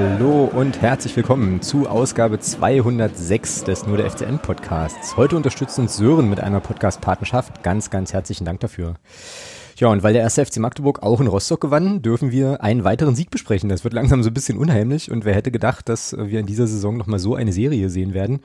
[0.00, 5.18] Hallo und herzlich willkommen zu Ausgabe 206 des Nur der FCN Podcasts.
[5.18, 7.62] Heute unterstützt uns Sören mit einer Podcast-Partnerschaft.
[7.62, 8.94] Ganz, ganz herzlichen Dank dafür.
[9.76, 13.14] Ja, und weil der erste FC Magdeburg auch in Rostock gewann, dürfen wir einen weiteren
[13.14, 13.68] Sieg besprechen.
[13.68, 16.66] Das wird langsam so ein bisschen unheimlich und wer hätte gedacht, dass wir in dieser
[16.66, 18.40] Saison nochmal so eine Serie sehen werden.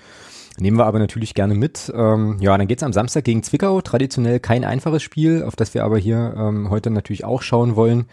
[0.58, 1.92] Nehmen wir aber natürlich gerne mit.
[1.94, 3.82] Ähm, ja, dann geht's am Samstag gegen Zwickau.
[3.82, 8.06] Traditionell kein einfaches Spiel, auf das wir aber hier ähm, heute natürlich auch schauen wollen.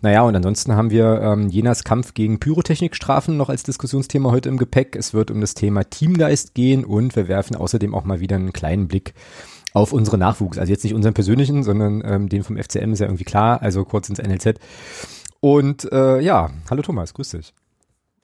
[0.00, 4.58] Naja, und ansonsten haben wir ähm, Jenas Kampf gegen Pyrotechnikstrafen noch als Diskussionsthema heute im
[4.58, 4.96] Gepäck.
[4.96, 8.52] Es wird um das Thema Teamgeist gehen und wir werfen außerdem auch mal wieder einen
[8.52, 9.14] kleinen Blick
[9.72, 10.58] auf unsere Nachwuchs.
[10.58, 13.84] Also jetzt nicht unseren persönlichen, sondern ähm, den vom FCM ist ja irgendwie klar, also
[13.84, 14.58] kurz ins NLZ.
[15.40, 17.54] Und äh, ja, hallo Thomas, grüß dich.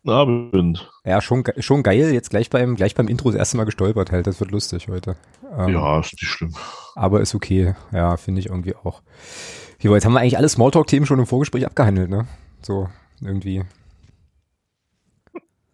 [0.06, 0.90] Abend.
[1.04, 2.12] Ja, schon, schon geil.
[2.12, 4.26] Jetzt gleich beim, gleich beim Intro das erste Mal gestolpert halt.
[4.26, 5.16] Das wird lustig heute.
[5.56, 6.54] Ähm, ja, ist nicht schlimm.
[6.94, 7.74] Aber ist okay.
[7.92, 9.02] Ja, finde ich irgendwie auch.
[9.80, 12.26] Jo, jetzt haben wir eigentlich alle Smalltalk-Themen schon im Vorgespräch abgehandelt, ne?
[12.62, 12.88] So,
[13.20, 13.64] irgendwie.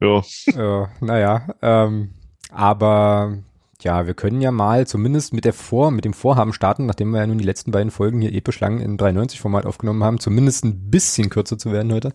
[0.01, 0.23] Ja.
[0.47, 2.11] Äh, naja, ähm,
[2.51, 3.39] aber
[3.83, 7.21] ja, wir können ja mal zumindest mit der Vor, mit dem Vorhaben starten, nachdem wir
[7.21, 10.65] ja nun die letzten beiden Folgen hier episch lang in 93 Format aufgenommen haben, zumindest
[10.65, 12.13] ein bisschen kürzer zu werden heute.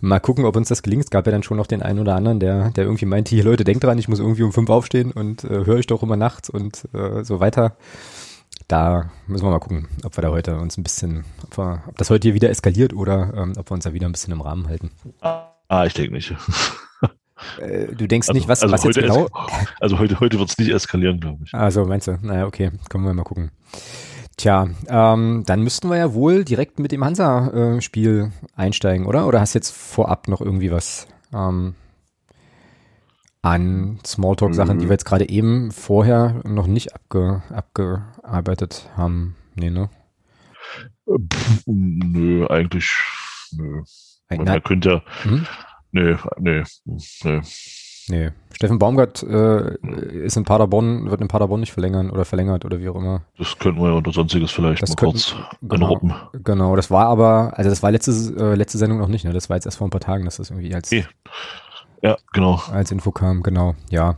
[0.00, 1.04] Mal gucken, ob uns das gelingt.
[1.04, 3.44] Es gab ja dann schon noch den einen oder anderen, der, der irgendwie meinte, hier
[3.44, 6.16] Leute, denkt dran, ich muss irgendwie um fünf aufstehen und äh, höre ich doch immer
[6.16, 7.76] nachts und äh, so weiter.
[8.68, 11.96] Da müssen wir mal gucken, ob wir da heute uns ein bisschen, ob, wir, ob
[11.98, 14.40] das heute hier wieder eskaliert oder ähm, ob wir uns da wieder ein bisschen im
[14.40, 14.90] Rahmen halten.
[15.20, 16.34] Ah, ich denke nicht.
[17.60, 19.28] Äh, du denkst also, nicht, was, also was jetzt genau?
[19.80, 21.54] Also heute, heute wird es nicht eskalieren, glaube ich.
[21.54, 22.18] Also meinst du?
[22.22, 23.50] Naja, okay, können wir mal gucken.
[24.36, 29.26] Tja, ähm, dann müssten wir ja wohl direkt mit dem Hansa-Spiel einsteigen, oder?
[29.26, 31.74] Oder hast du jetzt vorab noch irgendwie was ähm,
[33.42, 39.36] an Smalltalk-Sachen, die wir jetzt gerade eben vorher noch nicht abge abgearbeitet haben?
[39.56, 39.90] Nee, ne?
[41.06, 42.90] Pff, nö, eigentlich,
[43.52, 43.82] nö.
[44.30, 45.46] Man könnte ja, hm?
[45.92, 47.40] Nee, nee, nee.
[48.10, 48.30] Nee.
[48.52, 49.76] Steffen Baumgart äh,
[50.24, 53.22] ist in Paderborn, wird in Paderborn nicht verlängern oder verlängert oder wie auch immer.
[53.38, 56.14] Das könnten wir ja unter Sonstiges vielleicht das mal könnten, kurz genau, anroppen.
[56.44, 59.32] Genau, das war aber, also das war letzte, äh, letzte Sendung noch nicht, ne?
[59.32, 61.06] Das war jetzt erst vor ein paar Tagen, dass das irgendwie als, nee.
[62.02, 62.60] ja, genau.
[62.72, 64.16] als Info kam, genau, ja.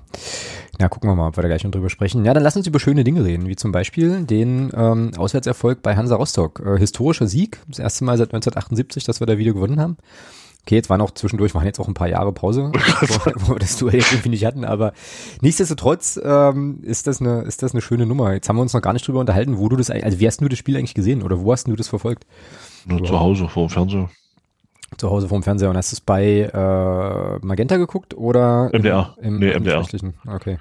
[0.81, 2.25] Ja, gucken wir mal, ob wir da gleich noch drüber sprechen.
[2.25, 5.95] Ja, dann lass uns über schöne Dinge reden, wie zum Beispiel den ähm, Auswärtserfolg bei
[5.95, 6.61] Hansa Rostock.
[6.65, 9.99] Äh, historischer Sieg, das erste Mal seit 1978, dass wir da wieder gewonnen haben.
[10.65, 13.77] Okay, jetzt waren auch zwischendurch, waren jetzt auch ein paar Jahre Pause, wo, wo das
[13.79, 14.93] Duell jetzt irgendwie nicht hatten, aber
[15.41, 18.33] nichtsdestotrotz ähm, ist das eine ist das eine schöne Nummer.
[18.33, 20.41] Jetzt haben wir uns noch gar nicht drüber unterhalten, wo du das also wie hast
[20.41, 22.27] du das Spiel eigentlich gesehen oder wo hast du das verfolgt?
[22.87, 24.09] Nur zu Hause vor dem Fernseher.
[24.99, 29.17] Zu Hause vor dem Fernseher und hast du es bei äh, Magenta geguckt oder MDR?
[29.19, 29.85] Im, im, nee, im MDR.
[30.29, 30.59] Okay.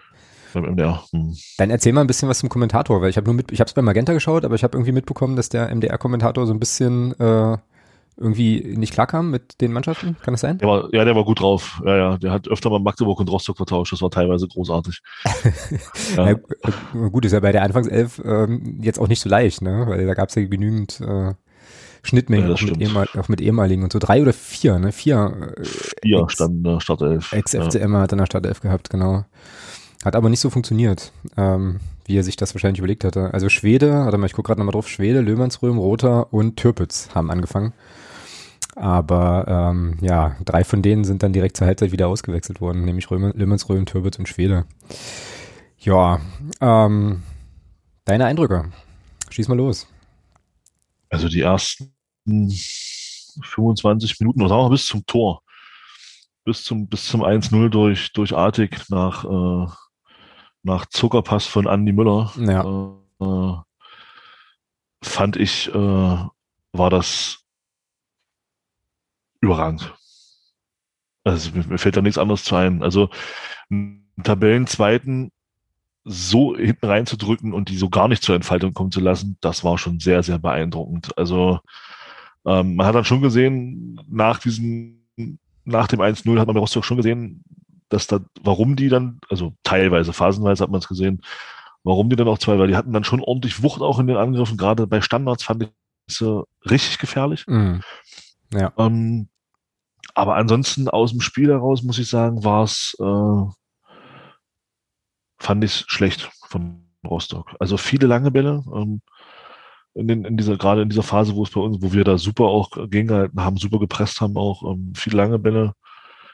[0.53, 1.03] Beim MDR.
[1.11, 1.35] Hm.
[1.57, 3.67] Dann erzähl mal ein bisschen was zum Kommentator, weil ich habe nur mit, ich habe
[3.67, 7.17] es bei Magenta geschaut, aber ich habe irgendwie mitbekommen, dass der MDR-Kommentator so ein bisschen
[7.19, 7.57] äh,
[8.17, 10.15] irgendwie nicht klarkam mit den Mannschaften?
[10.21, 10.57] Kann das sein?
[10.59, 11.81] Der war, ja, der war gut drauf.
[11.85, 13.93] Ja, ja, der hat öfter mal Magdeburg und Rostock vertauscht.
[13.93, 15.01] Das war teilweise großartig.
[16.17, 16.29] ja.
[16.29, 16.35] ja.
[17.09, 19.85] gut, ist ja bei der Anfangself ähm, jetzt auch nicht so leicht, ne?
[19.87, 21.33] Weil da gab es ja genügend äh,
[22.03, 23.99] Schnittmengen Ja, auch, mit ehemal, auch mit ehemaligen und so.
[23.99, 24.91] Drei oder vier, ne?
[24.91, 25.53] Vier.
[25.57, 25.65] Äh,
[26.03, 27.31] Vier standen in der Startelf.
[27.33, 29.25] Ex-FCM hat in der Startelf gehabt, genau.
[30.03, 33.33] Hat aber nicht so funktioniert, ähm, wie er sich das wahrscheinlich überlegt hatte.
[33.33, 37.31] Also Schwede, warte mal, ich gucke gerade nochmal drauf, Schwede, Löhmannsröhm, Rother und Türpitz haben
[37.31, 37.73] angefangen.
[38.75, 43.09] Aber ähm, ja, drei von denen sind dann direkt zur Halbzeit wieder ausgewechselt worden, nämlich
[43.09, 44.65] Löhmannsröhm, Türpitz und Schwede.
[45.77, 46.21] Ja,
[46.61, 47.23] ähm,
[48.05, 48.71] deine Eindrücke.
[49.29, 49.87] Schieß mal los.
[51.09, 51.93] Also die ersten
[52.25, 55.41] 25 Minuten, oder mal bis zum Tor.
[56.43, 59.71] Bis zum, bis zum 1-0 durch, durch Artig nach, äh,
[60.63, 62.31] nach Zuckerpass von Andi Müller.
[62.37, 62.63] Ja.
[62.63, 63.57] Äh, äh,
[65.03, 67.43] fand ich, äh, war das
[69.41, 69.93] überragend.
[71.23, 72.83] Also mir, mir fällt da nichts anderes zu ein.
[72.83, 73.09] Also
[73.69, 75.31] einen Tabellenzweiten
[76.03, 79.77] so hinten reinzudrücken und die so gar nicht zur Entfaltung kommen zu lassen, das war
[79.77, 81.15] schon sehr, sehr beeindruckend.
[81.17, 81.59] Also
[82.45, 85.07] ähm, man hat dann schon gesehen, nach diesem,
[85.63, 87.43] nach dem 1-0 hat man bei Rostock schon gesehen,
[87.91, 91.21] dass da, warum die dann, also teilweise, phasenweise hat man es gesehen,
[91.83, 94.17] warum die dann auch zwei, weil die hatten dann schon ordentlich Wucht auch in den
[94.17, 95.69] Angriffen, gerade bei Standards fand ich
[96.07, 97.45] sie richtig gefährlich.
[97.47, 97.81] Mhm.
[98.53, 98.73] Ja.
[98.77, 99.29] Ähm,
[100.13, 103.45] aber ansonsten aus dem Spiel heraus, muss ich sagen, war es, äh,
[105.39, 107.55] fand ich schlecht von Rostock.
[107.59, 108.63] Also viele lange Bälle.
[108.73, 109.01] Ähm,
[109.93, 112.17] in, den, in dieser, gerade in dieser Phase, wo es bei uns, wo wir da
[112.17, 115.73] super auch gegengehalten haben, super gepresst haben, auch ähm, viele lange Bälle,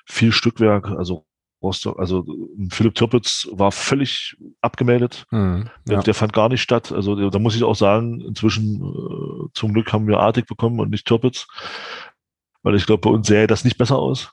[0.06, 1.27] viel Stückwerk, also
[1.62, 5.26] Rostock, also äh, Philipp Türpitz war völlig abgemeldet.
[5.32, 5.70] Mhm.
[5.88, 6.04] Der, Ja.
[6.04, 6.92] der fand gar nicht statt.
[6.92, 10.80] Also der, da muss ich auch sagen, inzwischen äh, zum Glück haben wir Artig bekommen
[10.80, 11.48] und nicht Türpitz.
[12.64, 14.32] Weil ich glaube, bei uns sähe das nicht besser aus.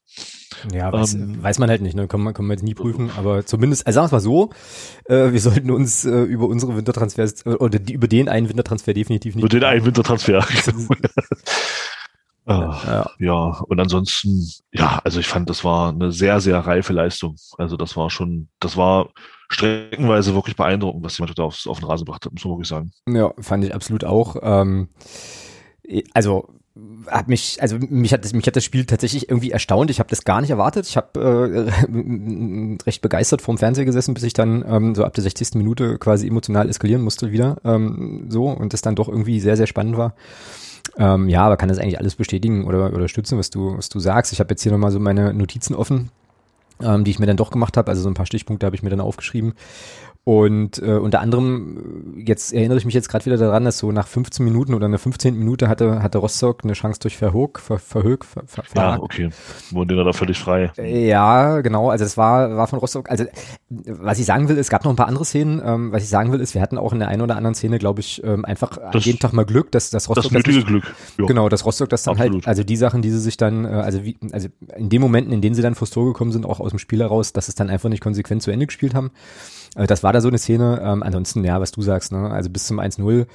[0.73, 2.09] Ja, weiß, ähm, weiß man halt nicht, ne?
[2.09, 4.50] Können wir, können wir jetzt nie prüfen, aber zumindest, also sagen wir es mal so,
[5.05, 8.93] äh, wir sollten uns äh, über unsere Wintertransfers äh, oder die, über den einen Wintertransfer
[8.94, 9.43] definitiv nicht.
[9.44, 10.44] Über den einen Wintertransfer.
[12.46, 13.11] Ah, ja.
[13.19, 17.37] ja, und ansonsten, ja, also ich fand, das war eine sehr, sehr reife Leistung.
[17.56, 19.08] Also das war schon, das war
[19.49, 22.69] streckenweise wirklich beeindruckend, was jemand da aufs, auf den Rasen gebracht hat, muss man wirklich
[22.69, 22.93] sagen.
[23.08, 24.37] Ja, fand ich absolut auch.
[24.43, 24.88] Ähm,
[26.12, 26.49] also
[27.06, 29.90] hat mich, also mich hat das, mich hat das Spiel tatsächlich irgendwie erstaunt.
[29.90, 30.87] Ich habe das gar nicht erwartet.
[30.87, 35.23] Ich habe äh, recht begeistert vorm Fernseher gesessen, bis ich dann ähm, so ab der
[35.23, 35.55] 60.
[35.55, 37.58] Minute quasi emotional eskalieren musste wieder.
[37.64, 40.14] Ähm, so und das dann doch irgendwie sehr, sehr spannend war.
[40.96, 43.98] Ähm, ja, aber kann das eigentlich alles bestätigen oder, oder stützen, was du, was du
[43.98, 44.32] sagst.
[44.32, 46.10] Ich habe jetzt hier nochmal so meine Notizen offen,
[46.81, 47.90] ähm, die ich mir dann doch gemacht habe.
[47.90, 49.54] Also so ein paar Stichpunkte habe ich mir dann aufgeschrieben.
[50.26, 54.09] Und äh, unter anderem, jetzt erinnere ich mich jetzt gerade wieder daran, dass so nach
[54.09, 55.37] 15 Minuten oder in der 15.
[55.38, 59.29] Minute hatte, hatte Rostock eine Chance durch Verhoog, Ver, Verhoog, Ver, Ver, Ja, okay.
[59.71, 60.73] Wurden die da völlig frei.
[60.79, 61.91] Äh, ja, genau.
[61.91, 63.11] Also das war, war von Rostock.
[63.11, 63.26] Also
[63.69, 65.61] was ich sagen will, es gab noch ein paar andere Szenen.
[65.62, 67.79] Ähm, was ich sagen will, ist, wir hatten auch in der einen oder anderen Szene,
[67.79, 70.25] glaube ich, ähm, einfach das, an dem Tag mal Glück, dass, dass Rostock.
[70.25, 70.94] Das nötige das nicht, Glück.
[71.19, 71.26] Jo.
[71.26, 72.47] Genau, dass Rostock das dann halt, Absolut.
[72.47, 75.35] halt, also die Sachen, die sie sich dann, äh, also wie, also in den Momenten,
[75.35, 77.55] in denen sie dann vors Tor gekommen sind, auch aus dem Spiel heraus, dass es
[77.55, 79.11] dann einfach nicht konsequent zu Ende gespielt haben.
[79.75, 80.81] Äh, das war da so eine Szene.
[80.82, 82.31] Ähm, ansonsten, ja, was du sagst, ne?
[82.31, 83.26] Also bis zum 1-0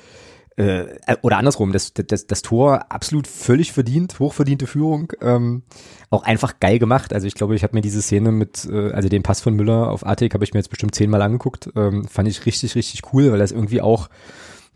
[0.59, 5.63] äh, oder andersrum, das, das, das Tor absolut völlig verdient, hochverdiente Führung, ähm,
[6.09, 7.13] auch einfach geil gemacht.
[7.13, 9.89] Also ich glaube, ich habe mir diese Szene mit, äh, also den Pass von Müller
[9.89, 13.31] auf Artik habe ich mir jetzt bestimmt zehnmal angeguckt, ähm, fand ich richtig, richtig cool,
[13.31, 14.09] weil das irgendwie auch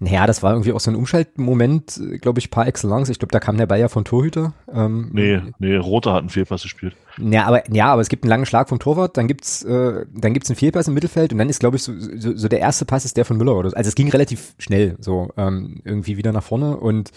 [0.03, 3.07] naja, das war irgendwie auch so ein Umschaltmoment, glaube ich, par excellence.
[3.07, 4.53] Ich glaube, da kam der Ball ja von Torhüter.
[4.69, 6.97] Ähm, nee, nee, Roter hat einen Fehlpass gespielt.
[7.17, 10.33] Ja, aber, ja, aber es gibt einen langen Schlag vom Torwart, dann gibt's, äh, dann
[10.33, 12.83] gibt's einen Fehlpass im Mittelfeld und dann ist, glaube ich, so, so, so der erste
[12.83, 13.77] Pass ist der von Müller oder so.
[13.77, 17.11] Also es ging relativ schnell, so ähm, irgendwie wieder nach vorne und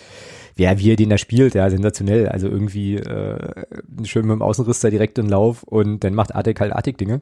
[0.56, 2.29] ja, wie er den da spielt, ja, sensationell.
[2.29, 3.65] Also irgendwie äh,
[4.05, 7.21] schön mit dem Außenriss da direkt in Lauf und dann macht Artik halt Artik-Dinge.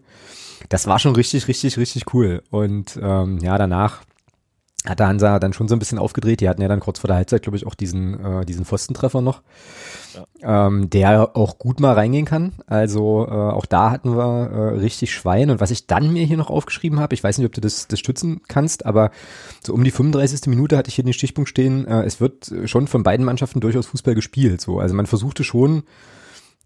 [0.68, 2.42] Das war schon richtig, richtig, richtig cool.
[2.50, 4.02] Und ähm, ja, danach
[4.84, 6.40] hat der Hansa dann schon so ein bisschen aufgedreht.
[6.40, 9.22] Die hatten ja dann kurz vor der Halbzeit, glaube ich, auch diesen, äh, diesen Pfostentreffer
[9.22, 9.42] noch,
[10.42, 10.66] ja.
[10.66, 12.52] ähm, der auch gut mal reingehen kann.
[12.66, 15.50] Also äh, auch da hatten wir äh, richtig Schwein.
[15.50, 17.88] Und was ich dann mir hier noch aufgeschrieben habe, ich weiß nicht, ob du das,
[17.88, 19.10] das stützen kannst, aber
[19.64, 20.48] so um die 35.
[20.48, 23.86] Minute hatte ich hier den Stichpunkt stehen, äh, es wird schon von beiden Mannschaften durchaus
[23.86, 24.60] Fußball gespielt.
[24.60, 24.80] So.
[24.80, 25.84] Also man versuchte schon,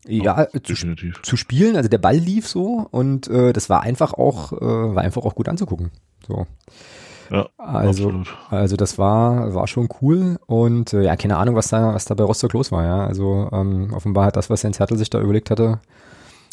[0.06, 0.74] ja, oh, zu,
[1.22, 1.76] zu, spielen.
[1.76, 5.34] Also der Ball lief so und äh, das war einfach auch, äh, war einfach auch
[5.34, 5.90] gut anzugucken.
[6.26, 6.46] So.
[7.30, 8.36] Ja, also, absolut.
[8.50, 12.14] also das war, war schon cool und äh, ja, keine Ahnung, was da, was da
[12.14, 13.06] bei Rostock los war, ja.
[13.06, 15.80] Also ähm, offenbar hat das, was Jens Hertel sich da überlegt hatte,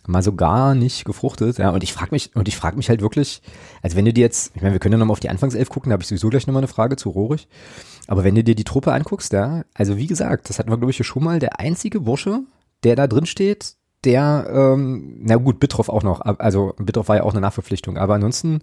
[0.07, 1.57] mal so gar nicht gefruchtet.
[1.57, 3.41] Ja, und ich frage mich, und ich frage mich halt wirklich,
[3.81, 5.89] also wenn du dir jetzt, ich meine, wir können ja nochmal auf die Anfangself gucken,
[5.89, 7.47] da habe ich sowieso gleich nochmal eine Frage zu Rohrig.
[8.07, 10.91] Aber wenn du dir die Truppe anguckst, ja, also wie gesagt, das hatten wir, glaube
[10.91, 12.41] ich, schon mal, der einzige Bursche,
[12.83, 17.23] der da drin steht, der, ähm, na gut, Bitroff auch noch, also Bitroff war ja
[17.23, 18.59] auch eine Nachverpflichtung, aber ansonsten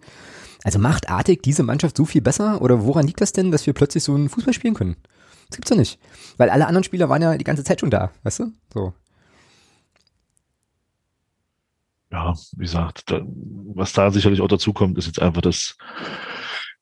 [0.64, 3.72] also macht Artig diese Mannschaft so viel besser oder woran liegt das denn, dass wir
[3.72, 4.96] plötzlich so einen Fußball spielen können?
[5.48, 5.98] Das gibt's doch nicht.
[6.36, 8.52] Weil alle anderen Spieler waren ja die ganze Zeit schon da, weißt du?
[8.72, 8.94] So.
[12.10, 13.22] Ja, wie gesagt, da,
[13.74, 15.76] was da sicherlich auch dazu kommt, ist jetzt einfach das,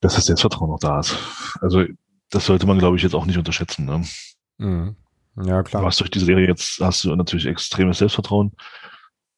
[0.00, 1.16] dass das Selbstvertrauen noch da ist.
[1.60, 1.84] Also,
[2.30, 3.86] das sollte man, glaube ich, jetzt auch nicht unterschätzen.
[3.86, 4.04] Ne?
[4.58, 4.96] Mhm.
[5.36, 5.82] Ja, klar.
[5.82, 8.52] Du hast durch diese Serie jetzt, hast du natürlich extremes Selbstvertrauen.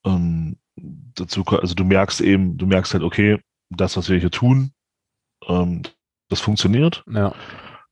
[0.05, 3.39] Ähm, dazu, also du merkst eben, du merkst halt, okay,
[3.77, 4.73] das, was wir hier tun,
[5.49, 5.83] ähm,
[6.29, 7.05] das funktioniert.
[7.11, 7.35] Ja.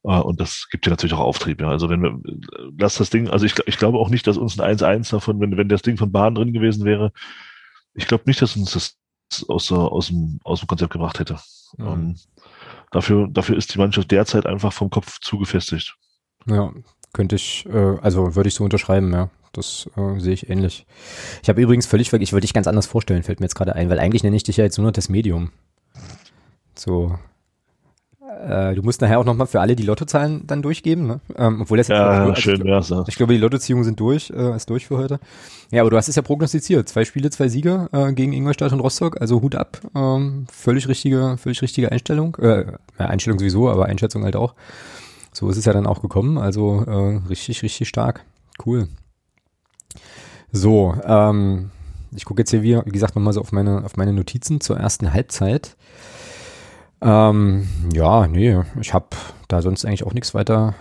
[0.04, 1.60] Äh, und das gibt dir natürlich auch Auftrieb.
[1.60, 1.68] Ja.
[1.68, 2.18] Also wenn wir,
[2.78, 5.56] lass das Ding, also ich, ich glaube auch nicht, dass uns ein 1-1 davon, wenn,
[5.56, 7.12] wenn das Ding von Bahn drin gewesen wäre,
[7.94, 8.96] ich glaube nicht, dass uns das
[9.48, 11.38] aus, aus, dem, aus dem Konzept gebracht hätte.
[11.76, 11.86] Mhm.
[11.86, 12.16] Ähm,
[12.90, 15.96] dafür, dafür ist die Mannschaft derzeit einfach vom Kopf zugefestigt.
[16.46, 16.72] Ja,
[17.12, 19.30] könnte ich, äh, also würde ich so unterschreiben, ja.
[19.52, 20.86] Das äh, sehe ich ähnlich.
[21.42, 23.74] Ich habe übrigens völlig vergessen, ich wollte dich ganz anders vorstellen, fällt mir jetzt gerade
[23.74, 25.50] ein, weil eigentlich nenne ich dich ja jetzt nur noch das Medium.
[26.74, 27.18] So.
[28.46, 31.20] Äh, du musst nachher auch nochmal für alle die Lottozahlen dann durchgeben, ne?
[31.36, 33.04] Ähm, obwohl das ja, jetzt, schön wär's, ja.
[33.08, 35.18] Ich glaube, die Lottoziehungen sind durch, äh, ist durch für heute.
[35.70, 36.88] Ja, aber du hast es ja prognostiziert.
[36.88, 39.80] Zwei Spiele, zwei Siege äh, gegen Ingolstadt und Rostock, also Hut ab.
[39.94, 42.36] Ähm, völlig richtige, völlig richtige Einstellung.
[42.36, 42.66] Äh,
[42.98, 44.54] ja, Einstellung sowieso, aber Einschätzung halt auch.
[45.32, 46.38] So ist es ja dann auch gekommen.
[46.38, 48.24] Also äh, richtig, richtig stark.
[48.64, 48.88] Cool.
[50.52, 51.70] So, ähm,
[52.14, 54.78] ich gucke jetzt hier wie, wie gesagt nochmal so auf meine, auf meine Notizen zur
[54.78, 55.76] ersten Halbzeit.
[57.02, 59.08] Ähm, ja, nee, ich habe
[59.48, 60.74] da sonst eigentlich auch nichts weiter,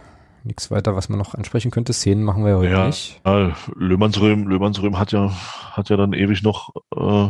[0.43, 1.93] nichts weiter, was man noch ansprechen könnte.
[1.93, 3.21] Szenen machen wir ja heute ja, nicht.
[3.25, 5.31] Ja, Löhmannsröhm, Löhmannsröhm hat ja,
[5.71, 7.29] hat ja dann ewig noch, äh,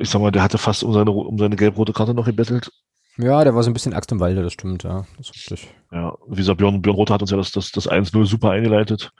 [0.00, 2.72] ich sag mal, der hatte fast um seine, um seine gelb-rote Karte noch gebettelt.
[3.16, 5.04] Ja, der war so ein bisschen Axt im Walde, das stimmt, ja.
[5.18, 5.68] Das ist richtig.
[5.92, 9.12] Ja, wie gesagt, Björn, Björn Roth hat uns ja das, das, das 1-0 super eingeleitet.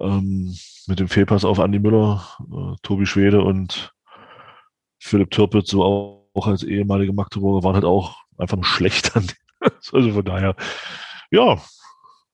[0.00, 0.56] ähm,
[0.86, 3.92] mit dem Fehlpass auf Andi Müller, äh, Tobi Schwede und
[4.98, 9.12] Philipp Türpitz, so auch, auch als ehemalige Magdeburger, waren halt auch einfach schlecht.
[9.92, 10.54] also von daher,
[11.30, 11.58] ja,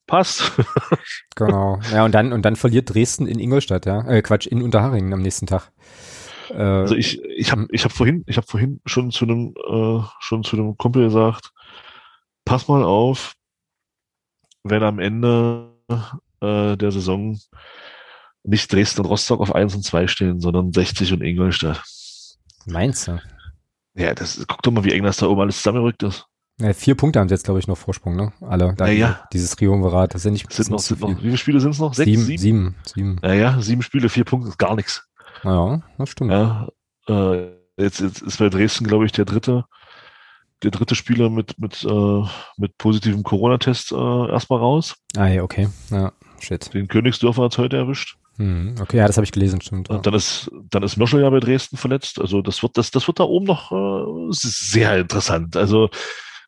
[0.07, 0.53] passt.
[1.37, 1.79] genau.
[1.93, 4.07] Ja, und dann, und dann verliert Dresden in Ingolstadt, ja.
[4.07, 5.73] Äh, Quatsch, in Unterhachingen am nächsten Tag.
[6.51, 10.03] Äh, also ich, ich habe ich hab vorhin, ich habe vorhin schon zu einem, äh,
[10.21, 11.53] schon zu einem Kumpel gesagt,
[12.45, 13.35] pass mal auf,
[14.65, 15.73] wenn am Ende
[16.41, 17.39] äh, der Saison
[18.45, 21.83] nicht Dresden und Rostock auf 1 und 2 stehen, sondern 60 und Ingolstadt.
[22.67, 23.21] Meinst du?
[23.95, 26.27] Ja, das, guck doch mal, wie eng das da oben alles zusammengerückt ist.
[26.61, 28.33] Ja, vier Punkte haben sie jetzt, glaube ich, noch Vorsprung, ne?
[28.41, 28.75] Alle.
[28.77, 29.25] Da ja, ja.
[29.33, 31.95] Dieses Triumvirat, das ja nicht sind noch, sind noch, Wie viele Spiele sind es noch?
[31.95, 32.39] Sechs, sieben, sieben?
[32.39, 32.77] Sieben.
[32.85, 33.21] sieben.
[33.23, 35.03] Ja, ja, sieben Spiele, vier Punkte ist gar nichts.
[35.45, 36.31] Ja, das stimmt.
[36.31, 36.69] Ja,
[37.09, 39.65] äh, jetzt, jetzt ist bei Dresden, glaube ich, der dritte,
[40.63, 42.23] der dritte Spieler mit, mit, äh,
[42.59, 44.97] mit positivem Corona-Test äh, erstmal raus.
[45.17, 45.69] Ah, ja, okay.
[45.91, 46.73] Ja, shit.
[46.75, 48.19] Den Königsdörfer hat es heute erwischt.
[48.39, 49.91] Hm, okay, ja, das habe ich gelesen, stimmt.
[49.91, 52.21] Und dann ist, dann ist Möschel ja bei Dresden verletzt.
[52.21, 55.57] Also das wird, das, das wird da oben noch äh, sehr interessant.
[55.57, 55.91] Also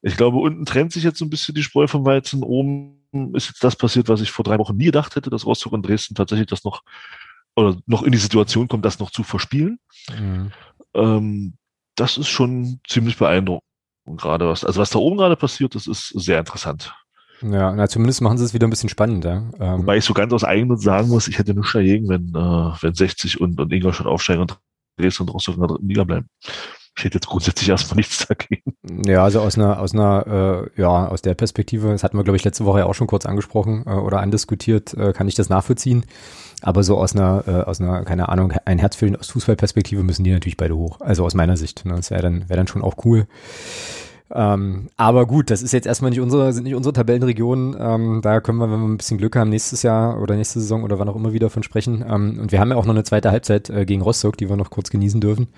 [0.03, 2.43] ich glaube, unten trennt sich jetzt so ein bisschen die Spreu vom Weizen.
[2.43, 3.01] Oben
[3.35, 5.87] ist jetzt das passiert, was ich vor drei Wochen nie gedacht hätte, dass Rostock und
[5.87, 6.83] Dresden tatsächlich das noch
[7.57, 9.79] oder noch in die Situation kommt, das noch zu verspielen.
[10.11, 10.53] Mhm.
[10.95, 11.55] Ähm,
[11.95, 13.63] das ist schon ziemlich beeindruckend.
[14.07, 16.95] Gerade was, also was da oben gerade passiert, das ist sehr interessant.
[17.51, 19.51] Ja, na, zumindest machen sie es wieder ein bisschen spannender.
[19.61, 22.83] Ähm, Wobei ich so ganz aus eigenem sagen muss, ich hätte nichts dagegen, wenn, äh,
[22.83, 24.59] wenn 60 und, und Ingolstadt aufsteigen und
[24.99, 26.27] Dresden und Rostock in der dritten Liga bleiben.
[26.97, 28.63] Ich hätte jetzt grundsätzlich erstmal nichts dagegen.
[29.07, 32.37] Ja, also aus einer, aus einer, äh, ja, aus der Perspektive, das hatten wir, glaube
[32.37, 35.49] ich, letzte Woche ja auch schon kurz angesprochen äh, oder andiskutiert, äh, kann ich das
[35.49, 36.05] nachvollziehen.
[36.63, 40.03] Aber so aus einer, äh, aus einer, keine Ahnung, ein Herz für den aus Fußballperspektive
[40.03, 41.01] müssen die natürlich beide hoch.
[41.01, 41.85] Also aus meiner Sicht.
[41.85, 41.95] Ne?
[41.95, 43.27] Das wäre dann, wäre dann schon auch cool.
[44.31, 47.77] Ähm, aber gut, das ist jetzt erstmal nicht unsere, sind nicht unsere Tabellenregionen.
[47.79, 50.83] Ähm, da können wir, wenn wir ein bisschen Glück haben, nächstes Jahr oder nächste Saison
[50.83, 52.05] oder wann auch immer wieder von sprechen.
[52.09, 54.57] Ähm, und wir haben ja auch noch eine zweite Halbzeit äh, gegen Rostock, die wir
[54.57, 55.49] noch kurz genießen dürfen.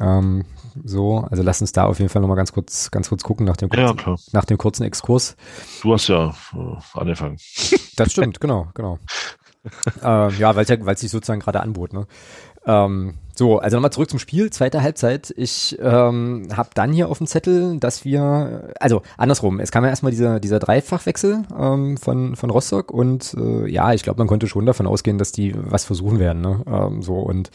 [0.00, 0.44] Ähm,
[0.84, 3.56] so, also lass uns da auf jeden Fall nochmal ganz kurz, ganz kurz gucken nach
[3.56, 5.36] dem kurzen, ja, nach dem kurzen Exkurs.
[5.82, 7.38] Du hast ja äh, angefangen.
[7.96, 9.00] Das stimmt, genau, genau.
[10.04, 11.92] äh, ja, weil es ja, sich sozusagen gerade anbot.
[11.92, 12.06] Ne?
[12.64, 15.32] Ähm, so, also nochmal zurück zum Spiel, zweite Halbzeit.
[15.36, 19.90] Ich ähm, habe dann hier auf dem Zettel, dass wir, also andersrum, es kam ja
[19.90, 24.48] erstmal dieser, dieser Dreifachwechsel ähm, von, von Rostock und äh, ja, ich glaube, man konnte
[24.48, 26.42] schon davon ausgehen, dass die was versuchen werden.
[26.42, 26.62] Ne?
[26.66, 27.52] Ähm, so und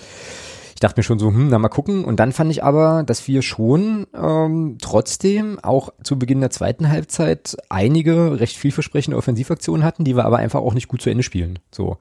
[0.74, 2.06] ich dachte mir schon so, hm, na mal gucken.
[2.06, 6.90] Und dann fand ich aber, dass wir schon ähm, trotzdem auch zu Beginn der zweiten
[6.90, 11.24] Halbzeit einige recht vielversprechende Offensivaktionen hatten, die wir aber einfach auch nicht gut zu Ende
[11.24, 11.60] spielen.
[11.72, 11.98] So.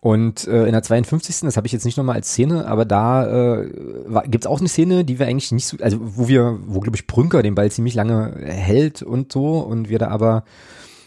[0.00, 1.40] Und äh, in der 52.
[1.40, 3.70] das habe ich jetzt nicht nochmal als Szene, aber da äh,
[4.28, 6.96] gibt es auch eine Szene, die wir eigentlich nicht so, also wo wir, wo glaube
[6.96, 10.44] ich Brünker den Ball ziemlich lange hält und so und wir da aber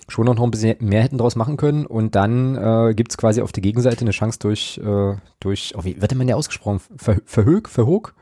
[0.07, 1.85] schon noch ein bisschen mehr hätten draus machen können.
[1.85, 5.83] Und dann äh, gibt es quasi auf der Gegenseite eine Chance durch, äh, durch oh,
[5.83, 6.81] wie wird denn man ja ausgesprochen?
[6.97, 7.69] Ver, Verhoog?
[7.69, 8.13] Verhoog?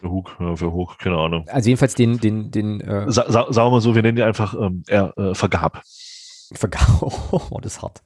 [0.00, 1.46] Verhoog, ja, Verhoog, keine Ahnung.
[1.48, 4.22] Also jedenfalls den, den, den äh, Sa sa Sagen wir mal so, wir nennen die
[4.22, 5.82] einfach ähm, er, äh, Vergab.
[6.52, 7.02] Vergab,
[7.32, 8.02] oh, das ist hart.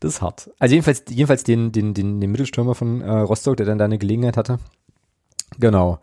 [0.00, 0.50] Das ist hart.
[0.58, 3.98] Also jedenfalls, jedenfalls den, den, den, den Mittelstürmer von äh, Rostock, der dann da eine
[3.98, 4.58] Gelegenheit hatte.
[5.58, 6.00] Genau.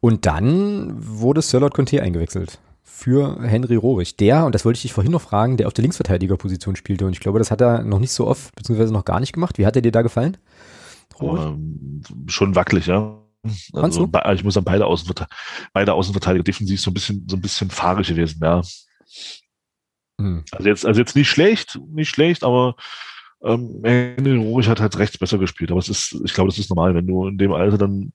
[0.00, 4.16] Und dann wurde Sirlot Conte eingewechselt für Henry Rohrig.
[4.16, 7.06] Der, und das wollte ich dich vorhin noch fragen, der auf der Linksverteidigerposition spielte.
[7.06, 9.58] Und ich glaube, das hat er noch nicht so oft, beziehungsweise noch gar nicht gemacht.
[9.58, 10.36] Wie hat er dir da gefallen?
[11.20, 13.20] Ähm, schon wackelig, ja.
[13.72, 15.36] Also, ich muss sagen, beide, Außenverteidiger,
[15.72, 18.62] beide Außenverteidiger defensiv so ein bisschen, so ein bisschen fahrig gewesen, ja.
[20.20, 20.44] Hm.
[20.52, 22.76] Also jetzt, also jetzt nicht schlecht, nicht schlecht, aber
[23.44, 25.70] ähm, Henry Rohrig hat halt rechts besser gespielt.
[25.70, 28.12] Aber es ist, ich glaube, das ist normal, wenn du in dem Alter dann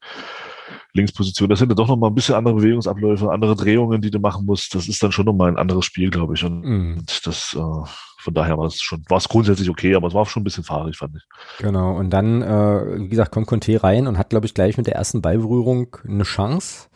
[0.93, 1.49] Linksposition.
[1.49, 4.73] Das sind ja doch nochmal ein bisschen andere Bewegungsabläufe, andere Drehungen, die du machen musst.
[4.73, 6.43] Das ist dann schon nochmal ein anderes Spiel, glaube ich.
[6.43, 7.05] Und mm.
[7.23, 10.41] das, äh, von daher war es schon, war es grundsätzlich okay, aber es war schon
[10.41, 11.23] ein bisschen fahrig, fand ich.
[11.59, 11.95] Genau.
[11.95, 14.95] Und dann, äh, wie gesagt, kommt Conte rein und hat, glaube ich, gleich mit der
[14.95, 16.87] ersten Ballberührung eine Chance.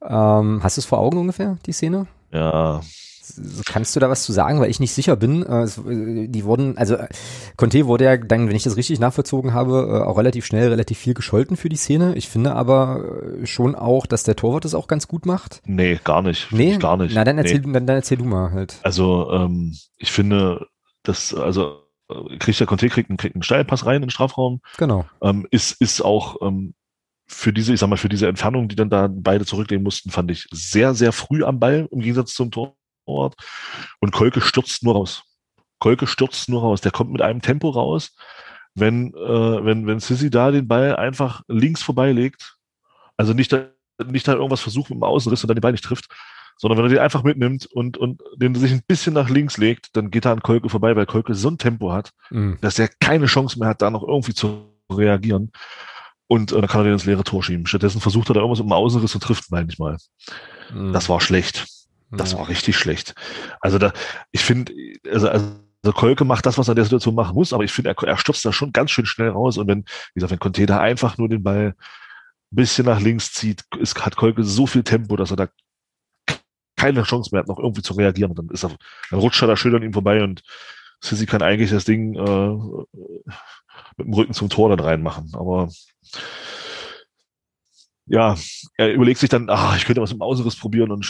[0.00, 2.06] Ähm, hast du es vor Augen ungefähr, die Szene?
[2.32, 2.80] Ja,
[3.66, 5.42] Kannst du da was zu sagen, weil ich nicht sicher bin?
[5.44, 6.96] Äh, äh, die wurden, also
[7.56, 10.98] Conte wurde ja dann, wenn ich das richtig nachvollzogen habe, äh, auch relativ schnell relativ
[10.98, 12.14] viel gescholten für die Szene.
[12.16, 13.04] Ich finde aber
[13.44, 15.62] schon auch, dass der Torwart das auch ganz gut macht.
[15.64, 16.52] Nee, gar nicht.
[16.52, 17.14] Nee, gar nicht.
[17.14, 17.72] Na, dann erzähl, nee.
[17.72, 18.76] dann, dann erzähl du mal halt.
[18.82, 20.66] Also ähm, ich finde,
[21.02, 21.88] dass, also
[22.38, 24.60] kriegt der Conte kriegt einen, kriegt einen Steilpass rein in den Strafraum.
[24.78, 25.04] Genau.
[25.22, 26.74] Ähm, ist, ist auch ähm,
[27.26, 30.30] für diese, ich sag mal, für diese Entfernung, die dann da beide zurücklegen mussten, fand
[30.30, 32.74] ich sehr, sehr früh am Ball im Gegensatz zum Tor.
[33.08, 33.34] Ort.
[34.00, 35.22] Und Kolke stürzt nur raus.
[35.78, 36.80] Kolke stürzt nur raus.
[36.80, 38.16] Der kommt mit einem Tempo raus.
[38.74, 42.56] Wenn, äh, wenn, wenn Sissy da den Ball einfach links vorbeilegt,
[43.16, 43.56] also nicht,
[44.06, 46.08] nicht da irgendwas versucht mit dem Außenriss und dann den Ball nicht trifft,
[46.58, 49.96] sondern wenn er den einfach mitnimmt und, und den sich ein bisschen nach links legt,
[49.96, 52.58] dann geht er an Kolke vorbei, weil Kolke so ein Tempo hat, mhm.
[52.60, 55.52] dass er keine Chance mehr hat, da noch irgendwie zu reagieren.
[56.26, 57.66] Und äh, dann kann er den ins leere Tor schieben.
[57.66, 59.96] Stattdessen versucht er da irgendwas mit dem Außenriss und trifft manchmal.
[60.72, 60.92] Mhm.
[60.92, 61.66] Das war schlecht.
[62.10, 62.38] Das ja.
[62.38, 63.14] war richtig schlecht.
[63.60, 63.92] Also da,
[64.30, 64.72] ich finde,
[65.10, 65.52] also, also
[65.94, 68.16] Kolke macht das, was er in der Situation machen muss, aber ich finde, er, er
[68.16, 69.58] stürzt da schon ganz schön schnell raus.
[69.58, 71.74] Und wenn, wie gesagt, wenn Conte da einfach nur den Ball
[72.50, 75.48] ein bisschen nach links zieht, ist, hat Kolke so viel Tempo, dass er da
[76.76, 78.34] keine Chance mehr hat, noch irgendwie zu reagieren.
[78.34, 78.70] Dann ist er,
[79.10, 80.42] dann rutscht er da schön an ihm vorbei und
[81.00, 82.48] Sissi kann eigentlich das Ding äh,
[83.96, 85.30] mit dem Rücken zum Tor dann reinmachen.
[85.34, 85.68] Aber
[88.06, 88.36] ja,
[88.76, 91.04] er überlegt sich dann, ach, ich könnte was im Außenriss probieren und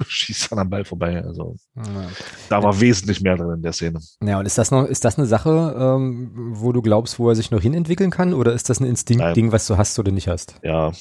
[0.08, 1.22] schießt dann am Ball vorbei.
[1.22, 2.08] Also ja.
[2.48, 4.00] da war wesentlich mehr drin in der Szene.
[4.22, 7.34] Ja, und ist das noch, ist das eine Sache, ähm, wo du glaubst, wo er
[7.34, 10.54] sich noch hinentwickeln kann, oder ist das ein Instinktding, was du hast oder nicht hast?
[10.62, 10.92] Ja,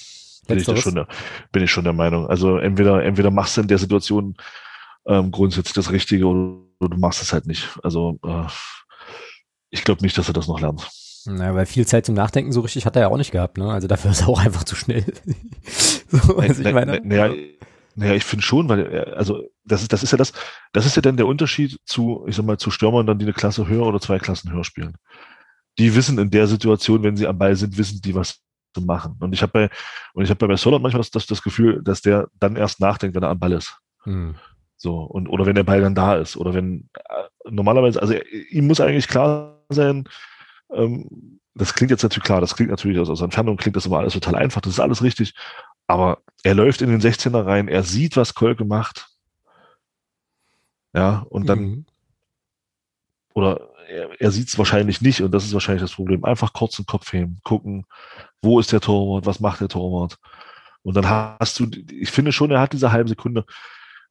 [0.48, 1.08] bin ich, schon der,
[1.52, 2.28] bin ich schon der Meinung.
[2.28, 4.36] Also entweder, entweder machst du in der Situation
[5.06, 7.78] ähm, grundsätzlich das Richtige oder, du machst es halt nicht.
[7.84, 8.48] Also äh,
[9.70, 10.88] ich glaube nicht, dass er das noch lernt.
[11.26, 13.70] Na, weil viel Zeit zum Nachdenken so richtig hat er ja auch nicht gehabt, ne?
[13.72, 15.04] Also dafür ist er auch einfach zu schnell.
[16.08, 17.02] so, also ich meine.
[17.04, 17.34] Naja,
[18.00, 20.32] naja, ich finde schon, weil, er, also das ist, das ist ja das,
[20.72, 23.34] das ist ja dann der Unterschied zu, ich sag mal, zu Stürmern dann, die eine
[23.34, 24.96] Klasse höher oder zwei Klassen höher spielen.
[25.78, 28.40] Die wissen in der Situation, wenn sie am Ball sind, wissen die, was
[28.74, 29.18] zu machen.
[29.20, 29.70] Und ich habe bei,
[30.14, 33.16] und ich habe bei Sollert manchmal das, das, das Gefühl, dass der dann erst nachdenkt,
[33.16, 33.78] wenn er am Ball ist.
[34.04, 34.36] Hm.
[34.78, 36.38] So, und, oder wenn der Ball dann da ist.
[36.38, 38.14] Oder wenn, äh, normalerweise, also
[38.50, 40.08] ihm muss eigentlich klar sein,
[40.74, 44.00] ähm, das klingt jetzt natürlich klar, das klingt natürlich aus, aus Entfernung, klingt das immer
[44.00, 45.34] alles total einfach, das ist alles richtig.
[45.90, 49.08] Aber er läuft in den 16er rein, er sieht, was Kolke macht.
[50.94, 51.86] Ja, und dann, mhm.
[53.34, 56.24] oder er, er sieht es wahrscheinlich nicht und das ist wahrscheinlich das Problem.
[56.26, 57.88] Einfach kurz den Kopf heben, gucken,
[58.44, 60.20] wo ist der Torwart, was macht der Torwart.
[60.84, 63.44] Und dann hast du, ich finde schon, er hat diese halbe Sekunde,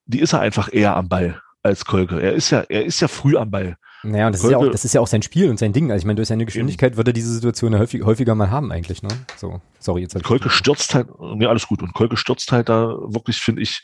[0.05, 2.21] die ist er einfach eher am Ball als Kolke.
[2.21, 3.77] Er ist ja, er ist ja früh am Ball.
[4.05, 5.91] Naja, und das ist ja auch, das ist ja auch sein Spiel und sein Ding.
[5.91, 8.71] Also ich meine, durch seine Geschwindigkeit wird er diese Situation ja häufig, häufiger mal haben
[8.71, 9.09] eigentlich, ne?
[9.37, 10.15] So, sorry, jetzt.
[10.15, 11.83] Halt Kolke stürzt halt, mir alles gut.
[11.83, 13.83] Und Kolke stürzt halt da wirklich, finde ich,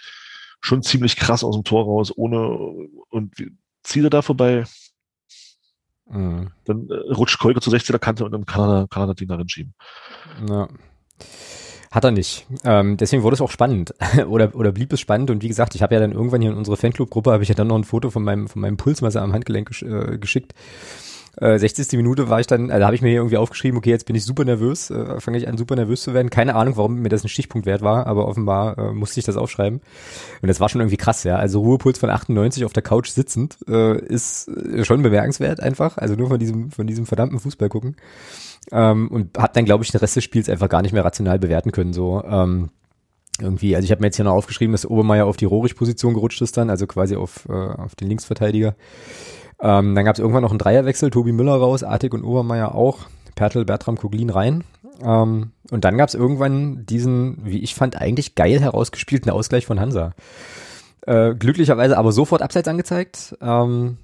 [0.61, 2.49] schon ziemlich krass aus dem Tor raus, ohne,
[3.11, 3.35] und
[3.83, 4.65] zieht er da vorbei.
[6.07, 6.51] Mhm.
[6.65, 9.29] Dann äh, rutscht Kolke zur 16er Kante und dann kann er, kann er das Ding
[9.29, 9.75] darin schieben.
[10.49, 10.69] Ja.
[11.95, 12.45] Hat er nicht.
[12.65, 13.95] Ähm, deswegen wurde es auch spannend
[14.29, 15.31] oder, oder blieb es spannend.
[15.31, 17.55] Und wie gesagt, ich habe ja dann irgendwann hier in unsere Fanclub-Gruppe, habe ich ja
[17.55, 20.55] dann noch ein Foto von meinem, von meinem Pulsmesser am Handgelenk gesch äh, geschickt.
[21.37, 21.93] Äh, 60.
[21.93, 24.25] Minute war ich dann, also habe ich mir hier irgendwie aufgeschrieben, okay, jetzt bin ich
[24.25, 26.31] super nervös, äh, fange ich an super nervös zu werden.
[26.31, 29.37] Keine Ahnung, warum mir das ein Stichpunkt wert war, aber offenbar äh, musste ich das
[29.37, 29.81] aufschreiben.
[30.43, 31.37] Und das war schon irgendwie krass, ja.
[31.37, 35.97] Also Ruhepuls von 98 auf der Couch sitzend äh, ist äh, schon bemerkenswert einfach.
[35.97, 37.95] Also nur von diesem, von diesem verdammten Fußball gucken.
[38.73, 41.39] Ähm, und habe dann, glaube ich, den Rest des Spiels einfach gar nicht mehr rational
[41.39, 41.93] bewerten können.
[41.93, 42.71] So ähm,
[43.41, 46.41] irgendwie, also ich habe mir jetzt hier noch aufgeschrieben, dass Obermeier auf die Rohrig-Position gerutscht
[46.41, 48.75] ist dann, also quasi auf, äh, auf den Linksverteidiger.
[49.61, 53.01] Ähm, dann gab es irgendwann noch einen Dreierwechsel, Tobi Müller raus, Artig und Obermeier auch,
[53.35, 54.65] Pertl, Bertram, Koglin rein.
[55.03, 59.81] Ähm, und dann gab es irgendwann diesen, wie ich fand, eigentlich geil herausgespielten Ausgleich von
[59.81, 60.13] Hansa.
[61.07, 63.37] Äh, glücklicherweise aber sofort abseits angezeigt.
[63.41, 63.99] Ähm,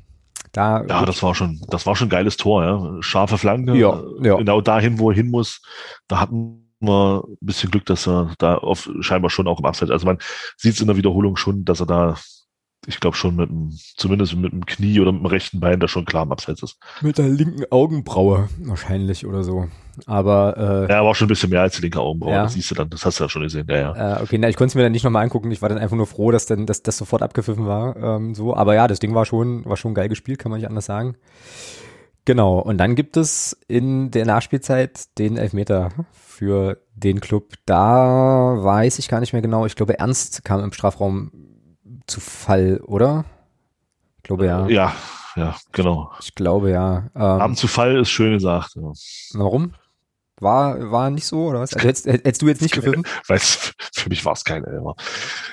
[0.53, 3.03] da ja, das war schon, das war schon ein geiles Tor, ja.
[3.03, 4.37] Scharfe Flanke, ja, ja.
[4.37, 5.63] genau dahin, wo er hin muss.
[6.09, 9.91] Da hatten wir ein bisschen Glück, dass er da auf, scheinbar schon auch im Abseits.
[9.91, 10.19] Also man
[10.57, 12.17] sieht es in der Wiederholung schon, dass er da
[12.87, 15.89] ich glaube schon mit dem, zumindest mit dem Knie oder mit dem rechten Bein, da
[15.89, 16.79] schon klar im Abseits ist.
[17.03, 19.69] Mit der linken Augenbraue wahrscheinlich oder so.
[20.07, 20.57] Aber
[20.89, 22.33] äh, ja, aber auch schon ein bisschen mehr als die linke Augenbraue.
[22.33, 22.43] Ja.
[22.45, 23.67] Das siehst du dann, das hast du ja schon gesehen.
[23.69, 24.19] Ja, ja.
[24.19, 25.51] Äh, okay, na, ich konnte es mir dann nicht nochmal angucken.
[25.51, 27.97] Ich war dann einfach nur froh, dass dann, dass das sofort abgepfiffen war.
[27.97, 30.69] Ähm, so, aber ja, das Ding war schon, war schon geil gespielt, kann man nicht
[30.69, 31.17] anders sagen.
[32.25, 32.61] Genau.
[32.61, 37.55] Und dann gibt es in der Nachspielzeit den Elfmeter für den Club.
[37.67, 39.67] Da weiß ich gar nicht mehr genau.
[39.67, 41.31] Ich glaube, Ernst kam im Strafraum
[42.11, 43.25] zu Fall, oder?
[44.19, 44.69] Ich glaube ja.
[44.69, 44.95] Ja,
[45.37, 46.13] ja, genau.
[46.21, 47.09] Ich glaube ja.
[47.15, 48.75] Ähm, Abend zu Fall ist schön gesagt.
[48.77, 48.93] Ja.
[49.35, 49.75] Warum?
[50.41, 51.75] War, war nicht so, oder was?
[51.75, 53.05] Also hättest, hättest du jetzt nicht gepfiffen?
[53.29, 54.95] Weil für mich war es kein Elfer.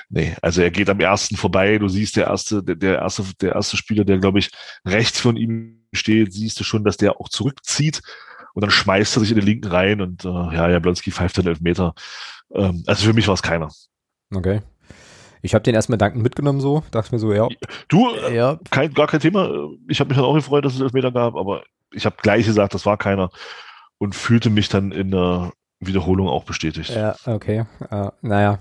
[0.08, 3.52] Nee, also er geht am ersten vorbei, du siehst der erste, der, der erste, der
[3.52, 4.50] erste Spieler, der, glaube ich,
[4.86, 8.00] rechts von ihm steht, siehst du schon, dass der auch zurückzieht
[8.54, 11.46] und dann schmeißt er sich in den linken rein und äh, ja, Jablonski pfeift dann
[11.46, 11.94] elf Meter.
[12.54, 13.68] Ähm, also für mich war es keiner.
[14.34, 14.62] Okay.
[15.42, 17.48] Ich habe den erstmal dankend mitgenommen so, dachte mir so, ja.
[17.88, 18.58] Du, äh, ja.
[18.70, 19.50] Kein, gar kein Thema.
[19.88, 22.74] Ich habe mich dann auch gefreut, dass es Elfmeter gab, aber ich habe gleich gesagt,
[22.74, 23.30] das war keiner
[23.98, 26.90] und fühlte mich dann in der Wiederholung auch bestätigt.
[26.90, 27.64] Ja, okay.
[27.90, 28.60] Uh, naja.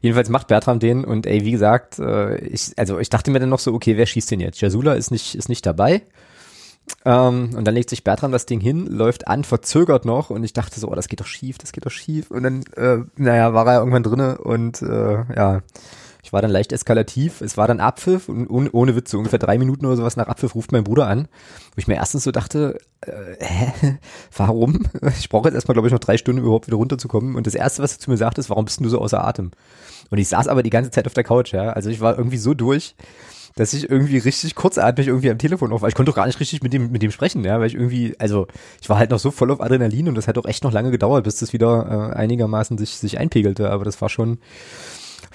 [0.00, 3.48] Jedenfalls macht Bertram den und ey, wie gesagt, äh, ich, also ich dachte mir dann
[3.48, 4.60] noch so, okay, wer schießt den jetzt?
[4.60, 6.02] Jasula ist nicht, ist nicht dabei.
[7.04, 10.52] Ähm, und dann legt sich Bertram das Ding hin, läuft an, verzögert noch und ich
[10.52, 12.30] dachte so, oh, das geht doch schief, das geht doch schief.
[12.30, 15.62] Und dann, äh, naja, war er irgendwann drinne und äh, ja,
[16.26, 17.40] Ich war dann leicht eskalativ.
[17.40, 20.26] Es war dann Abpfiff und ohne, ohne Witz, so ungefähr drei Minuten oder sowas nach
[20.26, 21.28] Abpfiff ruft mein Bruder an,
[21.70, 23.98] wo ich mir erstens so dachte, äh, hä,
[24.36, 24.86] warum?
[25.20, 27.36] Ich brauche jetzt erstmal, glaube ich, noch drei Stunden überhaupt wieder runterzukommen.
[27.36, 29.52] Und das Erste, was er zu mir sagt, ist, warum bist du so außer Atem?
[30.10, 31.68] Und ich saß aber die ganze Zeit auf der Couch, ja.
[31.70, 32.96] Also ich war irgendwie so durch,
[33.54, 35.88] dass ich irgendwie richtig kurzatmig irgendwie am Telefon auf war.
[35.88, 38.16] Ich konnte doch gar nicht richtig mit dem, mit dem sprechen, ja, weil ich irgendwie,
[38.18, 38.48] also
[38.82, 40.90] ich war halt noch so voll auf Adrenalin und das hat auch echt noch lange
[40.90, 43.70] gedauert, bis das wieder äh, einigermaßen sich, sich einpegelte.
[43.70, 44.38] Aber das war schon,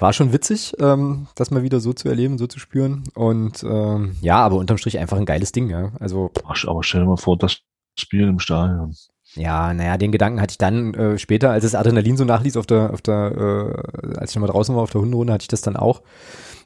[0.02, 3.04] war schon witzig, ähm, das mal wieder so zu erleben, so zu spüren.
[3.14, 5.92] Und ähm, ja, aber unterm Strich einfach ein geiles Ding, ja.
[6.00, 6.32] Also.
[6.44, 7.60] Aber stell dir mal vor, das
[7.98, 8.96] Spiel im Stadion.
[9.36, 12.66] Ja, naja, den Gedanken hatte ich dann äh, später, als das Adrenalin so nachließ auf
[12.66, 15.62] der, auf der, äh, als ich nochmal draußen war auf der Hunderunde, hatte ich das
[15.62, 16.02] dann auch.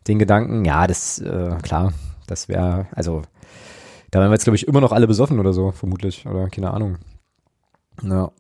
[0.08, 1.94] Den Gedanken, ja, das, äh, klar,
[2.28, 3.22] das wäre, also,
[4.10, 6.26] da wären wir jetzt, glaube ich, immer noch alle besoffen oder so, vermutlich.
[6.26, 6.98] Oder keine Ahnung.
[8.02, 8.32] Ja.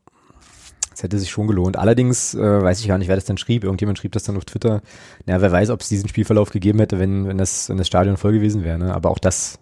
[0.95, 1.77] Es hätte sich schon gelohnt.
[1.77, 3.65] Allerdings äh, weiß ich gar nicht, wer das dann schrieb.
[3.65, 4.81] Irgendjemand schrieb das dann auf Twitter.
[5.25, 8.15] Na, wer weiß, ob es diesen Spielverlauf gegeben hätte, wenn, wenn, das, wenn das Stadion
[8.15, 8.79] voll gewesen wäre.
[8.79, 8.95] Ne?
[8.95, 9.59] Aber auch das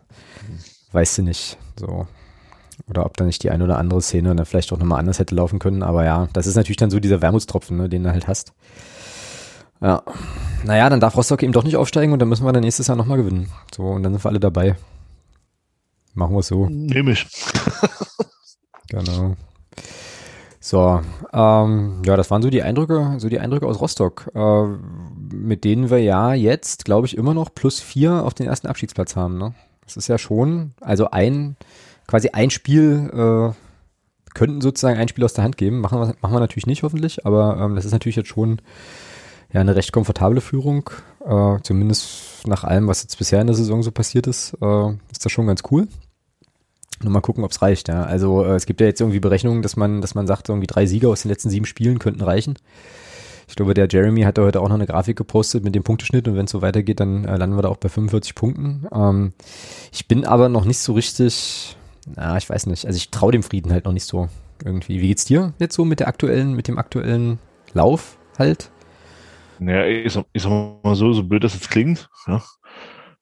[0.91, 1.57] weißt du nicht.
[1.79, 2.05] So.
[2.87, 5.33] Oder ob da nicht die eine oder andere Szene dann vielleicht auch nochmal anders hätte
[5.33, 5.81] laufen können.
[5.81, 8.53] Aber ja, das ist natürlich dann so dieser Wermutstropfen, ne, den du halt hast.
[9.81, 10.03] Ja.
[10.63, 12.95] Naja, dann darf Rostock eben doch nicht aufsteigen und dann müssen wir dann nächstes Jahr
[12.95, 13.49] nochmal gewinnen.
[13.75, 14.75] So, und dann sind wir alle dabei.
[16.13, 16.69] Machen wir es so.
[16.69, 17.25] Nehme ich.
[18.87, 19.35] genau.
[20.65, 21.01] So,
[21.33, 24.63] ähm, ja, das waren so die Eindrücke, so die Eindrücke aus Rostock, äh,
[25.35, 29.17] mit denen wir ja jetzt, glaube ich, immer noch plus vier auf den ersten Abschiedsplatz
[29.17, 29.37] haben.
[29.37, 29.53] Ne?
[29.83, 31.57] Das ist ja schon, also ein,
[32.07, 35.81] quasi ein Spiel, äh, könnten sozusagen ein Spiel aus der Hand geben.
[35.81, 38.61] Machen wir, machen wir natürlich nicht, hoffentlich, aber ähm, das ist natürlich jetzt schon
[39.51, 40.89] ja eine recht komfortable Führung.
[41.25, 45.25] Äh, zumindest nach allem, was jetzt bisher in der Saison so passiert ist, äh, ist
[45.25, 45.89] das schon ganz cool.
[47.03, 47.87] Nur mal gucken, ob es reicht.
[47.87, 48.03] Ja.
[48.03, 50.85] Also äh, es gibt ja jetzt irgendwie Berechnungen, dass man, dass man sagt, irgendwie drei
[50.85, 52.55] Sieger aus den letzten sieben Spielen könnten reichen.
[53.47, 56.27] Ich glaube, der Jeremy hat da heute auch noch eine Grafik gepostet mit dem Punkteschnitt
[56.27, 58.87] und wenn es so weitergeht, dann äh, landen wir da auch bei 45 Punkten.
[58.93, 59.33] Ähm,
[59.91, 61.75] ich bin aber noch nicht so richtig,
[62.15, 62.85] na, ich weiß nicht.
[62.85, 64.29] Also ich traue dem Frieden halt noch nicht so
[64.63, 65.01] irgendwie.
[65.01, 67.39] Wie geht's dir jetzt so mit der aktuellen, mit dem aktuellen
[67.73, 68.71] Lauf halt?
[69.59, 72.41] Naja, ich sag, ich sag mal so, so blöd das jetzt klingt, ja.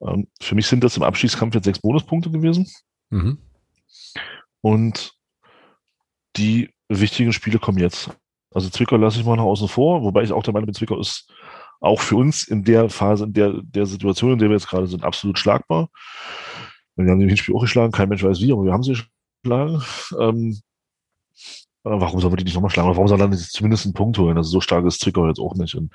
[0.02, 2.67] Ähm, für mich sind das im Abschießkampf jetzt sechs Bonuspunkte gewesen.
[3.10, 3.38] Mhm.
[4.62, 5.13] Und
[6.36, 8.10] die wichtigen Spiele kommen jetzt.
[8.54, 10.99] Also Zwickau lasse ich mal nach außen vor, wobei ich auch der Meinung bin, Zwickau
[10.99, 11.32] ist
[11.80, 14.88] auch für uns in der Phase, in der, der Situation, in der wir jetzt gerade
[14.88, 15.89] sind, absolut schlagbar.
[16.95, 18.97] Wir haben den Spiel auch geschlagen, kein Mensch weiß wie, aber wir haben sie
[19.41, 19.82] geschlagen.
[20.19, 20.60] Ähm,
[21.84, 22.89] warum soll man die nicht nochmal schlagen?
[22.89, 24.38] Oder warum soll dann zumindest einen Punkt holen?
[24.38, 25.73] Also so stark ist Zwickau jetzt auch nicht.
[25.75, 25.91] Und,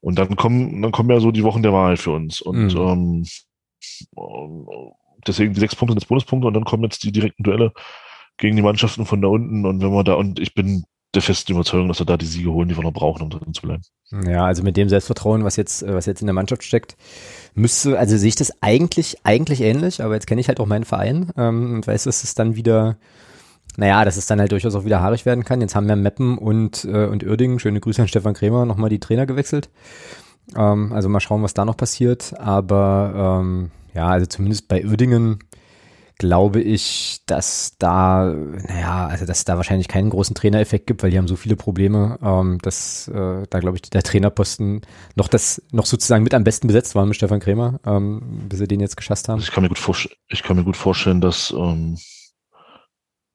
[0.00, 2.40] und dann kommen, dann kommen ja so die Wochen der Wahrheit für uns.
[2.40, 2.80] Und mhm.
[2.80, 3.24] ähm,
[5.26, 7.72] deswegen die sechs Punkte sind jetzt Bonuspunkte und dann kommen jetzt die direkten Duelle
[8.36, 10.84] gegen die Mannschaften von da unten und wenn wir da, und ich bin
[11.14, 13.54] der festen Überzeugung, dass wir da die Siege holen, die wir noch brauchen, um drin
[13.54, 13.82] zu bleiben.
[14.26, 16.96] Ja, also mit dem Selbstvertrauen, was jetzt, was jetzt in der Mannschaft steckt,
[17.54, 20.84] müsste, also sehe ich das eigentlich, eigentlich ähnlich, aber jetzt kenne ich halt auch meinen
[20.84, 22.98] Verein ähm, und weiß, dass es dann wieder,
[23.76, 25.62] naja, dass es dann halt durchaus auch wieder haarig werden kann.
[25.62, 29.00] Jetzt haben wir Meppen und, äh, und Uerdingen, schöne Grüße an Stefan Krämer, nochmal die
[29.00, 29.70] Trainer gewechselt.
[30.54, 35.40] Ähm, also mal schauen, was da noch passiert, aber ähm, ja, also zumindest bei Uerdingen
[36.18, 41.18] glaube ich, dass da, naja, also dass da wahrscheinlich keinen großen Trainereffekt gibt, weil die
[41.18, 44.82] haben so viele Probleme, ähm, dass äh, da glaube ich der Trainerposten
[45.14, 48.68] noch das noch sozusagen mit am besten besetzt war mit Stefan Krämer, ähm, bis sie
[48.68, 49.40] den jetzt geschasst haben.
[49.40, 51.98] Ich kann mir gut, ich kann mir gut vorstellen, dass ähm,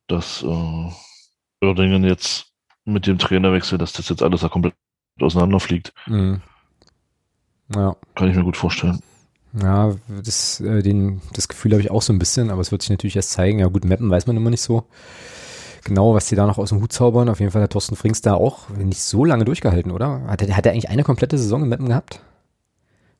[0.07, 0.91] dass äh,
[1.63, 2.47] Uerdingen jetzt
[2.85, 4.73] mit dem Trainerwechsel, dass das jetzt alles da komplett
[5.19, 5.93] auseinanderfliegt.
[6.07, 6.41] Mhm.
[7.75, 7.95] Ja.
[8.15, 9.01] Kann ich mir gut vorstellen.
[9.53, 12.81] Ja, das, äh, den, das Gefühl habe ich auch so ein bisschen, aber es wird
[12.81, 13.59] sich natürlich erst zeigen.
[13.59, 14.85] Ja gut, Mappen weiß man immer nicht so
[15.83, 17.29] genau, was die da noch aus dem Hut zaubern.
[17.29, 20.21] Auf jeden Fall hat Thorsten Frings da auch nicht so lange durchgehalten, oder?
[20.27, 22.21] Hat er, hat er eigentlich eine komplette Saison in Mappen gehabt?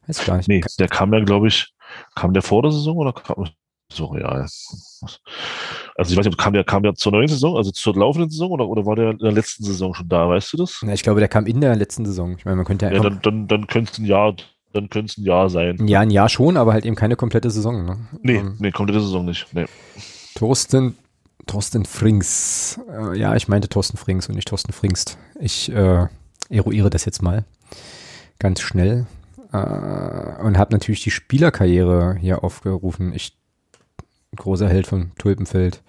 [0.08, 0.48] Weiß ich gar nicht.
[0.48, 1.74] Nee, der kam ja, glaube ich,
[2.15, 3.48] kam der vor der Saison oder kam
[3.91, 4.41] so real?
[4.41, 8.52] Also ich weiß nicht, kam der, kam der zur neuen Saison, also zur laufenden Saison
[8.52, 10.82] oder, oder war der in der letzten Saison schon da, weißt du das?
[10.82, 12.36] Ja, ich glaube, der kam in der letzten Saison.
[12.38, 14.34] Ich meine, man könnte ja, ja dann, dann, dann könnte es ein Jahr
[14.74, 15.88] dann könnte es ein Jahr sein.
[15.88, 17.86] Ja, ein Jahr schon, aber halt eben keine komplette Saison.
[17.86, 17.98] Ne?
[18.22, 19.48] Nee, ähm, nee, komplette Saison nicht.
[19.54, 19.66] Nee.
[20.36, 20.98] Thorsten,
[21.48, 22.80] Thorsten Frings.
[22.90, 25.18] Äh, ja, ich meinte Thorsten Frings und nicht Thorsten Fringst.
[25.40, 26.08] Ich äh,
[26.50, 27.46] eruiere das jetzt mal
[28.40, 29.06] ganz schnell
[29.52, 33.14] äh, und habe natürlich die Spielerkarriere hier aufgerufen.
[33.14, 33.38] Ich
[34.36, 35.82] großer Held von Tulpenfeld.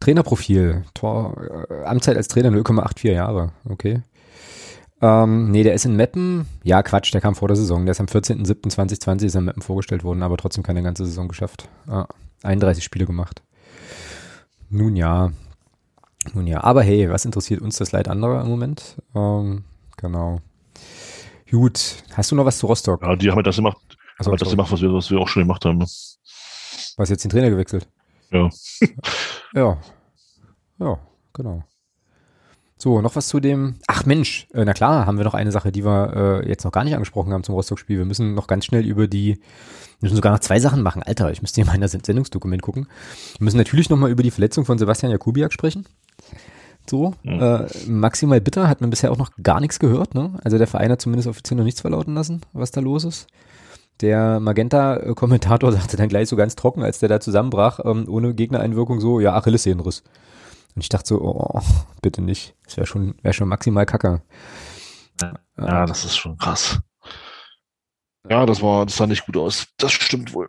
[0.00, 3.52] Trainerprofil, Tor, äh, Amtszeit als Trainer 0,84 Jahre.
[3.64, 4.02] Okay.
[5.02, 6.46] Ähm, nee, der ist in Meppen.
[6.62, 7.84] Ja, Quatsch, der kam vor der Saison.
[7.84, 11.68] Der ist am 14.07.2020 ist in Meppen vorgestellt worden, aber trotzdem keine ganze Saison geschafft.
[11.88, 12.06] Ah,
[12.44, 13.42] 31 Spiele gemacht.
[14.70, 15.32] Nun ja.
[16.34, 16.62] Nun ja.
[16.62, 18.96] Aber hey, was interessiert uns das Leid anderer im Moment?
[19.14, 19.64] Ähm,
[19.96, 20.40] genau.
[21.50, 23.02] Gut, hast du noch was zu Rostock?
[23.02, 23.76] Ja, die haben das gemacht,
[24.16, 25.80] Achso, haben das gemacht was, wir, was wir auch schon gemacht haben.
[25.80, 27.88] Was jetzt den Trainer gewechselt?
[28.30, 28.48] Ja.
[29.54, 29.78] Ja.
[30.78, 30.98] Ja,
[31.34, 31.62] genau.
[32.82, 33.76] So, noch was zu dem.
[33.86, 36.72] Ach Mensch, äh, na klar, haben wir noch eine Sache, die wir äh, jetzt noch
[36.72, 37.98] gar nicht angesprochen haben zum Rostock-Spiel.
[37.98, 39.40] Wir müssen noch ganz schnell über die, wir
[40.00, 41.00] müssen sogar noch zwei Sachen machen.
[41.04, 42.88] Alter, ich müsste hier mal in das Sendungsdokument gucken.
[43.38, 45.86] Wir müssen natürlich nochmal über die Verletzung von Sebastian Jakubiak sprechen.
[46.90, 47.40] So, Mhm.
[47.40, 50.32] äh, maximal bitter, hat man bisher auch noch gar nichts gehört, ne?
[50.42, 53.28] Also der Verein hat zumindest offiziell noch nichts verlauten lassen, was da los ist.
[54.00, 58.98] Der Magenta-Kommentator sagte dann gleich so ganz trocken, als der da zusammenbrach, ähm, ohne Gegnereinwirkung
[59.00, 60.02] so, ja, Achillessehnenriss.
[60.74, 61.60] Und ich dachte so, oh,
[62.00, 62.54] bitte nicht.
[62.64, 64.22] Das wäre schon, wäre schon maximal kacke.
[65.58, 66.80] Ja, das ist schon krass.
[68.28, 69.66] Ja, das war, das sah nicht gut aus.
[69.76, 70.48] Das stimmt wohl.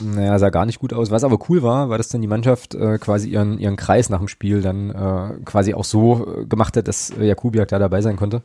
[0.00, 1.10] Naja, sah gar nicht gut aus.
[1.10, 4.18] Was aber cool war, war, dass dann die Mannschaft äh, quasi ihren, ihren Kreis nach
[4.18, 8.02] dem Spiel dann äh, quasi auch so äh, gemacht hat, dass äh, Jakubiak da dabei
[8.02, 8.42] sein konnte.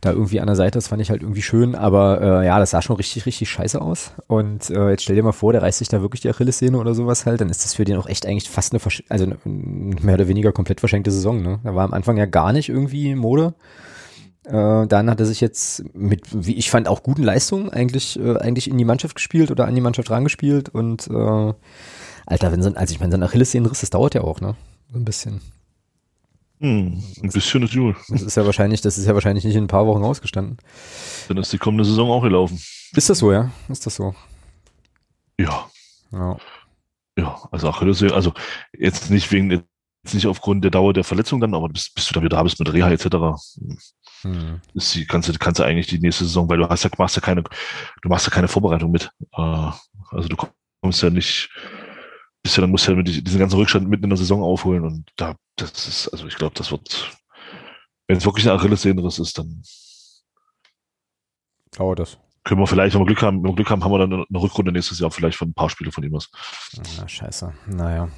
[0.00, 2.70] Da irgendwie an der Seite, das fand ich halt irgendwie schön, aber äh, ja, das
[2.70, 4.12] sah schon richtig, richtig scheiße aus.
[4.26, 6.94] Und äh, jetzt stell dir mal vor, der reißt sich da wirklich die Achillessehne oder
[6.94, 9.38] sowas halt, dann ist das für den auch echt eigentlich fast eine, versch also eine
[9.44, 11.42] mehr oder weniger komplett verschenkte Saison.
[11.42, 11.60] Ne?
[11.64, 13.54] Da war am Anfang ja gar nicht irgendwie Mode.
[14.44, 18.36] Äh, dann hat er sich jetzt mit, wie ich fand, auch guten Leistungen eigentlich, äh,
[18.36, 21.52] eigentlich in die Mannschaft gespielt oder an die Mannschaft rangespielt und äh,
[22.26, 24.56] Alter, wenn so ein, also ich meine, so ein Achillessehnenriss, das dauert ja auch, ne?
[24.92, 25.40] So ein bisschen.
[26.60, 27.96] Hm, ein bisschen ist gut.
[28.08, 30.56] Das ist ja wahrscheinlich, das ist ja wahrscheinlich nicht in ein paar Wochen ausgestanden.
[31.28, 32.58] Dann ist die kommende Saison auch gelaufen.
[32.92, 33.50] Ist das so, ja?
[33.68, 34.14] Ist das so?
[35.38, 35.68] Ja,
[36.12, 36.36] Ja.
[37.18, 37.48] ja.
[37.50, 38.32] Also Achillessehne, also
[38.72, 42.14] jetzt nicht wegen, jetzt nicht aufgrund der Dauer der Verletzung dann, aber bis, bis du
[42.14, 43.06] da wieder da bist mit Reha etc.
[44.22, 44.60] Hm.
[44.72, 47.16] Ist die, kannst du, kannst du eigentlich die nächste Saison, weil du hast ja, machst
[47.16, 49.10] ja keine, du machst ja keine Vorbereitung mit.
[49.36, 49.70] Äh,
[50.10, 50.36] also du
[50.80, 51.50] kommst ja nicht,
[52.46, 55.10] bist ja, dann musst du ja diesen ganzen Rückstand mitten in der Saison aufholen und
[55.16, 57.10] da, das ist, also ich glaube, das wird,
[58.06, 59.62] wenn es wirklich ein Achillessehnenriss ist, dann
[61.76, 62.18] Dauert das.
[62.44, 64.42] können wir vielleicht, wenn wir Glück haben, wenn wir Glück haben, haben wir dann eine
[64.42, 66.30] Rückrunde nächstes Jahr vielleicht von ein paar Spiele von ihm was.
[66.98, 67.52] Na, scheiße.
[67.66, 68.08] Naja.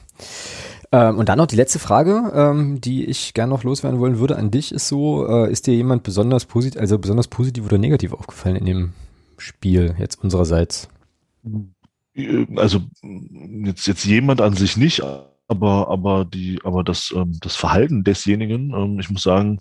[0.93, 4.37] Ähm, und dann noch die letzte Frage, ähm, die ich gerne noch loswerden wollen würde
[4.37, 8.13] an dich, ist so, äh, ist dir jemand besonders positiv, also besonders positiv oder negativ
[8.13, 8.93] aufgefallen in dem
[9.39, 10.89] Spiel jetzt unsererseits?
[11.45, 11.49] Äh,
[12.57, 12.81] Also
[13.65, 15.03] jetzt, jetzt jemand an sich nicht,
[15.49, 19.61] aber, aber die, aber das, ähm, das Verhalten desjenigen, ähm, ich muss sagen,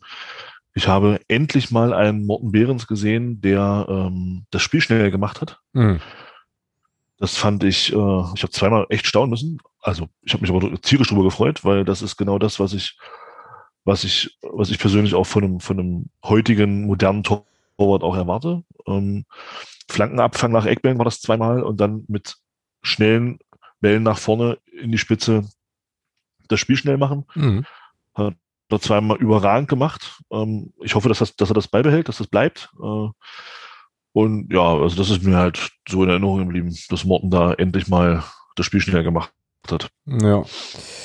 [0.74, 5.60] ich habe endlich mal einen Morten Behrens gesehen, der ähm, das Spiel schnell gemacht hat.
[5.74, 6.00] Mhm.
[7.18, 7.96] Das fand ich, äh,
[8.36, 9.58] ich habe zweimal echt staunen müssen.
[9.82, 12.98] Also ich habe mich aber tierisch drüber gefreut, weil das ist genau das, was ich,
[13.86, 18.64] was ich, was ich persönlich auch von einem, von einem heutigen modernen Torwart auch erwarte.
[19.90, 22.36] Flankenabfang nach Eckbällen war das zweimal und dann mit
[22.88, 23.40] schnellen
[23.80, 25.48] Bällen nach vorne in die Spitze
[26.48, 27.26] das Spiel schnell machen.
[27.36, 27.66] Mhm.
[28.14, 28.36] Hat
[28.70, 30.20] er zweimal überragend gemacht.
[30.32, 32.70] Ähm, ich hoffe, dass, das, dass er das beibehält, dass das bleibt.
[32.82, 33.10] Äh,
[34.14, 37.88] und ja, also das ist mir halt so in Erinnerung geblieben, dass Morten da endlich
[37.88, 38.24] mal
[38.56, 39.32] das Spiel schnell gemacht
[39.70, 39.90] hat.
[40.06, 40.44] Ja.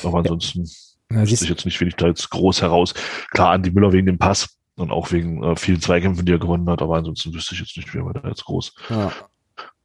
[0.03, 0.69] Aber ansonsten
[1.11, 2.95] Na, wüsste ich jetzt nicht, wen ich da jetzt groß heraus.
[3.31, 6.69] Klar, Andi Müller wegen dem Pass und auch wegen äh, vielen Zweikämpfen, die er gewonnen
[6.71, 9.13] hat, aber ansonsten wüsste ich jetzt nicht, wer mir da jetzt groß ja.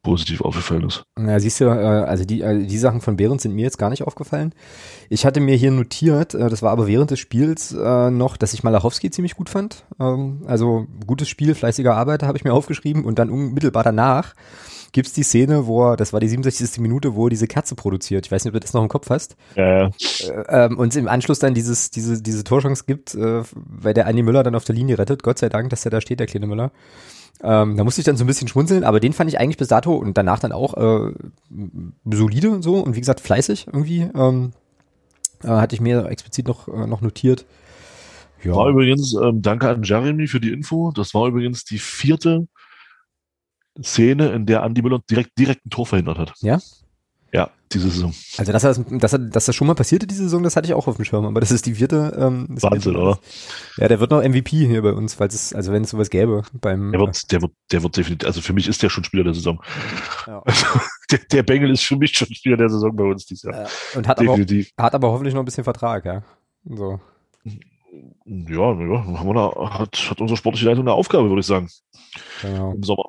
[0.08, 1.04] Positiv aufgefallen ist.
[1.20, 3.90] Ja, siehst du, äh, also die, äh, die Sachen von Behrens sind mir jetzt gar
[3.90, 4.54] nicht aufgefallen.
[5.10, 8.64] Ich hatte mir hier notiert, äh, das war aber während des Spiels noch, dass ich
[8.64, 9.84] Malachowski ziemlich gut fand.
[10.00, 14.34] Ähm, also gutes Spiel, fleißiger Arbeiter habe ich mir aufgeschrieben und dann unmittelbar danach
[14.94, 16.80] gibt's die Szene, wo er, das war die 67.
[16.80, 18.26] Minute, wo er diese Kerze produziert.
[18.26, 19.36] Ich weiß nicht, ob du das noch im Kopf hast.
[19.56, 19.90] Ja, ja.
[20.22, 24.24] Äh, ähm, und im Anschluss dann dieses, diese, diese Torchance gibt, äh, weil der Andi
[24.24, 25.24] Müller dann auf der Linie rettet.
[25.24, 26.72] Gott sei Dank, dass der da steht, der kleine Müller.
[27.44, 29.68] Ähm, da musste ich dann so ein bisschen schmunzeln, aber den fand ich eigentlich bis
[29.68, 31.14] dato und danach dann auch äh,
[32.06, 34.10] solide und so und wie gesagt fleißig irgendwie.
[34.16, 34.54] Ähm,
[35.44, 37.46] äh, hatte ich mir explizit noch, äh, noch notiert.
[38.44, 38.56] Ja.
[38.56, 40.92] War übrigens, ähm, danke an Jeremy für die Info.
[40.92, 42.48] Das war übrigens die vierte
[43.82, 46.34] Szene, in der Andi Müller direkt, direkt ein Tor verhindert hat.
[46.40, 46.60] Ja?
[47.38, 48.14] Ja, diese Saison.
[48.38, 50.88] Also dass, das, dass, dass das schon mal passierte diese Saison, das hatte ich auch
[50.88, 52.18] auf dem Schirm, aber das ist die vierte.
[52.20, 53.20] Ähm, Wahnsinn, vierte- oder?
[53.78, 56.42] Ja, der wird noch MVP hier bei uns, falls es, also wenn es sowas gäbe
[56.54, 56.92] beim.
[56.92, 59.34] Der wird, der wird, der wird definitiv, also für mich ist der schon Spieler der
[59.36, 59.62] Saison.
[60.26, 60.42] Ja.
[60.48, 60.66] Also,
[61.12, 63.64] der, der Bengel ist für mich schon Spieler der Saison bei uns dieses Jahr.
[63.66, 64.72] äh, und hat aber, Definitiv.
[64.78, 66.24] hat aber hoffentlich noch ein bisschen Vertrag, ja.
[66.66, 67.00] So.
[68.26, 71.70] Ja, ja, haben wir da, hat, hat unsere sportliche Leitung eine Aufgabe, würde ich sagen,
[72.42, 73.06] Genau, im Sommer.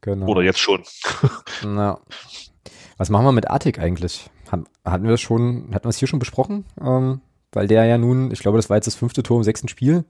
[0.00, 0.26] genau.
[0.26, 0.82] Oder jetzt schon.
[1.64, 1.98] Na.
[2.96, 4.30] Was machen wir mit Artik eigentlich?
[4.50, 6.64] Haben, hatten wir das schon, hatten wir es hier schon besprochen?
[6.80, 7.20] Ähm,
[7.52, 10.04] weil der ja nun, ich glaube, das war jetzt das fünfte Tor im sechsten Spiel.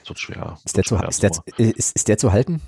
[0.00, 0.58] Das wird schwer.
[0.64, 2.60] Ist der, zu, ist, der, ist, ist der zu halten?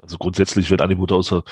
[0.00, 1.44] Also grundsätzlich, wenn Angebote aus der,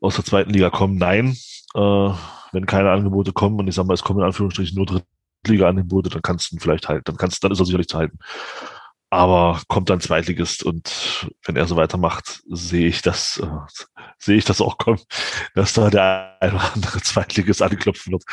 [0.00, 1.36] aus der zweiten Liga kommen, nein.
[1.74, 2.10] Äh,
[2.52, 6.22] wenn keine Angebote kommen und ich sage mal, es kommen in Anführungsstrichen nur Drittliga-Angebote, dann
[6.22, 7.04] kannst du ihn vielleicht halten.
[7.06, 8.18] Dann kannst, dann ist er sicherlich zu halten.
[9.12, 14.46] Aber kommt dann Zweitligist und wenn er so weitermacht, sehe ich das, äh, sehe ich
[14.46, 15.00] das auch kommen,
[15.54, 18.24] dass da der ein oder andere Zweitligist angeklopfen wird.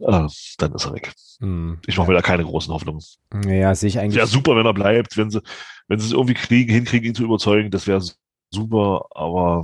[0.00, 1.14] Äh, dann ist er weg.
[1.40, 1.80] Hm.
[1.86, 3.02] Ich mache mir da keine großen Hoffnungen.
[3.46, 4.16] Ja, sehe ich eigentlich.
[4.16, 5.40] Wäre super, wenn er bleibt, wenn sie,
[5.86, 8.02] wenn sie es irgendwie kriegen, hinkriegen, ihn zu überzeugen, das wäre
[8.50, 9.62] super, aber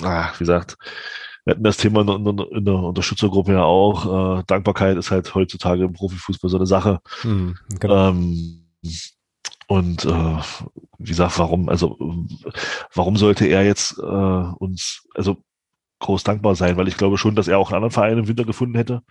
[0.00, 0.78] ah, wie gesagt,
[1.44, 4.38] wir hatten das Thema in, in, in der Unterstützergruppe ja auch.
[4.38, 7.00] Äh, Dankbarkeit ist halt heutzutage im Profifußball so eine Sache.
[7.20, 8.08] Hm, genau.
[8.08, 8.64] ähm,
[9.68, 10.36] und äh,
[10.98, 11.98] wie gesagt, warum, also
[12.94, 15.36] warum sollte er jetzt äh, uns also
[16.00, 16.78] groß dankbar sein?
[16.78, 19.02] Weil ich glaube schon, dass er auch einen anderen Verein im Winter gefunden hätte.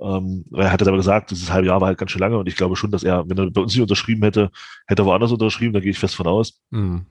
[0.00, 2.56] Ähm, er hat aber gesagt, dieses halbe Jahr war halt ganz schön lange und ich
[2.56, 4.50] glaube schon, dass er, wenn er bei uns nicht unterschrieben hätte,
[4.88, 6.60] hätte er woanders unterschrieben, da gehe ich fest von aus.
[6.70, 7.06] Mhm.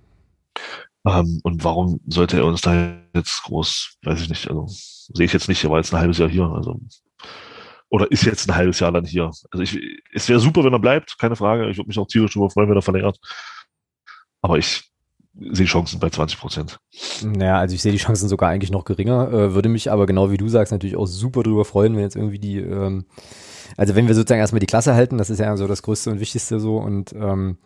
[1.06, 5.32] Ähm, und warum sollte er uns da jetzt groß, weiß ich nicht, also sehe ich
[5.32, 6.78] jetzt nicht, er war jetzt ein halbes Jahr hier, also
[7.91, 9.30] oder ist jetzt ein halbes Jahr dann hier.
[9.51, 9.77] Also ich,
[10.13, 11.69] es wäre super, wenn er bleibt, keine Frage.
[11.69, 13.19] Ich würde mich auch tierisch darüber freuen, wenn er verlängert.
[14.41, 14.89] Aber ich
[15.38, 16.80] sehe Chancen bei 20 Prozent.
[17.21, 19.27] Naja, also ich sehe die Chancen sogar eigentlich noch geringer.
[19.32, 22.15] Äh, würde mich aber genau wie du sagst natürlich auch super darüber freuen, wenn jetzt
[22.15, 23.06] irgendwie die, ähm,
[23.75, 26.21] also wenn wir sozusagen erstmal die Klasse halten, das ist ja so das Größte und
[26.21, 27.58] Wichtigste so und ähm,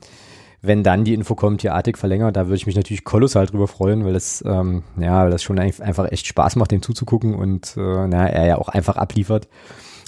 [0.62, 3.68] wenn dann die Info kommt, hier Artig verlängert, da würde ich mich natürlich kolossal drüber
[3.68, 7.76] freuen, weil das, ähm, ja, weil das schon einfach echt Spaß macht, dem zuzugucken und
[7.78, 9.48] äh, na, er ja auch einfach abliefert.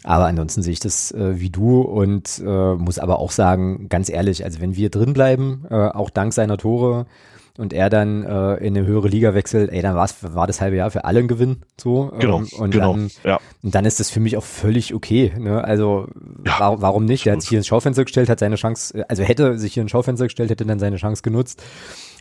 [0.07, 4.09] Aber ansonsten sehe ich das äh, wie du und äh, muss aber auch sagen, ganz
[4.09, 7.07] ehrlich, also wenn wir drin bleiben, äh, auch dank seiner Tore
[7.57, 10.77] und er dann äh, in eine höhere Liga wechselt, ey, dann war's, war das halbe
[10.77, 11.57] Jahr für alle ein Gewinn.
[11.75, 12.13] So.
[12.19, 13.39] Genau, ähm, und genau, dann, ja.
[13.61, 15.33] Und dann ist das für mich auch völlig okay.
[15.37, 15.61] Ne?
[15.61, 16.07] Also
[16.45, 17.25] ja, warum, warum nicht?
[17.25, 19.91] Der hat sich hier ins Schaufenster gestellt, hat seine Chance, also hätte sich hier ins
[19.91, 21.61] Schaufenster gestellt, hätte dann seine Chance genutzt.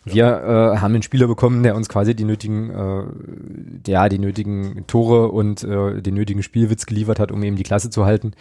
[0.07, 4.85] Wir äh, haben einen Spieler bekommen, der uns quasi die nötigen, äh, ja, die nötigen
[4.87, 8.33] Tore und äh, den nötigen Spielwitz geliefert hat, um eben die Klasse zu halten.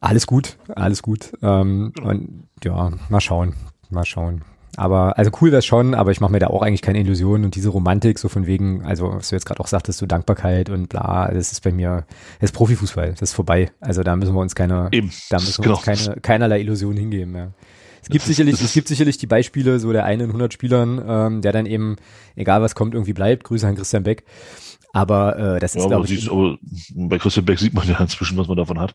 [0.00, 1.32] Alles gut, alles gut.
[1.42, 3.54] Ähm, und ja, mal schauen,
[3.90, 4.42] mal schauen.
[4.76, 7.56] Aber, also cool wäre schon, aber ich mache mir da auch eigentlich keine Illusionen und
[7.56, 10.88] diese Romantik, so von wegen, also was du jetzt gerade auch sagtest, so Dankbarkeit und
[10.88, 12.04] bla, das ist bei mir,
[12.38, 13.72] das ist Profifußball, das ist vorbei.
[13.80, 15.76] Also da müssen wir uns keine, Eben, da müssen wir genau.
[15.78, 17.34] uns keine, keinerlei Illusionen hingeben.
[17.34, 17.48] Ja.
[18.08, 21.42] Es gibt sicherlich, es gibt sicherlich die Beispiele, so der eine in 100 Spielern, ähm,
[21.42, 21.96] der dann eben,
[22.36, 23.44] egal was kommt, irgendwie bleibt.
[23.44, 24.24] Grüße an Christian Beck.
[24.94, 26.30] Aber äh, das ist, ja, glaube ich.
[26.30, 26.56] Aber
[26.94, 28.94] bei Christian Beck sieht man ja inzwischen, was man davon hat.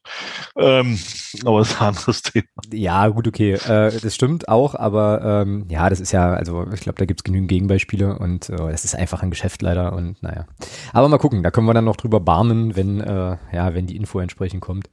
[0.58, 0.98] Ähm,
[1.46, 2.46] aber das ist ein anderes Thema.
[2.72, 3.54] Ja, gut, okay.
[3.54, 7.24] Äh, das stimmt auch, aber ähm, ja, das ist ja, also ich glaube, da gibt's
[7.24, 10.48] genügend Gegenbeispiele und äh, das ist einfach ein Geschäft leider und naja.
[10.94, 13.96] Aber mal gucken, da können wir dann noch drüber barmen, wenn, äh, ja, wenn die
[13.96, 14.90] Info entsprechend kommt.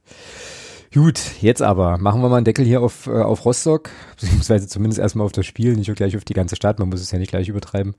[0.93, 4.99] Gut, jetzt aber machen wir mal einen Deckel hier auf, äh, auf Rostock, beziehungsweise zumindest
[4.99, 7.29] erstmal auf das Spiel, nicht gleich auf die ganze Stadt, man muss es ja nicht
[7.29, 7.95] gleich übertreiben.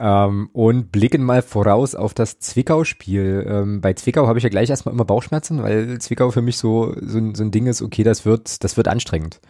[0.00, 3.46] Ähm, und blicken mal voraus auf das Zwickau-Spiel.
[3.48, 6.94] Ähm, bei Zwickau habe ich ja gleich erstmal immer Bauchschmerzen, weil Zwickau für mich so,
[7.00, 9.40] so, so ein Ding ist, okay, das wird, das wird anstrengend.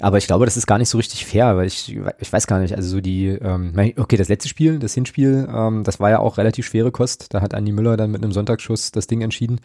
[0.00, 2.58] Aber ich glaube, das ist gar nicht so richtig fair, weil ich, ich weiß gar
[2.58, 6.18] nicht, also so die, ähm, okay, das letzte Spiel, das Hinspiel, ähm, das war ja
[6.18, 7.32] auch relativ schwere Kost.
[7.32, 9.60] Da hat Andi Müller dann mit einem Sonntagsschuss das Ding entschieden.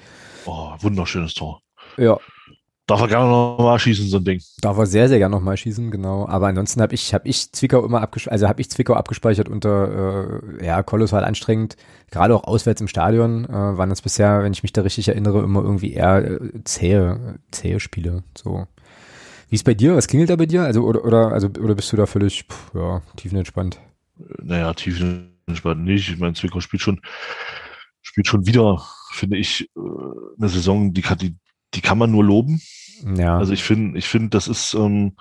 [0.45, 1.61] Oh, wunderschönes Tor.
[1.97, 2.19] Ja,
[2.87, 4.41] Darf er gerne nochmal schießen, so ein Ding.
[4.61, 6.25] Darf er sehr, sehr gerne nochmal schießen, genau.
[6.25, 10.39] Aber ansonsten habe ich, habe ich Zwickau immer abgespeichert, also habe ich Zwickau abgespeichert unter,
[10.59, 11.75] äh, ja, kolossal anstrengend.
[12.11, 15.43] Gerade auch auswärts im Stadion äh, waren das bisher, wenn ich mich da richtig erinnere,
[15.43, 18.23] immer irgendwie eher äh, zähe, zähe Spiele.
[18.37, 18.67] So.
[19.49, 19.97] Wie ist bei dir?
[19.97, 20.63] Was klingelt da bei dir?
[20.63, 23.81] Also, oder, oder, also, oder bist du da völlig, pff, ja, tiefenentspannt?
[24.41, 26.09] Naja, tiefenentspannt nicht.
[26.09, 27.01] Ich meine, Zwickau spielt schon,
[28.01, 29.79] spielt schon wieder, finde ich, äh,
[30.37, 31.35] eine Saison, die kann, die,
[31.73, 32.61] die kann man nur loben.
[33.17, 33.37] Ja.
[33.37, 35.15] Also ich finde, ich finde, das ist ähm,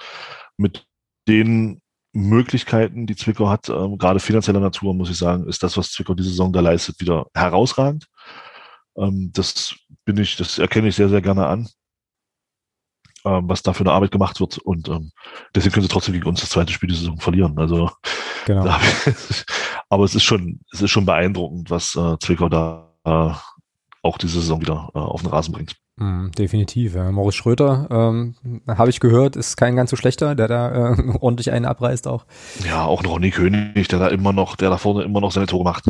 [0.57, 0.87] mit
[1.29, 1.81] den
[2.13, 6.15] Möglichkeiten, die Zwickau hat, ähm, gerade finanzieller Natur, muss ich sagen, ist das, was Zwickau
[6.15, 8.07] diese Saison da leistet, wieder herausragend.
[8.97, 11.69] Ähm, das bin ich, das erkenne ich sehr, sehr gerne an,
[13.27, 14.57] ähm, was da für eine Arbeit gemacht wird.
[14.59, 15.13] Und ähm,
[15.55, 17.59] deswegen können sie trotzdem gegen uns das zweite Spiel dieser Saison verlieren.
[17.59, 17.91] Also,
[18.47, 18.75] genau.
[19.91, 23.35] aber es ist schon, es ist schon beeindruckend, was äh, Zwickau da äh,
[24.03, 25.77] auch diese Saison wieder äh, auf den Rasen bringt.
[25.99, 26.95] Mm, definitiv.
[26.95, 27.11] Ja.
[27.11, 28.35] Moritz Schröter, ähm,
[28.69, 32.27] habe ich gehört, ist kein ganz so schlechter, der da äh, ordentlich einen abreißt auch.
[32.67, 35.47] Ja, auch noch Ronny König, der da immer noch, der da vorne immer noch seine
[35.47, 35.85] Tore macht.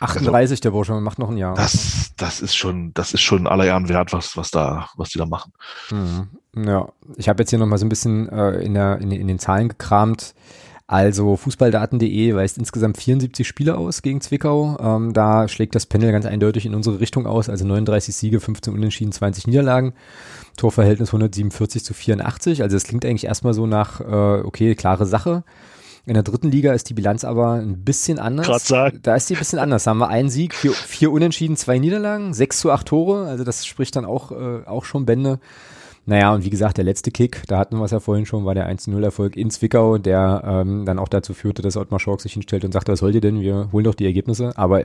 [0.00, 1.54] 38 also, der Bursche, macht noch ein Jahr.
[1.54, 5.18] Das, das ist schon, das ist schon aller Ehren wert, was, was da, was die
[5.18, 5.52] da machen.
[5.90, 6.28] Mhm.
[6.64, 9.26] Ja, ich habe jetzt hier noch mal so ein bisschen äh, in, der, in, in
[9.26, 10.34] den Zahlen gekramt.
[10.90, 14.78] Also Fußballdaten.de weist insgesamt 74 Spiele aus gegen Zwickau.
[14.80, 17.50] Ähm, da schlägt das Panel ganz eindeutig in unsere Richtung aus.
[17.50, 19.92] Also 39 Siege, 15 Unentschieden, 20 Niederlagen.
[20.56, 22.62] Torverhältnis 147 zu 84.
[22.62, 25.44] Also es klingt eigentlich erstmal so nach, äh, okay, klare Sache.
[26.06, 28.46] In der dritten Liga ist die Bilanz aber ein bisschen anders.
[28.46, 29.00] Grad sagen.
[29.02, 29.84] Da ist die ein bisschen anders.
[29.84, 33.26] Da haben wir einen Sieg, vier, vier Unentschieden, zwei Niederlagen, sechs zu acht Tore.
[33.26, 35.38] Also das spricht dann auch, äh, auch schon Bände.
[36.08, 38.54] Naja, und wie gesagt, der letzte Kick, da hatten wir es ja vorhin schon, war
[38.54, 42.64] der 1-0-Erfolg in Zwickau, der ähm, dann auch dazu führte, dass Ottmar Schork sich hinstellt
[42.64, 43.42] und sagte, was wollt ihr denn?
[43.42, 44.56] Wir holen doch die Ergebnisse.
[44.56, 44.84] Aber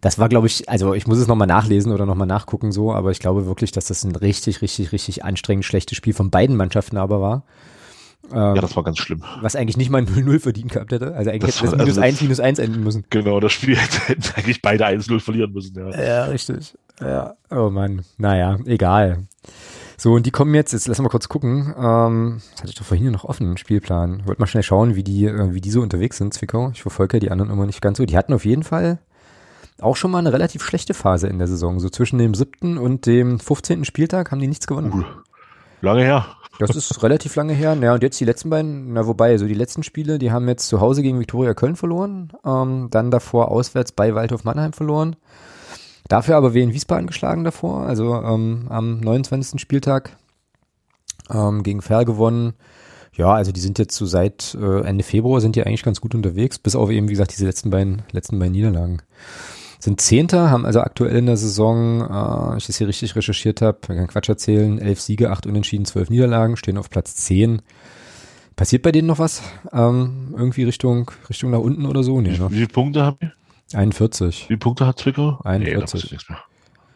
[0.00, 3.10] das war, glaube ich, also ich muss es nochmal nachlesen oder nochmal nachgucken so, aber
[3.10, 6.98] ich glaube wirklich, dass das ein richtig, richtig, richtig anstrengend schlechtes Spiel von beiden Mannschaften
[6.98, 7.42] aber war.
[8.30, 9.24] Ähm, ja, das war ganz schlimm.
[9.40, 11.16] Was eigentlich nicht mal 0-0 verdient gehabt hätte.
[11.16, 13.04] Also eigentlich das hätte das minus also 1, minus 1 enden müssen.
[13.10, 13.76] Genau, das Spiel
[14.06, 16.00] hätten eigentlich beide 1-0 verlieren müssen, ja.
[16.00, 16.76] Ja, richtig.
[17.00, 18.02] Ja, oh Mann.
[18.18, 19.24] Naja, egal.
[19.96, 21.74] So, und die kommen jetzt, jetzt lassen wir mal kurz gucken.
[21.78, 24.26] Ähm, das hatte ich doch vorhin noch offen, Spielplan.
[24.26, 26.70] Wollte mal schnell schauen, wie die, äh, wie die so unterwegs sind, Zwickau.
[26.72, 28.04] Ich verfolge ja die anderen immer nicht ganz so.
[28.04, 28.98] Die hatten auf jeden Fall
[29.80, 31.80] auch schon mal eine relativ schlechte Phase in der Saison.
[31.80, 33.84] So zwischen dem siebten und dem 15.
[33.84, 35.04] Spieltag haben die nichts gewonnen.
[35.80, 36.26] Lange her.
[36.58, 37.76] Das ist relativ lange her.
[37.80, 40.48] Ja, und jetzt die letzten beiden, na wobei, so also die letzten Spiele, die haben
[40.48, 45.16] jetzt zu Hause gegen Viktoria Köln verloren, ähm, dann davor auswärts bei Waldhof Mannheim verloren.
[46.08, 49.60] Dafür aber Wien Wiesbaden geschlagen davor, also ähm, am 29.
[49.60, 50.16] Spieltag
[51.30, 52.54] ähm, gegen Ferl gewonnen.
[53.14, 56.14] Ja, also die sind jetzt so seit äh, Ende Februar sind die eigentlich ganz gut
[56.14, 58.98] unterwegs, bis auf eben, wie gesagt, diese letzten beiden, letzten beiden Niederlagen.
[59.78, 63.78] Sind Zehnter, haben also aktuell in der Saison, äh, ich das hier richtig recherchiert habe,
[63.86, 67.62] kann Quatsch erzählen, elf Siege, acht Unentschieden, zwölf Niederlagen, stehen auf Platz zehn.
[68.56, 69.42] Passiert bei denen noch was?
[69.72, 72.20] Ähm, irgendwie Richtung, Richtung nach unten oder so?
[72.20, 72.50] Nee, wie, ne?
[72.50, 73.32] wie viele Punkte habt ihr?
[73.72, 74.48] 41.
[74.48, 75.40] Wie Punkte hat Zwickau?
[75.44, 76.10] 41.
[76.10, 76.36] Nee,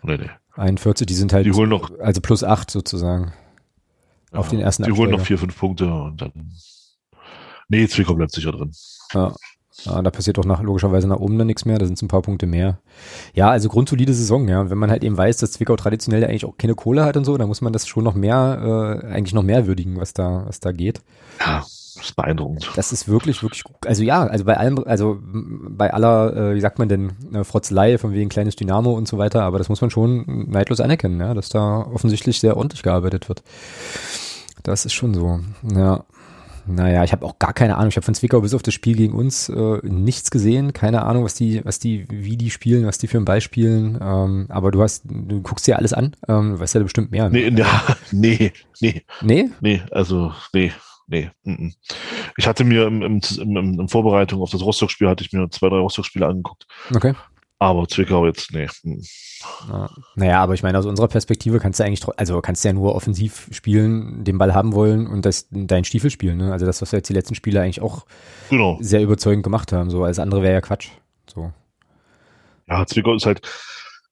[0.02, 0.30] nee, nee.
[0.58, 3.32] 41, die sind halt, die holen noch, also plus 8 sozusagen.
[4.32, 5.08] Ja, auf den ersten Die Absteiger.
[5.08, 6.32] holen noch 4, 5 Punkte und dann,
[7.68, 8.72] nee, Zwickau bleibt sicher drin.
[9.14, 9.34] Ja.
[9.84, 12.08] ja da passiert doch nach, logischerweise nach oben dann nichts mehr, da sind es ein
[12.08, 12.80] paar Punkte mehr.
[13.34, 14.68] Ja, also grundsolide Saison, ja.
[14.68, 17.38] wenn man halt eben weiß, dass Zwickau traditionell eigentlich auch keine Kohle hat und so,
[17.38, 20.60] dann muss man das schon noch mehr, äh, eigentlich noch mehr würdigen, was da, was
[20.60, 21.02] da geht.
[21.40, 21.64] Ja,
[21.98, 22.70] das ist beeindruckend.
[22.76, 23.76] Das ist wirklich, wirklich gut.
[23.86, 27.98] Also ja, also bei allem, also bei aller, äh, wie sagt man denn, äh, Frotzelei
[27.98, 31.34] von wegen kleines Dynamo und so weiter, aber das muss man schon neidlos anerkennen, ja,
[31.34, 33.42] dass da offensichtlich sehr ordentlich gearbeitet wird.
[34.62, 35.40] Das ist schon so,
[35.74, 36.04] ja.
[36.70, 37.88] Naja, ich habe auch gar keine Ahnung.
[37.88, 40.74] Ich habe von Zwickau bis auf das Spiel gegen uns äh, nichts gesehen.
[40.74, 43.98] Keine Ahnung, was die, was die, wie die spielen, was die für ein Beispielen.
[44.02, 46.14] Ähm, aber du hast, du guckst dir alles an.
[46.28, 47.30] Ähm, weißt ja bestimmt mehr.
[47.30, 47.50] Ne?
[47.50, 49.02] Nee, ja, nee, nee.
[49.22, 49.48] Nee?
[49.62, 50.70] Nee, also, nee
[51.08, 51.30] nee.
[51.44, 51.74] M -m.
[52.36, 55.68] Ich hatte mir im, im, im, im Vorbereitung auf das Rostock-Spiel hatte ich mir zwei,
[55.68, 56.66] drei Rostock-Spiele angeguckt.
[56.94, 57.14] Okay.
[57.60, 58.68] Aber Zwickau jetzt, nee.
[59.68, 59.90] Ja.
[60.14, 62.94] Naja, aber ich meine, aus unserer Perspektive kannst du eigentlich, also kannst du ja nur
[62.94, 66.38] offensiv spielen, den Ball haben wollen und das, dein Stiefel spielen.
[66.38, 66.52] Ne?
[66.52, 68.06] Also das, was wir jetzt die letzten Spiele eigentlich auch
[68.48, 68.78] genau.
[68.80, 69.90] sehr überzeugend gemacht haben.
[69.90, 70.90] So, alles andere wäre ja Quatsch.
[71.26, 71.52] So.
[72.68, 73.40] Ja, Zwickau ist halt,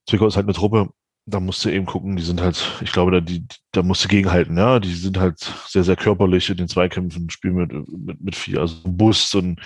[0.09, 0.89] Zwickau ist halt eine Truppe,
[1.27, 4.09] da musst du eben gucken, die sind halt, ich glaube, da, die, da musst du
[4.09, 4.79] gegenhalten, ja.
[4.79, 8.77] Die sind halt sehr, sehr körperlich in den Zweikämpfen, spielen mit, mit, mit viel, also
[8.85, 9.61] Bus und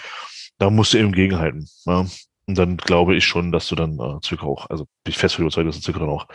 [0.58, 1.68] da musst du eben gegenhalten.
[1.84, 2.06] Ja?
[2.46, 5.36] Und dann glaube ich schon, dass du dann äh, Zwickau auch, also bin ich fest
[5.36, 6.26] für überzeugt, dass du Zwickau dann auch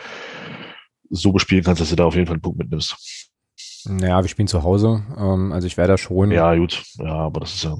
[1.10, 3.32] so bespielen kannst, dass du da auf jeden Fall einen Punkt mitnimmst.
[4.00, 5.04] Ja, wir spielen zu Hause.
[5.16, 6.30] Ähm, also ich werde da schon.
[6.30, 6.82] Ja, gut.
[6.98, 7.76] Ja, aber das ist ja,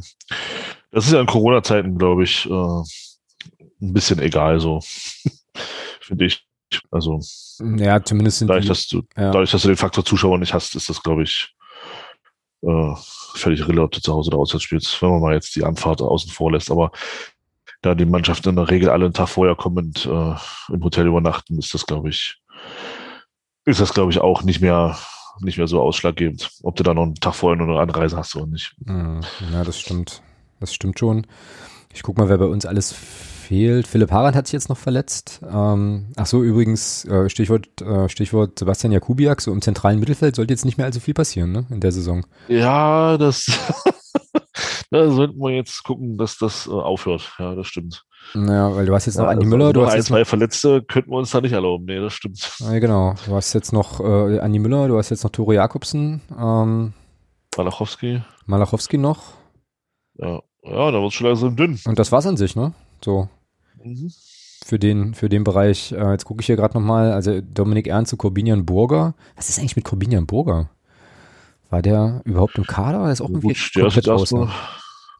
[0.91, 4.81] das ist ja in Corona-Zeiten, glaube ich, äh, ein bisschen egal so.
[6.01, 6.46] Finde ich.
[6.91, 7.21] Also,
[7.77, 9.31] ja, zumindest sind dadurch, die, dass du, ja.
[9.31, 11.55] dadurch, dass du den Faktor Zuschauer nicht hast, ist das, glaube ich,
[12.63, 12.95] äh,
[13.35, 16.03] völlig irrelevant, ob du zu Hause oder auswärts spielst, wenn man mal jetzt die Anfahrt
[16.03, 16.71] außen vor lässt.
[16.71, 16.91] Aber
[17.83, 21.07] da die Mannschaften in der Regel alle einen Tag vorher kommen und äh, im Hotel
[21.07, 22.41] übernachten, ist das, glaube ich,
[23.65, 24.99] ist das, glaube ich, auch nicht mehr,
[25.41, 28.35] nicht mehr so ausschlaggebend, ob du da noch einen Tag vorher nur eine Anreise hast
[28.37, 28.75] oder nicht.
[28.87, 29.21] Hm,
[29.53, 30.23] ja, das stimmt.
[30.61, 31.27] Das stimmt schon.
[31.97, 33.87] Ich guck mal, wer bei uns alles fehlt.
[33.87, 35.41] Philipp Harand hat sich jetzt noch verletzt.
[35.51, 40.53] Ähm, ach so, übrigens, äh, Stichwort, äh, Stichwort Sebastian Jakubiak, so im zentralen Mittelfeld sollte
[40.53, 42.27] jetzt nicht mehr allzu viel passieren, ne, in der Saison.
[42.49, 43.47] Ja, das,
[44.91, 47.33] da sollten wir jetzt gucken, dass das äh, aufhört.
[47.39, 48.05] Ja, das stimmt.
[48.35, 49.73] Ja, weil du hast jetzt noch ja, Andi Müller.
[49.73, 51.87] Du hast ein, zwei Verletzte könnten wir uns da nicht erlauben.
[51.87, 52.57] Nee, das stimmt.
[52.59, 53.15] Ja, genau.
[53.25, 56.21] Du hast jetzt noch äh, Andi Müller, du hast jetzt noch Tore Jakobsen.
[56.39, 56.93] Ähm,
[57.57, 58.23] Malachowski.
[58.45, 59.23] Malachowski noch.
[60.19, 61.79] Ja, ja da wird es schon langsam dünn.
[61.85, 62.73] Und das war's an sich, ne?
[63.05, 63.29] So.
[63.83, 64.13] Mhm.
[64.65, 68.11] Für den, für den Bereich, äh, jetzt gucke ich hier gerade nochmal, also Dominik Ernst
[68.11, 69.15] zu Corbinian Burger.
[69.37, 70.71] Was ist eigentlich mit Corbinian Burger?
[71.71, 73.05] War der überhaupt im Kader?
[73.05, 74.49] Der ist auch irgendwie Gut, der ist raus, ne?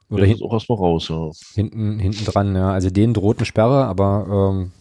[0.09, 1.31] Oder hinten auch erstmal raus, ja.
[1.55, 2.71] Hinten, hinten dran, ja.
[2.71, 4.73] Also denen droht eine Sperre, aber ähm,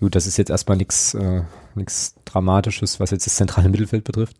[0.00, 1.42] gut, das ist jetzt erstmal nichts äh,
[1.74, 4.36] nix Dramatisches, was jetzt das zentrale Mittelfeld betrifft.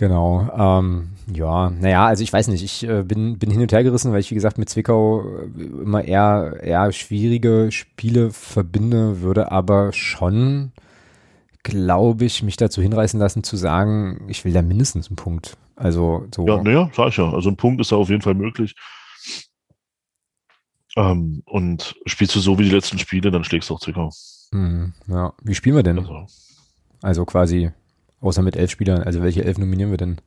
[0.00, 0.48] Genau.
[0.56, 4.12] Ähm, ja, naja, also ich weiß nicht, ich äh, bin, bin hin und her gerissen,
[4.12, 9.92] weil ich, wie gesagt, mit Zwickau äh, immer eher, eher schwierige Spiele verbinde, würde aber
[9.92, 10.72] schon,
[11.64, 15.58] glaube ich, mich dazu hinreißen lassen zu sagen, ich will da mindestens einen Punkt.
[15.76, 16.46] Also so.
[16.46, 17.30] Ja, naja, sag ich ja.
[17.30, 18.74] Also ein Punkt ist da auf jeden Fall möglich.
[20.96, 24.10] Ähm, und spielst du so wie die letzten Spiele, dann schlägst du auch Zwickau.
[24.52, 25.98] Hm, ja, wie spielen wir denn?
[25.98, 26.26] Also,
[27.02, 27.70] also quasi
[28.20, 29.02] Außer mit elf Spielern.
[29.02, 30.20] Also welche elf nominieren wir denn?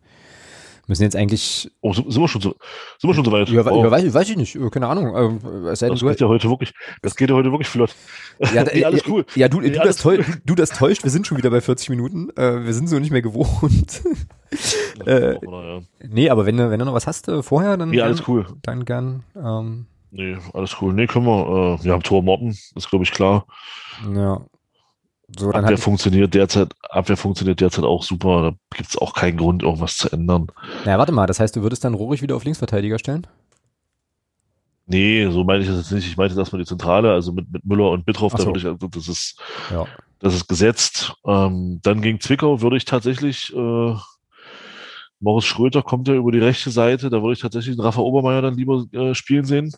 [0.88, 1.72] Müssen jetzt eigentlich.
[1.80, 2.56] Oh, sind wir schon so,
[3.00, 3.48] sind wir schon so weit?
[3.48, 3.90] Ja, oh.
[3.90, 5.40] weiß, weiß, ich nicht, keine Ahnung.
[5.40, 7.96] Denn, das geht ja heute wirklich, das geht ja heute wirklich flott.
[8.54, 9.26] Ja, nee, alles cool.
[9.36, 11.90] Ja, du, nee, du, das täuscht, du, das täuscht, wir sind schon wieder bei 40
[11.90, 12.30] Minuten.
[12.36, 14.04] Äh, wir sind so nicht mehr gewohnt.
[15.06, 15.80] äh, ja.
[16.02, 17.94] Nee, aber wenn du, wenn du noch was hast äh, vorher, dann.
[17.94, 18.46] Ja, alles cool.
[18.62, 19.24] Dann gern.
[19.38, 20.92] Ähm, nee, alles cool.
[20.94, 21.80] Nee, können wir.
[21.80, 23.46] Äh, wir haben Tor Morten, ist glaube ich klar.
[24.14, 24.42] Ja.
[25.38, 28.52] So, Abwehr funktioniert derzeit, Abwehr funktioniert derzeit auch super.
[28.52, 30.48] Da gibt es auch keinen Grund, irgendwas zu ändern.
[30.86, 33.26] Naja, warte mal, das heißt, du würdest dann Rohrig wieder auf Linksverteidiger stellen?
[34.86, 36.08] Nee, so meine ich das jetzt nicht.
[36.08, 38.52] Ich meinte das mal die Zentrale, also mit, mit Müller und Bittroff, so.
[38.52, 39.40] da ich, also das ist,
[39.72, 39.88] ja.
[40.20, 41.14] das ist gesetzt.
[41.26, 43.96] Ähm, dann gegen Zwickau würde ich tatsächlich, äh,
[45.20, 48.42] Morris Schröter kommt ja über die rechte Seite, da würde ich tatsächlich den Rafa Obermeier
[48.42, 49.74] dann lieber äh, spielen sehen.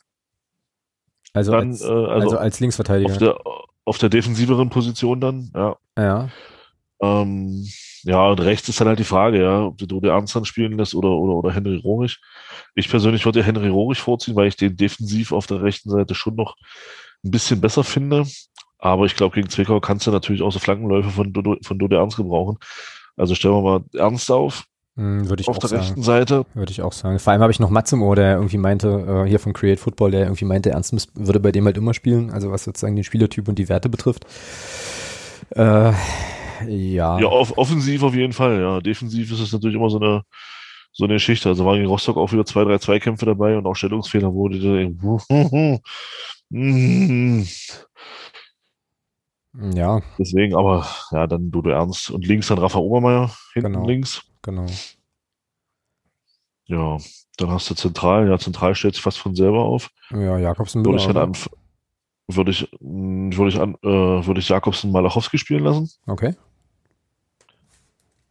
[1.35, 3.11] Also, dann, als, äh, also, also als Linksverteidiger.
[3.11, 3.37] Auf der,
[3.85, 5.75] auf der defensiveren Position dann, ja.
[5.97, 6.29] Ja.
[7.01, 7.65] Ähm,
[8.03, 10.77] ja, und rechts ist dann halt die Frage, ja, ob du Dode Ernst dann spielen
[10.77, 12.19] lässt oder, oder, oder Henry Rohrig.
[12.75, 16.35] Ich persönlich würde Henry Rohrig vorziehen, weil ich den defensiv auf der rechten Seite schon
[16.35, 16.55] noch
[17.23, 18.25] ein bisschen besser finde.
[18.77, 21.95] Aber ich glaube, gegen Zwickau kannst du natürlich auch so Flankenläufe von Dode, von Dode
[21.95, 22.57] Ernst gebrauchen.
[23.17, 24.65] Also stellen wir mal Ernst auf.
[24.97, 25.81] Hm, würde ich auf auch der sagen.
[25.81, 26.45] rechten Seite.
[26.53, 27.19] Würde ich auch sagen.
[27.19, 29.79] Vor allem habe ich noch Matze im Ohr, der irgendwie meinte, äh, hier von Create
[29.79, 33.03] Football, der irgendwie meinte, Ernst würde bei dem halt immer spielen, also was sozusagen den
[33.03, 34.25] Spielertyp und die Werte betrifft.
[35.49, 35.91] Äh,
[36.67, 37.19] ja.
[37.19, 38.79] Ja, off offensiv auf jeden Fall, ja.
[38.79, 40.23] Defensiv ist es natürlich immer so eine,
[40.93, 41.49] so eine Geschichte.
[41.49, 44.93] Also waren in Rostock auch wieder zwei, drei Zweikämpfe dabei und auch Stellungsfehler wurde.
[49.73, 50.01] Ja.
[50.19, 53.87] Deswegen, aber ja, dann Dodo Ernst und links dann Rafa Obermeier, hinten Genau.
[53.87, 54.21] links.
[54.45, 54.67] Genau.
[56.67, 56.97] Ja,
[57.37, 59.89] dann hast du zentral, ja, zentral stellt sich fast von selber auf.
[60.11, 61.23] Ja, Jakobsen Würde ich oder?
[61.23, 61.33] an,
[62.27, 65.89] würde ich, mh, würde ich an, äh, würde ich Jakobsen Malachowski spielen lassen.
[66.05, 66.35] Okay.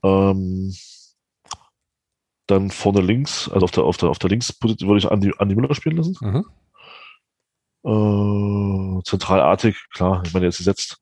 [0.04, 0.72] Ähm,
[2.46, 5.56] dann vorne links, also auf der, auf der, auf der Linksposition würde ich Andi, Andi
[5.56, 6.16] Müller spielen lassen.
[6.20, 6.44] Mhm.
[7.86, 11.00] Äh, Zentralartig, klar, ich meine, jetzt gesetzt.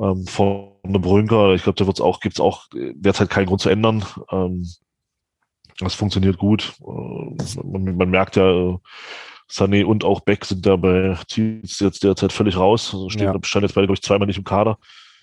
[0.00, 4.04] Ähm, vorne Brünker, ich glaube, da wird's auch, gibt's auch derzeit keinen Grund zu ändern.
[4.30, 4.66] Ähm,
[5.80, 6.74] das funktioniert gut.
[6.80, 8.78] Äh, man, man merkt ja, äh,
[9.50, 12.90] Sané und auch Beck sind da bei Teams jetzt derzeit völlig raus.
[12.92, 13.38] Also stehen, Ja.
[13.42, 14.78] standen jetzt beide, glaube ich, zweimal nicht im Kader.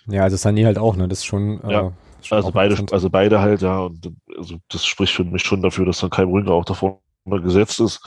[0.07, 1.07] Ja, also Sané halt auch, ne?
[1.07, 1.61] Das ist schon.
[1.69, 1.87] Ja.
[1.87, 3.79] Äh, ist schon Also beide, also beide halt, ja.
[3.81, 7.79] Und also das spricht für mich schon dafür, dass dann Kai Brünker auch davor gesetzt
[7.79, 8.01] ist.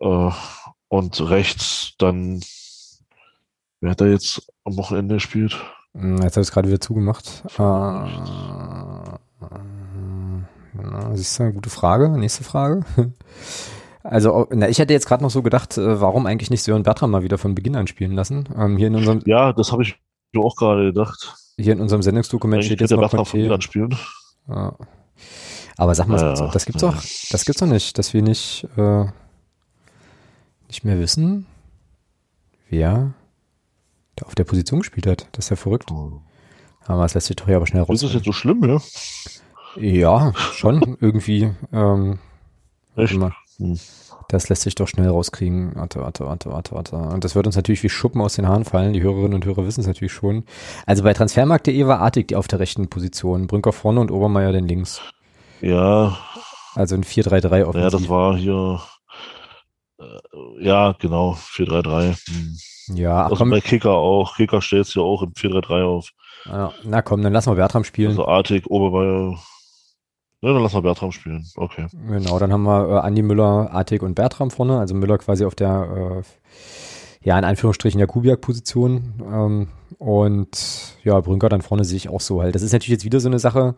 [0.00, 0.30] Äh,
[0.88, 2.40] und rechts dann,
[3.80, 5.56] wer hat da jetzt am Wochenende gespielt?
[5.96, 7.42] Hm, Jetzt habe ich es gerade wieder zugemacht.
[7.58, 8.04] Äh,
[11.14, 12.08] siehst du, gute Frage.
[12.10, 12.84] Nächste Frage.
[14.04, 17.10] Also, na, ich hätte jetzt gerade noch so gedacht, äh, warum eigentlich nicht Sören Bertram
[17.10, 18.48] mal wieder von Beginn an spielen lassen?
[18.56, 20.00] Ähm, hier in unserem, Ja, das habe ich
[20.32, 21.34] mir auch gerade gedacht.
[21.58, 23.48] hier in unserem Sendungsdokument Eigentlich steht jetzt der noch Bachmann von Conte.
[23.48, 23.98] mir anspielen.
[24.48, 24.72] Ja.
[25.76, 26.88] Aber sag mal, Ja, das gibt's ja.
[26.90, 29.04] doch, das gibt's doch nicht, dass wir nicht, äh,
[30.68, 31.44] nicht mehr wissen,
[32.70, 33.12] wer
[34.20, 35.28] da auf der Position gespielt hat.
[35.32, 35.90] Das ist ja verrückt.
[36.86, 38.14] Aber das lässt sich doch hier aber schnell Ist das raus.
[38.14, 38.80] jetzt so schlimm, ja?
[39.76, 41.50] Ja, schon irgendwie.
[41.72, 42.18] Ähm,
[42.96, 43.12] Echt?
[43.14, 43.34] immer.
[43.58, 43.78] Hm.
[44.30, 45.74] Das lässt sich doch schnell rauskriegen.
[45.74, 46.96] Warte, warte, warte, warte, warte.
[46.96, 48.92] Und das wird uns natürlich wie Schuppen aus den Haaren fallen.
[48.92, 50.44] Die Hörerinnen und Hörer wissen es natürlich schon.
[50.84, 53.46] Also bei Transfermarkt.de war Artig die auf der rechten Position.
[53.46, 55.00] Brünker vorne und Obermeier dann links.
[55.62, 56.18] Ja,
[56.74, 57.82] Also ein 4-3-3 offensiv.
[57.82, 58.80] ja, das war hier,
[59.98, 62.16] äh, ja, genau, 4-3-3.
[62.28, 62.56] Hm.
[62.94, 64.36] Ja, ach Also komm, bei Kicker auch.
[64.36, 66.10] Kicker stellt es ja auch im 4-3-3 auf.
[66.46, 68.10] ja, na komm, dann lassen wir Bertram spielen.
[68.10, 69.38] Also Artig, Obermeier.
[70.40, 71.44] Ne, dann lass mal Bertram spielen.
[71.56, 71.86] Okay.
[72.08, 74.78] Genau, dann haben wir äh, Andi Müller, Artig und Bertram vorne.
[74.78, 79.14] Also Müller quasi auf der, äh, ja, in Anführungsstrichen Jakubiak-Position.
[79.24, 79.68] Ähm,
[79.98, 82.54] und ja, Brünker dann vorne sehe ich auch so halt.
[82.54, 83.74] Das ist natürlich jetzt wieder so eine Sache,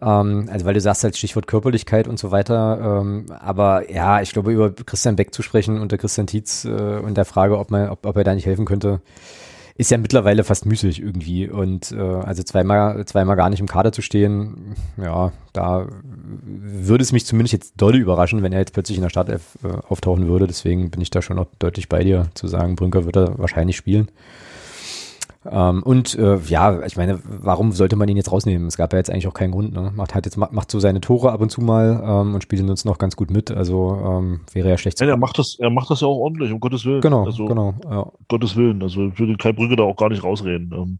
[0.00, 3.00] ähm, also weil du sagst halt Stichwort Körperlichkeit und so weiter.
[3.02, 7.16] Ähm, aber ja, ich glaube, über Christian Beck zu sprechen unter Christian Tietz äh, und
[7.16, 9.00] der Frage, ob, man, ob, ob er da nicht helfen könnte,
[9.76, 11.48] ist ja mittlerweile fast müßig irgendwie.
[11.48, 15.86] Und äh, also zweimal, zweimal gar nicht im Kader zu stehen, ja, da
[16.44, 19.68] würde es mich zumindest jetzt doll überraschen, wenn er jetzt plötzlich in der Startelf äh,
[19.88, 20.46] auftauchen würde.
[20.46, 23.76] Deswegen bin ich da schon noch deutlich bei dir, zu sagen, Brünker wird er wahrscheinlich
[23.76, 24.08] spielen.
[25.50, 28.66] Ähm, und äh, ja, ich meine, warum sollte man ihn jetzt rausnehmen?
[28.66, 29.72] Es gab ja jetzt eigentlich auch keinen Grund.
[29.72, 29.92] Ne?
[29.94, 32.62] Macht halt jetzt macht, macht so seine Tore ab und zu mal ähm, und spielt
[32.62, 33.50] uns noch ganz gut mit.
[33.50, 35.00] Also ähm, wäre ja schlecht.
[35.00, 37.00] Ja, er macht das, er macht das ja auch ordentlich, um Gottes Willen.
[37.00, 37.74] genau, Also, genau.
[37.84, 38.10] Ja.
[38.28, 38.82] Gottes Willen.
[38.82, 40.72] Also ich würde Kai Brügge da auch gar nicht rausreden.
[40.74, 40.98] Ähm,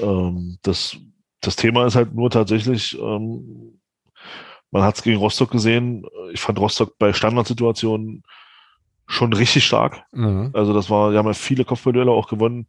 [0.00, 0.96] ähm, das,
[1.40, 3.80] das Thema ist halt nur tatsächlich, ähm,
[4.70, 6.04] man hat es gegen Rostock gesehen.
[6.32, 8.22] Ich fand Rostock bei Standardsituationen
[9.08, 10.04] schon richtig stark.
[10.12, 10.50] Mhm.
[10.52, 12.68] Also das war, die haben ja viele Kopfballduelle auch gewonnen.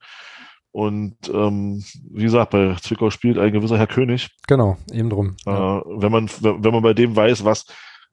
[0.72, 4.30] Und ähm, wie gesagt, bei Zwickau spielt ein gewisser Herr König.
[4.48, 5.36] Genau, eben drum.
[5.46, 7.66] Äh, wenn man wenn man bei dem weiß, was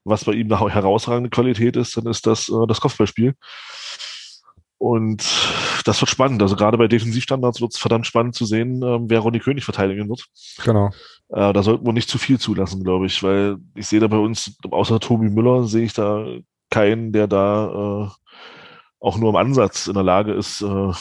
[0.04, 3.34] was bei ihm eine herausragende Qualität ist, dann ist das äh, das Kopfballspiel.
[4.78, 5.24] Und
[5.84, 6.40] das wird spannend.
[6.40, 10.08] Also gerade bei Defensivstandards wird es verdammt spannend zu sehen, äh, wer Ronny König verteidigen
[10.08, 10.24] wird.
[10.64, 10.90] Genau.
[11.30, 14.18] Äh, da sollten wir nicht zu viel zulassen, glaube ich, weil ich sehe da bei
[14.18, 16.24] uns, außer Tobi Müller, sehe ich da
[16.70, 18.08] keinen, der da äh,
[19.00, 20.92] auch nur im Ansatz in der Lage ist, äh,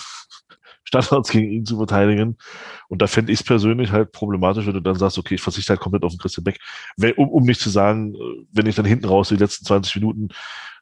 [0.88, 2.38] Standards gegen ihn zu verteidigen.
[2.88, 5.72] Und da fände ich es persönlich halt problematisch, wenn du dann sagst, okay, ich verzichte
[5.72, 6.60] halt komplett auf den Christian Beck.
[7.18, 10.30] Um, um nicht zu sagen, äh, wenn ich dann hinten raus die letzten 20 Minuten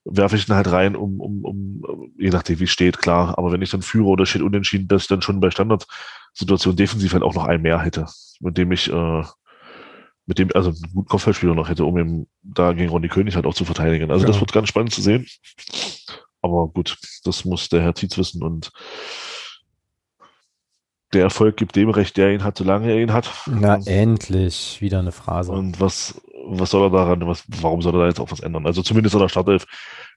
[0.08, 3.40] werfe ich ihn halt rein, um, um, um, je nachdem wie steht, klar.
[3.40, 7.14] Aber wenn ich dann führe oder steht unentschieden, dass ich dann schon bei Standardsituationen defensiv
[7.14, 8.06] halt auch noch einen mehr hätte,
[8.40, 9.24] mit dem ich, äh,
[10.28, 13.48] mit dem, also einen guten Kopfballspieler noch hätte, um ihm da gegen Ronny König halt
[13.48, 14.12] auch zu verteidigen.
[14.12, 14.28] Also ja.
[14.28, 15.26] das wird ganz spannend zu sehen.
[16.44, 18.72] Aber gut, das muss der Herr Tietz wissen und
[21.16, 23.32] der Erfolg gibt dem recht, der ihn hat, solange er ihn hat.
[23.48, 25.52] Na, endlich, wieder eine Phrase.
[25.52, 28.66] Und was, was soll er daran, was, warum soll er da jetzt auch was ändern?
[28.66, 29.66] Also zumindest an der Startelf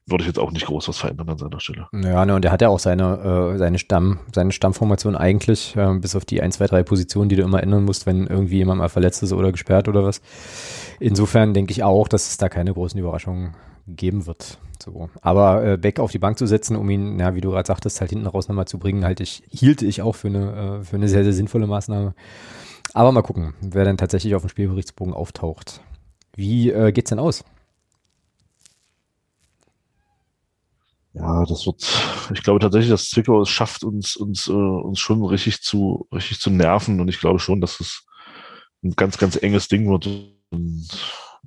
[0.05, 1.87] würde ich jetzt auch nicht groß was verändern an seiner Stelle.
[1.93, 5.93] Ja, ne, und er hat ja auch seine, äh, seine Stamm, seine Stammformation eigentlich, äh,
[5.99, 8.79] bis auf die ein, zwei, drei Positionen, die du immer ändern musst, wenn irgendwie jemand
[8.79, 10.21] mal verletzt ist oder gesperrt oder was.
[10.99, 13.55] Insofern denke ich auch, dass es da keine großen Überraschungen
[13.95, 14.57] geben wird.
[14.81, 15.09] So.
[15.21, 17.99] Aber äh, Beck auf die Bank zu setzen, um ihn, ja, wie du gerade sagtest,
[17.99, 20.95] halt hinten raus nochmal zu bringen, halt ich, hielte ich auch für eine, äh, für
[20.95, 22.13] eine sehr, sehr sinnvolle Maßnahme.
[22.93, 25.81] Aber mal gucken, wer dann tatsächlich auf dem Spielberichtsbogen auftaucht.
[26.35, 27.43] Wie äh, geht's denn aus?
[31.13, 31.83] Ja, das wird,
[32.33, 36.39] ich glaube tatsächlich, dass Zwickau es schafft, uns, uns, äh, uns schon richtig zu, richtig
[36.39, 37.01] zu nerven.
[37.01, 38.05] Und ich glaube schon, dass es
[38.83, 40.07] ein ganz, ganz enges Ding wird.
[40.51, 40.87] Und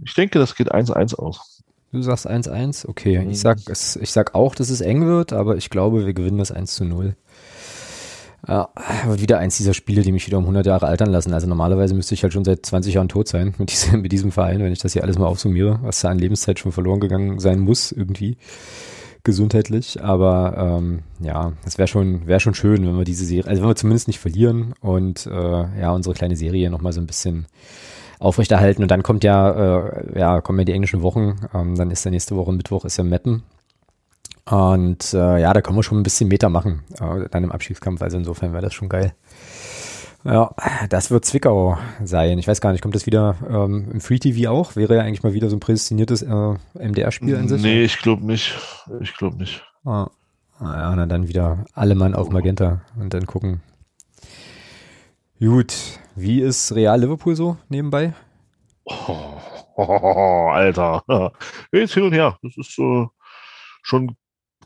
[0.04, 1.51] ich denke, das geht 1-1 aus.
[1.92, 3.26] Du sagst 1-1, okay.
[3.30, 6.38] Ich sag, es, ich sag auch, dass es eng wird, aber ich glaube, wir gewinnen
[6.38, 7.14] das 1 zu 0.
[8.48, 8.70] Ja,
[9.06, 11.32] wieder eins dieser Spiele, die mich wieder um 100 Jahre altern lassen.
[11.32, 14.32] Also normalerweise müsste ich halt schon seit 20 Jahren tot sein mit diesem, mit diesem
[14.32, 17.38] Verein, wenn ich das hier alles mal aufsummiere, was da an Lebenszeit schon verloren gegangen
[17.38, 18.38] sein muss, irgendwie
[19.22, 20.02] gesundheitlich.
[20.02, 23.68] Aber ähm, ja, es wäre schon, wäre schon schön, wenn wir diese Serie, also wenn
[23.68, 25.30] wir zumindest nicht verlieren und äh,
[25.80, 27.46] ja, unsere kleine Serie nochmal so ein bisschen
[28.22, 28.82] aufrechterhalten.
[28.82, 31.36] Und dann kommt ja, äh, ja, kommen ja die englischen Wochen.
[31.54, 33.42] Ähm, dann ist der nächste Woche Mittwoch ist ja Meppen.
[34.44, 38.02] Und äh, ja, da können wir schon ein bisschen Meter machen, äh, dann im Abstiegskampf.
[38.02, 39.14] Also insofern wäre das schon geil.
[40.24, 40.54] Ja,
[40.88, 42.38] das wird Zwickau sein.
[42.38, 44.76] Ich weiß gar nicht, kommt das wieder ähm, im Free TV auch?
[44.76, 47.62] Wäre ja eigentlich mal wieder so ein prädestiniertes äh, MDR-Spiel an sich?
[47.62, 48.56] Nee, ich glaube nicht.
[49.00, 49.64] Ich glaube nicht.
[49.84, 50.08] Ah.
[50.60, 50.96] ah.
[50.96, 53.62] Ja, dann wieder alle Mann auf Magenta und dann gucken.
[55.40, 55.74] Gut,
[56.14, 58.14] wie ist Real Liverpool so nebenbei?
[58.84, 58.94] Oh,
[59.76, 61.32] oh, oh, Alter.
[61.72, 62.38] Jetzt hin und her.
[62.42, 63.06] Das ist äh,
[63.82, 64.16] schon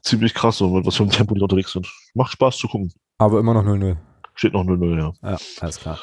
[0.03, 1.91] ziemlich krass, so, was für einem Tempo die unterwegs sind.
[2.15, 2.93] Macht Spaß zu gucken.
[3.19, 3.97] Aber immer noch 0-0.
[4.35, 5.31] Steht noch 0-0, ja.
[5.31, 5.99] Ja, alles klar.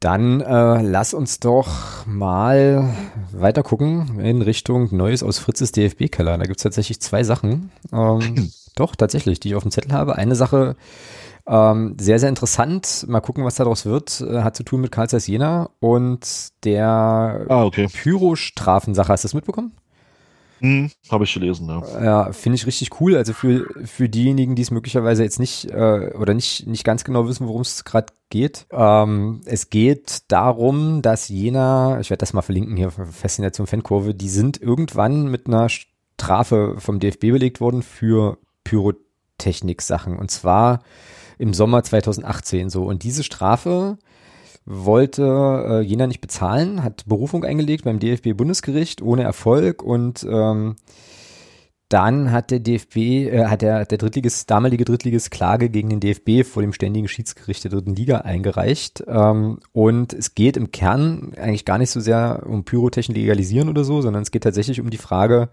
[0.00, 2.92] Dann äh, lass uns doch mal
[3.32, 6.38] weiter gucken in Richtung Neues aus Fritzes DFB-Keller.
[6.38, 7.70] Da gibt es tatsächlich zwei Sachen.
[7.92, 10.16] Ähm, doch, tatsächlich, die ich auf dem Zettel habe.
[10.16, 10.76] Eine Sache
[11.46, 13.04] ähm, sehr, sehr interessant.
[13.08, 14.20] Mal gucken, was daraus wird.
[14.20, 17.88] Äh, hat zu tun mit Karl Zeiss Jena und der ah, okay.
[17.88, 19.12] Pyro-Strafensache.
[19.12, 19.72] Hast du das mitbekommen?
[20.60, 22.04] Hm, Habe ich gelesen, ja.
[22.04, 23.16] Ja, finde ich richtig cool.
[23.16, 27.26] Also für, für diejenigen, die es möglicherweise jetzt nicht äh, oder nicht, nicht ganz genau
[27.26, 28.66] wissen, worum es gerade geht.
[28.70, 34.28] Ähm, es geht darum, dass Jena, ich werde das mal verlinken hier, Faszination Fankurve, die
[34.28, 38.38] sind irgendwann mit einer Strafe vom DFB belegt worden für
[39.42, 40.16] Pyrotechnik-Sachen.
[40.16, 40.80] Und zwar
[41.38, 42.84] im Sommer 2018 so.
[42.84, 43.98] Und diese Strafe
[44.64, 50.76] wollte äh, Jena nicht bezahlen, hat Berufung eingelegt beim DFB-Bundesgericht ohne Erfolg und ähm,
[51.88, 56.46] dann hat der DFB, äh, hat der, der Drittliges, damalige Drittliges Klage gegen den DFB
[56.48, 59.02] vor dem ständigen Schiedsgericht der dritten Liga eingereicht.
[59.08, 63.82] Ähm, und es geht im Kern eigentlich gar nicht so sehr um Pyrotechnik legalisieren oder
[63.82, 65.50] so, sondern es geht tatsächlich um die Frage,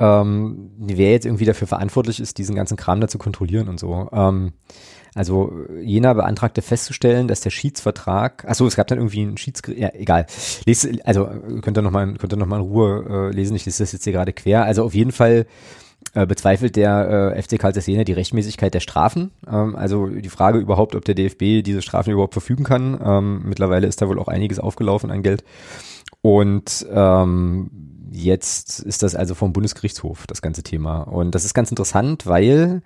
[0.00, 4.08] ähm, wer jetzt irgendwie dafür verantwortlich ist, diesen ganzen Kram da zu kontrollieren und so.
[4.12, 4.52] Ähm,
[5.14, 9.90] also Jena beantragte festzustellen, dass der Schiedsvertrag, achso, es gab dann irgendwie einen Schiedsgericht, ja,
[9.94, 10.26] egal.
[10.66, 11.26] Lest, also
[11.62, 14.12] könnt ihr nochmal könnt ihr noch in Ruhe äh, lesen, ich lese das jetzt hier
[14.12, 14.64] gerade quer.
[14.64, 15.46] Also auf jeden Fall
[16.14, 19.30] äh, bezweifelt der äh, FC Karl Jena die Rechtmäßigkeit der Strafen.
[19.48, 23.00] Ähm, also die Frage überhaupt, ob der DFB diese Strafen überhaupt verfügen kann.
[23.02, 25.44] Ähm, mittlerweile ist da wohl auch einiges aufgelaufen an Geld.
[26.22, 27.70] Und ähm,
[28.14, 31.02] jetzt ist das also vom Bundesgerichtshof, das ganze Thema.
[31.02, 32.82] Und das ist ganz interessant, weil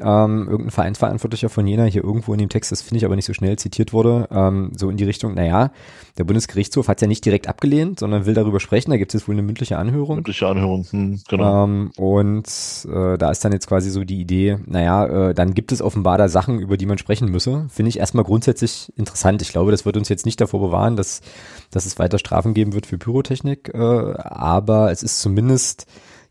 [0.00, 3.24] ähm, irgendein Vereinsverantwortlicher von Jena hier irgendwo in dem Text, das finde ich aber nicht
[3.24, 5.70] so schnell zitiert wurde, ähm, so in die Richtung, naja,
[6.18, 9.28] der Bundesgerichtshof hat ja nicht direkt abgelehnt, sondern will darüber sprechen, da gibt es jetzt
[9.28, 10.16] wohl eine mündliche Anhörung.
[10.16, 11.64] Mündliche Anhörung, hm, genau.
[11.64, 12.46] Ähm, und
[12.90, 16.18] äh, da ist dann jetzt quasi so die Idee, naja, äh, dann gibt es offenbar
[16.18, 17.66] da Sachen, über die man sprechen müsse.
[17.70, 19.42] Finde ich erstmal grundsätzlich interessant.
[19.42, 21.20] Ich glaube, das wird uns jetzt nicht davor bewahren, dass,
[21.70, 25.86] dass es weiter Strafen geben wird für Pyrotechnik, äh, aber es ist zumindest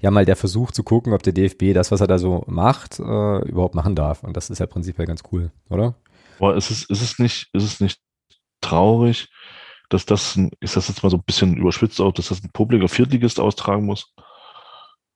[0.05, 2.99] ja mal der Versuch zu gucken, ob der DFB das, was er da so macht,
[2.99, 4.23] äh, überhaupt machen darf.
[4.23, 5.95] Und das ist ja prinzipiell ganz cool, oder?
[6.39, 7.99] Aber ist es, ist es nicht, ist es nicht
[8.61, 9.29] traurig,
[9.89, 12.51] dass das, ein, ist das jetzt mal so ein bisschen überspitzt auch, dass das ein
[12.53, 14.13] publiker Viertligist austragen muss?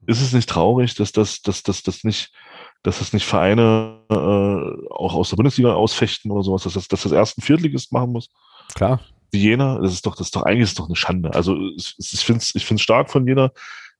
[0.08, 2.34] Ist es nicht traurig, dass das, dass, dass, dass nicht,
[2.82, 7.04] dass das nicht Vereine äh, auch aus der Bundesliga ausfechten oder sowas, dass das, dass
[7.04, 8.30] das erst ein Viertligist machen muss?
[8.74, 9.02] Klar.
[9.30, 11.36] Wie Jena, das ist doch, das ist doch eigentlich ist doch eine Schande.
[11.36, 13.52] Also ich finde es ich find's stark von Jena,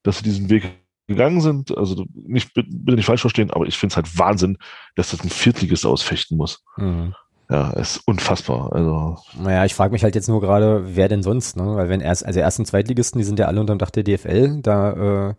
[0.04, 0.70] dass sie diesen Weg
[1.08, 1.78] gegangen sind.
[1.78, 4.58] Also nicht, bitte nicht falsch verstehen, aber ich finde es halt Wahnsinn,
[4.96, 6.64] dass das ein Viertligist ausfechten muss.
[6.78, 7.16] Mhm.
[7.50, 8.72] Ja, ist unfassbar.
[8.74, 9.18] Also.
[9.42, 11.76] Naja, ich frage mich halt jetzt nur gerade, wer denn sonst, ne?
[11.76, 15.30] Weil wenn erst, also ersten Zweitligisten, die sind ja alle unterm Dach der DFL, da
[15.30, 15.34] äh,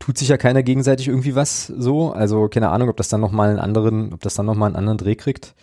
[0.00, 2.12] tut sich ja keiner gegenseitig irgendwie was so.
[2.12, 4.98] Also keine Ahnung, ob das dann nochmal einen anderen, ob das dann nochmal einen anderen
[4.98, 5.54] Dreh kriegt.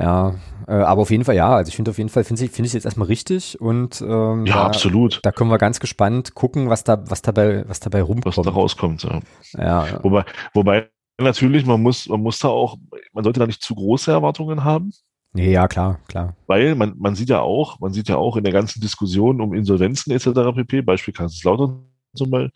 [0.00, 0.34] Ja,
[0.68, 1.56] äh, aber auf jeden Fall ja.
[1.56, 4.46] Also ich finde auf jeden Fall finde ich finde ich jetzt erstmal richtig und ähm,
[4.46, 5.20] ja da, absolut.
[5.22, 8.36] Da können wir ganz gespannt gucken, was da was dabei was dabei rumkommt.
[8.36, 9.02] Was da rauskommt.
[9.02, 9.20] Ja.
[9.54, 10.04] Ja, ja.
[10.04, 10.24] Wobei
[10.54, 12.76] wobei natürlich man muss man muss da auch
[13.12, 14.92] man sollte da nicht zu große Erwartungen haben.
[15.32, 16.36] Nee, ja klar klar.
[16.46, 19.52] Weil man man sieht ja auch man sieht ja auch in der ganzen Diskussion um
[19.54, 20.28] Insolvenzen etc.
[20.54, 20.82] pp.
[20.82, 22.52] Beispiel Kaiserslautern zum Beispiel,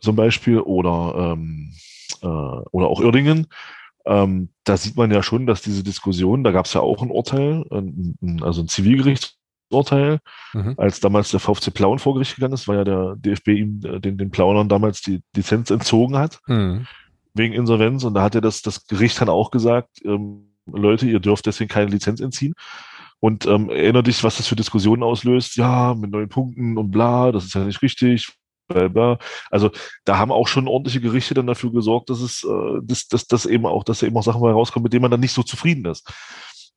[0.00, 1.72] zum Beispiel oder ähm,
[2.22, 3.46] äh, oder auch Uerdingen
[4.08, 7.10] ähm, da sieht man ja schon, dass diese Diskussion, da gab es ja auch ein
[7.10, 10.20] Urteil, ein, also ein Zivilgerichtsurteil,
[10.54, 10.74] mhm.
[10.78, 14.00] als damals der VfC Plauen vor Gericht gegangen ist, weil ja der DFB ihm äh,
[14.00, 16.86] den, den Plaunern damals die Lizenz entzogen hat, mhm.
[17.34, 18.02] wegen Insolvenz.
[18.04, 21.68] Und da hat ja das, das Gericht dann auch gesagt, ähm, Leute, ihr dürft deswegen
[21.68, 22.54] keine Lizenz entziehen.
[23.20, 25.56] Und ähm, erinnere dich, was das für Diskussionen auslöst.
[25.56, 28.32] Ja, mit neun Punkten und bla, das ist ja nicht richtig.
[29.50, 29.70] Also
[30.04, 33.46] da haben auch schon ordentliche Gerichte dann dafür gesorgt, dass es, äh, dass, dass, dass
[33.46, 35.86] eben auch, dass da eben auch Sachen rauskommen, mit denen man dann nicht so zufrieden
[35.86, 36.06] ist.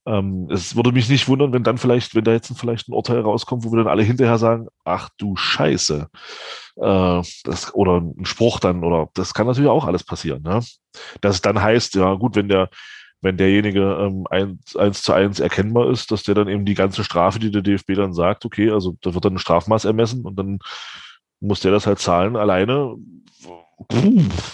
[0.06, 3.20] Ähm, es würde mich nicht wundern, wenn dann vielleicht, wenn da jetzt vielleicht ein Urteil
[3.20, 6.08] rauskommt, wo wir dann alle hinterher sagen, ach du Scheiße,
[6.78, 10.42] äh, das, oder ein Spruch dann, oder das kann natürlich auch alles passieren.
[10.42, 10.62] Ne?
[11.22, 12.70] Dass es dann heißt, ja gut, wenn der,
[13.22, 17.04] wenn derjenige ähm, eins, eins zu eins erkennbar ist, dass der dann eben die ganze
[17.04, 20.36] Strafe, die der DFB dann sagt, okay, also da wird dann ein Strafmaß ermessen und
[20.40, 20.58] dann
[21.42, 22.96] muss der das halt zahlen alleine.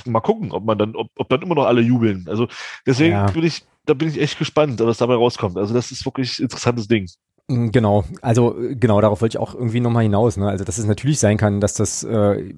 [0.05, 2.25] Mal gucken, ob man dann, ob, ob dann immer noch alle jubeln.
[2.27, 2.47] Also
[2.85, 3.29] deswegen ja.
[3.29, 5.57] bin ich, da bin ich echt gespannt, was dabei rauskommt.
[5.57, 7.07] Also das ist wirklich ein interessantes Ding.
[7.49, 10.37] Mm, genau, also genau, darauf wollte ich auch irgendwie nochmal hinaus.
[10.37, 10.49] Ne?
[10.49, 12.53] Also dass es natürlich sein kann, dass das, äh,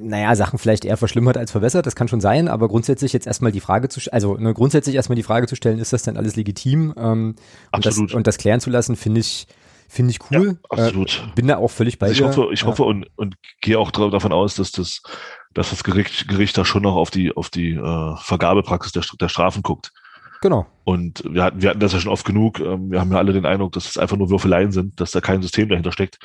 [0.00, 3.52] naja, Sachen vielleicht eher verschlimmert als verbessert, das kann schon sein, aber grundsätzlich jetzt erstmal
[3.52, 6.36] die Frage zu, also ne, grundsätzlich erstmal die Frage zu stellen, ist das denn alles
[6.36, 6.94] legitim?
[6.96, 7.34] Ähm,
[7.70, 7.98] Absolut.
[7.98, 9.46] Und das, und das klären zu lassen, finde ich,
[9.88, 10.46] Finde ich cool.
[10.48, 11.24] Ja, absolut.
[11.26, 12.36] Äh, bin da auch völlig bei also ich dir.
[12.42, 12.66] Hoffe, ich ja.
[12.66, 15.02] hoffe und, und gehe auch davon aus, dass das,
[15.54, 19.28] dass das Gericht, Gericht da schon noch auf die, auf die äh, Vergabepraxis der, der
[19.28, 19.92] Strafen guckt.
[20.42, 20.66] Genau.
[20.84, 22.60] Und wir hatten, wir hatten das ja schon oft genug.
[22.60, 25.20] Ähm, wir haben ja alle den Eindruck, dass es einfach nur Würfeleien sind, dass da
[25.20, 26.18] kein System dahinter steckt.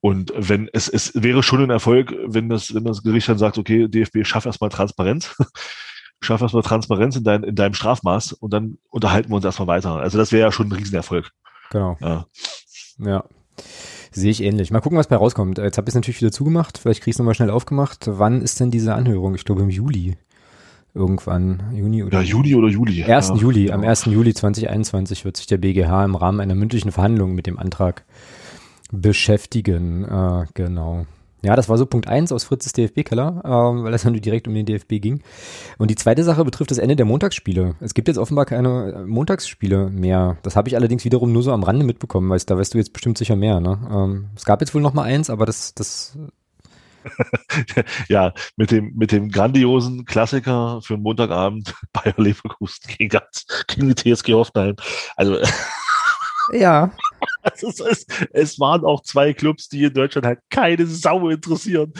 [0.00, 3.56] Und wenn es, es wäre schon ein Erfolg, wenn das, wenn das Gericht dann sagt,
[3.56, 5.34] okay, DFB, schaff erstmal Transparenz.
[6.20, 9.96] schaff erstmal Transparenz in, dein, in deinem Strafmaß und dann unterhalten wir uns erstmal weiter.
[9.96, 11.30] Also das wäre ja schon ein Riesenerfolg.
[11.70, 11.96] Genau.
[12.00, 12.26] Ja.
[12.98, 13.24] Ja.
[14.10, 14.70] Sehe ich ähnlich.
[14.70, 15.58] Mal gucken, was bei rauskommt.
[15.58, 16.78] Jetzt habe ich es natürlich wieder zugemacht.
[16.78, 18.04] Vielleicht kriege ich es nochmal schnell aufgemacht.
[18.06, 19.34] Wann ist denn diese Anhörung?
[19.34, 20.16] Ich glaube im Juli.
[20.94, 21.62] Irgendwann.
[21.74, 23.02] Juni oder Ja, Juni oder Juli.
[23.02, 23.28] 1.
[23.28, 23.70] Ja, Juli.
[23.70, 24.04] Am 1.
[24.06, 28.04] Juli 2021 wird sich der BGH im Rahmen einer mündlichen Verhandlung mit dem Antrag
[28.90, 30.04] beschäftigen.
[30.04, 31.06] Äh, genau.
[31.44, 34.54] Ja, das war so Punkt eins aus Fritzes DFB-Keller, ähm, weil es dann direkt um
[34.54, 35.22] den DFB ging.
[35.76, 37.74] Und die zweite Sache betrifft das Ende der Montagsspiele.
[37.80, 40.36] Es gibt jetzt offenbar keine äh, Montagsspiele mehr.
[40.42, 42.92] Das habe ich allerdings wiederum nur so am Rande mitbekommen, weil da weißt du jetzt
[42.92, 43.60] bestimmt sicher mehr.
[43.60, 43.78] Ne?
[43.90, 46.16] Ähm, es gab jetzt wohl noch mal eins, aber das, das
[48.08, 53.20] ja, mit dem, mit dem grandiosen Klassiker für Montagabend Bayer Leverkusen gegen,
[53.66, 54.76] gegen die TSG Hoffenheim.
[55.16, 55.38] Also
[56.52, 56.92] ja.
[57.42, 61.92] Also es, ist, es waren auch zwei Clubs, die in Deutschland halt keine Sau interessieren.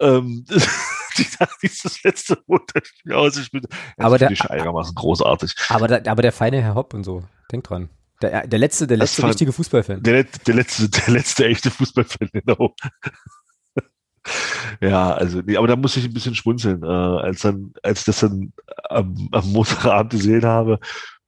[0.00, 0.44] Ähm,
[1.18, 1.26] die,
[1.62, 3.36] dieses letzte Montagsspiel aus.
[3.36, 3.62] Ich bin,
[3.96, 5.54] aber der, einigermaßen großartig.
[5.68, 7.88] Aber, der, aber der feine Herr Hopp und so, denk dran.
[8.22, 10.02] Der, der letzte, der letzte richtige Fußballfan.
[10.02, 12.74] Der, der, letzte, der letzte echte Fußballfan, genau.
[14.80, 18.04] ja, also, nee, aber da muss ich ein bisschen schmunzeln, äh, als dann, als ich
[18.04, 18.52] das dann
[18.90, 20.78] am, am Montagabend gesehen habe.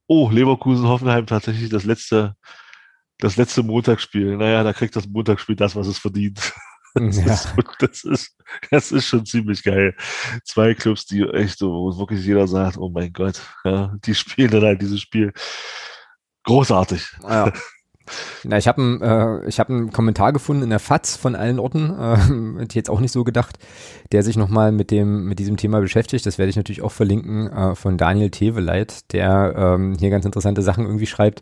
[0.07, 2.37] Oh, Leverkusen, Hoffenheim tatsächlich das letzte,
[3.23, 4.37] das letzte Montagsspiel.
[4.37, 6.53] Naja, da kriegt das Montagsspiel das, was es verdient.
[6.95, 7.33] Das, ja.
[7.33, 8.37] ist, das, ist,
[8.71, 9.97] das ist schon ziemlich geil.
[10.45, 14.51] Zwei Clubs, die echt so, wo wirklich jeder sagt, oh mein Gott, ja, die spielen
[14.51, 15.33] dann halt dieses Spiel.
[16.45, 17.03] Großartig.
[17.23, 17.51] Ja.
[18.45, 21.99] Na, ich habe äh, ich hab einen Kommentar gefunden in der FAZ von allen Orten,
[21.99, 23.59] äh, die jetzt auch nicht so gedacht,
[24.13, 26.27] der sich nochmal mit dem mit diesem Thema beschäftigt.
[26.27, 30.61] Das werde ich natürlich auch verlinken äh, von Daniel Teveleit, der ähm, hier ganz interessante
[30.61, 31.41] Sachen irgendwie schreibt.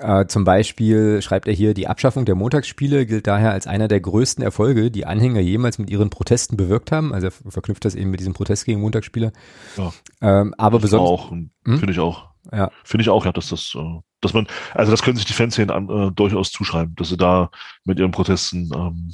[0.00, 4.00] Äh, zum Beispiel schreibt er hier, die Abschaffung der Montagsspiele gilt daher als einer der
[4.00, 7.12] größten Erfolge, die Anhänger jemals mit ihren Protesten bewirkt haben.
[7.12, 9.32] Also er verknüpft das eben mit diesem Protest gegen Montagsspiele.
[9.76, 9.92] Ja.
[10.20, 11.08] Ähm, aber besonders.
[11.08, 11.50] Auch, hm?
[11.64, 12.28] finde ich auch.
[12.52, 12.70] Ja.
[12.84, 15.56] Finde ich auch, ja, dass das, äh, dass man, also das können sich die Fans
[15.56, 17.50] hier äh, durchaus zuschreiben, dass sie da
[17.84, 19.10] mit ihren Protesten ähm,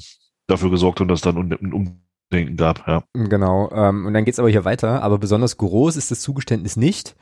[0.46, 2.02] dafür gesorgt haben, dass dann ein
[2.32, 3.04] Umdenken gab, ja.
[3.12, 3.70] Genau.
[3.72, 7.14] Ähm, und dann geht's aber hier weiter, aber besonders groß ist das Zugeständnis nicht.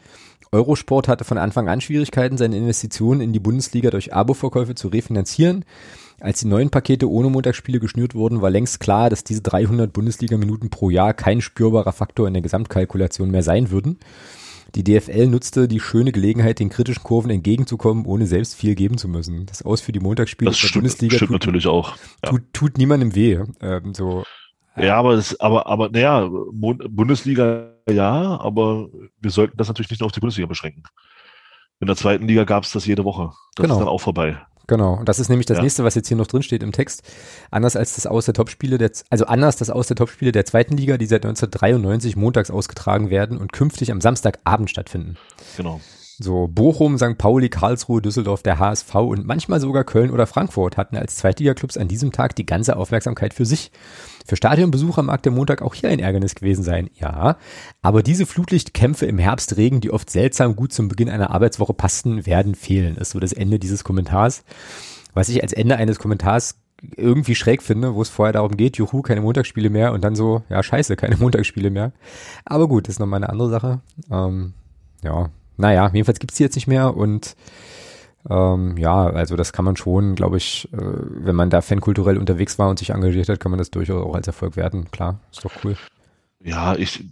[0.53, 5.65] Eurosport hatte von Anfang an Schwierigkeiten, seine Investitionen in die Bundesliga durch Abo-Verkäufe zu refinanzieren.
[6.21, 10.71] Als die neuen Pakete ohne Montagsspiele geschnürt wurden, war längst klar, dass diese 300 Bundesliga-Minuten
[10.71, 13.99] pro Jahr kein spürbarer Faktor in der Gesamtkalkulation mehr sein würden.
[14.75, 19.09] Die DFL nutzte die schöne Gelegenheit, den kritischen Kurven entgegenzukommen, ohne selbst viel geben zu
[19.09, 19.47] müssen.
[19.47, 21.97] Das Aus für die Montagsspiele das der stimmt, Bundesliga stimmt tut, natürlich auch.
[22.25, 22.31] Ja.
[22.31, 23.41] Tut, tut niemandem weh.
[23.61, 24.25] Ähm, so.
[24.77, 28.89] Ja, aber das, aber, aber, naja, Bundesliga ja, aber
[29.21, 30.85] wir sollten das natürlich nicht nur auf die Bundesliga beschränken.
[31.81, 33.31] In der zweiten Liga gab es das jede Woche.
[33.57, 33.75] Das genau.
[33.75, 34.39] ist dann auch vorbei.
[34.67, 35.63] Genau, und das ist nämlich das ja.
[35.63, 37.03] nächste, was jetzt hier noch drin steht im Text.
[37.51, 40.77] Anders als das Aus der Topspiele der, also anders das Aus der Topspiele der zweiten
[40.77, 45.17] Liga, die seit 1993 montags ausgetragen werden und künftig am Samstagabend stattfinden.
[45.57, 45.81] Genau.
[46.23, 47.17] So, Bochum, St.
[47.17, 51.89] Pauli, Karlsruhe, Düsseldorf, der HSV und manchmal sogar Köln oder Frankfurt hatten als Zweitliga-Clubs an
[51.89, 53.73] diesem Tag die ganze Aufmerksamkeit für sich.
[54.27, 57.39] Für Stadionbesucher mag der Montag auch hier ein Ärgernis gewesen sein, ja.
[57.81, 62.55] Aber diese Flutlichtkämpfe im Herbstregen, die oft seltsam gut zum Beginn einer Arbeitswoche passten, werden
[62.55, 64.45] fehlen, ist so das Ende dieses Kommentars.
[65.15, 66.57] Was ich als Ende eines Kommentars
[66.99, 70.43] irgendwie schräg finde, wo es vorher darum geht, juhu, keine Montagsspiele mehr und dann so,
[70.51, 71.93] ja, scheiße, keine Montagsspiele mehr.
[72.45, 73.81] Aber gut, das ist nochmal eine andere Sache.
[74.11, 74.53] Ähm,
[75.03, 75.31] ja,
[75.61, 77.37] naja, jedenfalls gibt's die jetzt nicht mehr und
[78.29, 82.59] ähm, ja, also das kann man schon, glaube ich, äh, wenn man da fankulturell unterwegs
[82.59, 84.91] war und sich engagiert hat, kann man das durchaus auch als Erfolg werten.
[84.91, 85.77] Klar, ist doch cool.
[86.43, 87.05] Ja, ich,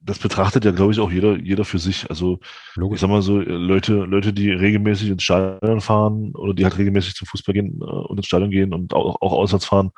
[0.00, 2.10] das betrachtet ja, glaube ich, auch jeder, jeder für sich.
[2.10, 2.40] Also,
[2.74, 2.96] Logisch.
[2.96, 7.14] ich sag mal so, Leute, Leute, die regelmäßig ins Stadion fahren oder die halt regelmäßig
[7.14, 9.92] zum Fußball gehen äh, und ins Stadion gehen und auch, auch auswärts fahren,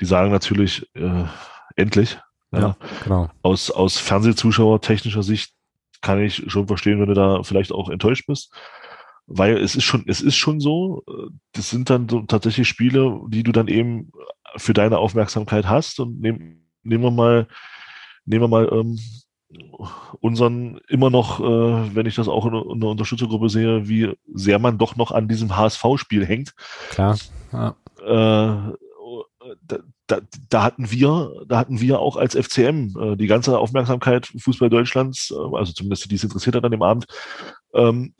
[0.00, 1.24] die sagen natürlich, äh,
[1.76, 2.18] endlich.
[2.52, 3.28] Ja, ja, genau.
[3.42, 5.52] Aus, aus Fernsehzuschauer technischer Sicht
[6.02, 8.52] kann ich schon verstehen, wenn du da vielleicht auch enttäuscht bist.
[9.26, 13.20] Weil es ist schon, es ist schon so, äh, das sind dann so tatsächlich Spiele,
[13.28, 14.12] die du dann eben
[14.56, 15.98] für deine Aufmerksamkeit hast.
[15.98, 17.48] Und nehm, nehmen wir mal,
[18.24, 18.98] nehmen wir mal ähm,
[20.20, 24.58] unseren immer noch, äh, wenn ich das auch in, in der Unterstützergruppe sehe, wie sehr
[24.58, 26.54] man doch noch an diesem HSV-Spiel hängt.
[26.90, 27.18] Klar.
[27.52, 27.74] Ja.
[28.04, 28.72] Äh,
[29.62, 34.32] da, da, da, hatten wir, da hatten wir auch als FCM äh, die ganze Aufmerksamkeit
[34.38, 37.06] Fußball Deutschlands, äh, also zumindest die es interessiert hat an dem Abend,
[37.74, 38.14] ähm,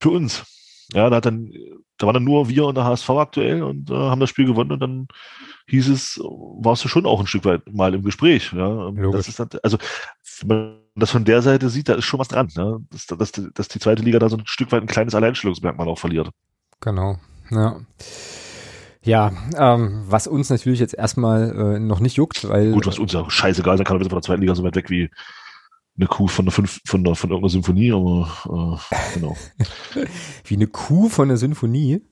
[0.00, 0.44] für uns.
[0.92, 1.52] Ja, da hat dann,
[1.98, 4.72] da waren dann nur wir und der HSV aktuell und äh, haben das Spiel gewonnen
[4.72, 5.08] und dann
[5.68, 8.52] hieß es, warst du schon auch ein Stück weit mal im Gespräch.
[8.52, 9.78] Ja, ähm, das ist dann, also
[10.42, 12.84] wenn man das von der Seite sieht, da ist schon was dran, ne?
[12.90, 15.98] dass, dass, dass die zweite Liga da so ein Stück weit ein kleines Alleinstellungsmerkmal auch
[15.98, 16.30] verliert.
[16.80, 17.18] Genau,
[17.50, 17.80] ja.
[19.06, 22.72] Ja, ähm, was uns natürlich jetzt erstmal äh, noch nicht juckt, weil.
[22.72, 24.74] Gut, was uns ja scheißegal sein kann, wir sind von der zweiten Liga so weit
[24.74, 25.10] weg wie
[25.96, 29.36] eine Kuh von der fünf, von, der, von irgendeiner Symphonie, aber äh, genau.
[30.44, 32.02] wie eine Kuh von der Symphonie?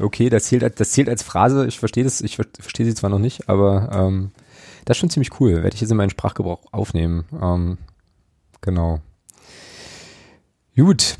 [0.00, 3.20] Okay, das zählt, das zählt als Phrase, ich verstehe das, ich verstehe sie zwar noch
[3.20, 4.32] nicht, aber ähm,
[4.84, 5.62] das ist schon ziemlich cool.
[5.62, 7.24] Werde ich jetzt in meinen Sprachgebrauch aufnehmen.
[7.40, 7.78] Ähm,
[8.60, 9.00] genau.
[10.76, 11.16] Gut.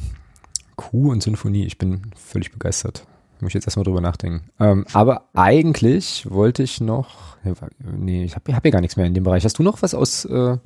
[0.74, 3.06] Kuh und Symphonie, ich bin völlig begeistert.
[3.40, 4.50] Muss ich jetzt erstmal drüber nachdenken.
[4.58, 7.36] Ähm, aber eigentlich wollte ich noch.
[7.78, 9.44] Nee, ich habe hab hier gar nichts mehr in dem Bereich.
[9.44, 10.56] Hast du noch was aus, äh,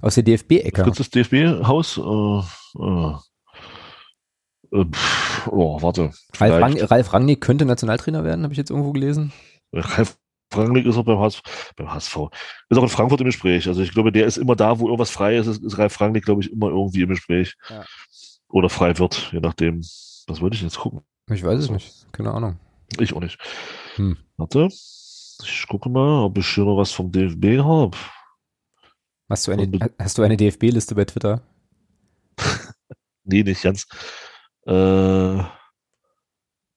[0.00, 0.92] aus der DFB-Ecke?
[0.96, 1.98] Das DFB-Haus?
[1.98, 3.14] Äh, äh,
[4.72, 4.84] äh,
[5.50, 6.12] oh, warte.
[6.36, 9.32] Ralf, Rang, Ralf Rangnick könnte Nationaltrainer werden, habe ich jetzt irgendwo gelesen.
[9.72, 10.18] Ralf
[10.54, 11.42] Rangnick ist auch beim HSV,
[11.76, 12.16] beim HSV.
[12.68, 13.68] Ist auch in Frankfurt im Gespräch.
[13.68, 16.24] Also ich glaube, der ist immer da, wo irgendwas frei ist, ist, ist Ralf Rangnick,
[16.24, 17.56] glaube ich, immer irgendwie im Gespräch.
[17.68, 17.84] Ja.
[18.48, 19.80] Oder frei wird, je nachdem.
[20.26, 21.00] Was wollte ich jetzt gucken?
[21.30, 22.06] Ich weiß es nicht.
[22.12, 22.58] Keine Ahnung.
[22.98, 23.38] Ich auch nicht.
[23.96, 24.16] Hm.
[24.36, 24.68] Warte.
[24.70, 27.96] Ich gucke mal, ob ich hier noch was vom DFB habe.
[29.28, 29.68] Hast du eine,
[29.98, 31.42] hast du eine DFB-Liste bei Twitter?
[33.24, 33.86] nee, nicht ganz.
[34.66, 35.42] Äh,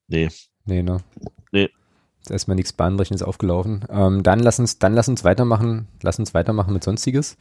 [0.08, 0.30] nee.
[0.66, 0.98] Nee, ne?
[1.52, 1.70] Nee.
[2.22, 3.86] Ist erstmal nichts Bahnbrechendes aufgelaufen.
[3.90, 7.38] Ähm, dann lass uns, dann lass uns weitermachen, lass uns weitermachen mit Sonstiges.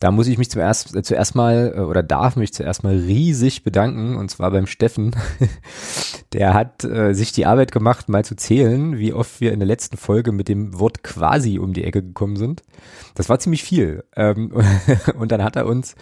[0.00, 3.62] Da muss ich mich zuerst, äh, zuerst mal äh, oder darf mich zuerst mal riesig
[3.62, 5.14] bedanken und zwar beim Steffen.
[6.32, 9.66] Der hat äh, sich die Arbeit gemacht, mal zu zählen, wie oft wir in der
[9.66, 12.62] letzten Folge mit dem Wort quasi um die Ecke gekommen sind.
[13.14, 14.04] Das war ziemlich viel.
[14.16, 14.52] Ähm,
[15.18, 15.96] und dann hat er uns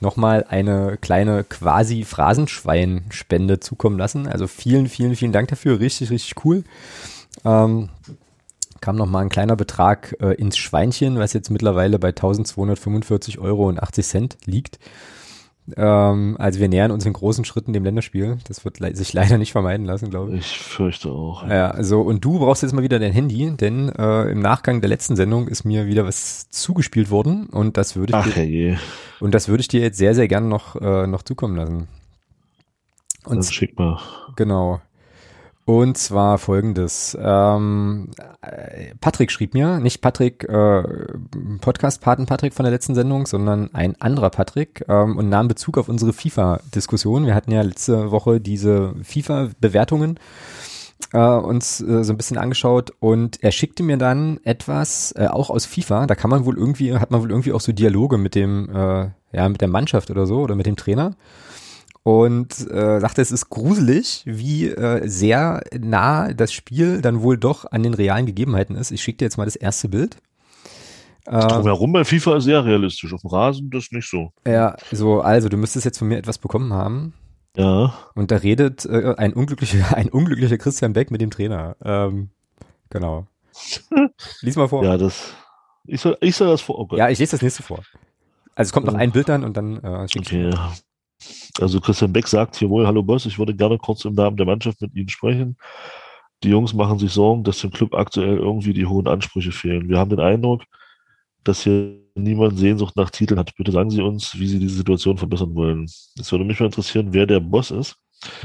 [0.00, 4.26] nochmal eine kleine quasi Phrasenschwein-Spende zukommen lassen.
[4.26, 5.80] Also vielen, vielen, vielen Dank dafür.
[5.80, 6.64] Richtig, richtig cool.
[7.44, 7.90] Ähm,
[8.84, 13.82] kam nochmal ein kleiner Betrag äh, ins Schweinchen, was jetzt mittlerweile bei 1245 Euro und
[13.82, 14.78] 80 Cent liegt.
[15.74, 18.36] Ähm, also wir nähern uns in großen Schritten dem Länderspiel.
[18.46, 20.40] Das wird le sich leider nicht vermeiden lassen, glaube ich.
[20.40, 21.48] Ich fürchte auch.
[21.48, 24.90] Ja, also und du brauchst jetzt mal wieder dein Handy, denn äh, im Nachgang der
[24.90, 28.76] letzten Sendung ist mir wieder was zugespielt worden und das würde ich Ach, dir, je.
[29.18, 31.88] und das würde ich dir jetzt sehr sehr gerne noch äh, noch zukommen lassen.
[33.24, 33.98] Und Dann schick mal.
[34.36, 34.82] Genau.
[35.66, 37.16] Und zwar folgendes.
[37.18, 38.10] Ähm,
[38.42, 40.82] äh, Patrick schrieb mir, nicht Patrick, äh,
[41.60, 45.88] Podcast-Paten Patrick von der letzten Sendung, sondern ein anderer Patrick ähm, und nahm Bezug auf
[45.88, 47.24] unsere FIFA-Diskussion.
[47.24, 50.18] Wir hatten ja letzte Woche diese FIFA-Bewertungen
[51.14, 55.48] äh, uns äh, so ein bisschen angeschaut und er schickte mir dann etwas, äh, auch
[55.48, 58.34] aus FIFA, da kann man wohl irgendwie, hat man wohl irgendwie auch so Dialoge mit
[58.34, 61.16] dem, äh, ja, mit der Mannschaft oder so oder mit dem Trainer
[62.04, 67.64] und äh, sagte, es ist gruselig, wie äh, sehr nah das Spiel dann wohl doch
[67.72, 68.90] an den realen Gegebenheiten ist.
[68.92, 70.18] Ich schicke dir jetzt mal das erste Bild.
[71.24, 73.12] Das Äh, Drumherum bei FIFA ist sehr realistisch.
[73.14, 74.32] Auf dem Rasen das nicht so.
[74.46, 77.14] ja, so, also du müsstest jetzt von mir etwas bekommen haben.
[77.56, 77.94] Ja.
[78.14, 81.76] Und da redet äh, ein unglücklicher, ein unglücklicher Christian Beck mit dem Trainer.
[81.82, 82.28] Ähm,
[82.90, 83.26] genau.
[84.42, 84.84] Lies mal vor.
[84.84, 85.32] Ja, das.
[85.86, 86.78] Ich soll, ich soll das vor.
[86.78, 86.98] Oh Gott.
[86.98, 87.78] Ja, ich lese das nächste vor.
[88.56, 90.50] Also es kommt noch ein Bild dann und dann äh, Okay.
[91.60, 94.46] Also Christian Beck sagt hier wohl, hallo Boss, ich würde gerne kurz im Namen der
[94.46, 95.56] Mannschaft mit Ihnen sprechen.
[96.42, 99.88] Die Jungs machen sich Sorgen, dass dem Club aktuell irgendwie die hohen Ansprüche fehlen.
[99.88, 100.62] Wir haben den Eindruck,
[101.42, 103.54] dass hier niemand Sehnsucht nach Titeln hat.
[103.56, 105.84] Bitte sagen Sie uns, wie Sie diese Situation verbessern wollen.
[105.84, 107.96] Es würde mich mal interessieren, wer der Boss ist.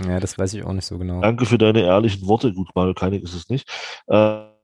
[0.05, 1.21] Ja, das weiß ich auch nicht so genau.
[1.21, 2.53] Danke für deine ehrlichen Worte.
[2.53, 3.69] Gut, Mario Keinig ist es nicht.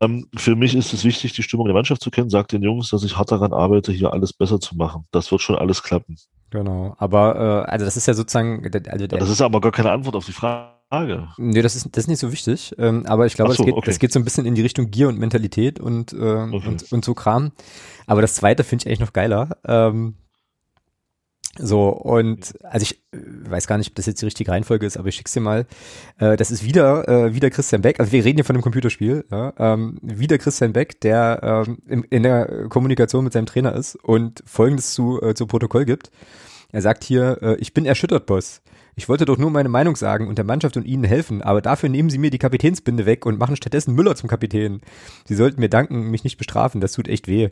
[0.01, 2.29] Ähm, für mich ist es wichtig, die Stimmung der Mannschaft zu kennen.
[2.29, 5.05] Sag den Jungs, dass ich hart daran arbeite, hier alles besser zu machen.
[5.11, 6.17] Das wird schon alles klappen.
[6.49, 6.95] Genau.
[6.97, 10.25] Aber äh, also das ist ja sozusagen, also Das ist aber gar keine Antwort auf
[10.25, 11.27] die Frage.
[11.37, 12.73] Nee, das ist, das ist nicht so wichtig.
[12.77, 13.89] Ähm, aber ich glaube, so, es, geht, okay.
[13.89, 16.67] es geht so ein bisschen in die Richtung Gier und Mentalität und, äh, Okay.
[16.67, 17.51] und, und so Kram.
[18.07, 19.57] Aber das zweite finde ich eigentlich noch geiler.
[19.65, 20.15] Ähm,
[21.57, 23.17] so, und also ich äh,
[23.49, 25.65] weiß gar nicht, ob das jetzt die richtige Reihenfolge ist, aber ich schick's dir mal.
[26.19, 27.99] Äh, das ist wieder, äh, wieder Christian Beck.
[27.99, 29.25] Also wir reden hier von einem Computerspiel.
[29.31, 29.53] Ja?
[29.57, 34.93] Ähm, wieder Christian Beck, der ähm, in, der Kommunikation mit seinem Trainer ist und folgendes
[34.93, 36.11] zu, äh, zu Protokoll gibt.
[36.71, 38.61] Er sagt hier, äh, ich bin erschüttert, Boss.
[38.97, 41.89] Ich wollte doch nur meine Meinung sagen und der Mannschaft und Ihnen helfen, aber dafür
[41.89, 44.79] nehmen Sie mir die Kapitänsbinde weg und machen stattdessen Müller zum Kapitän.
[45.25, 47.49] Sie sollten mir danken, mich nicht bestrafen, das tut echt weh.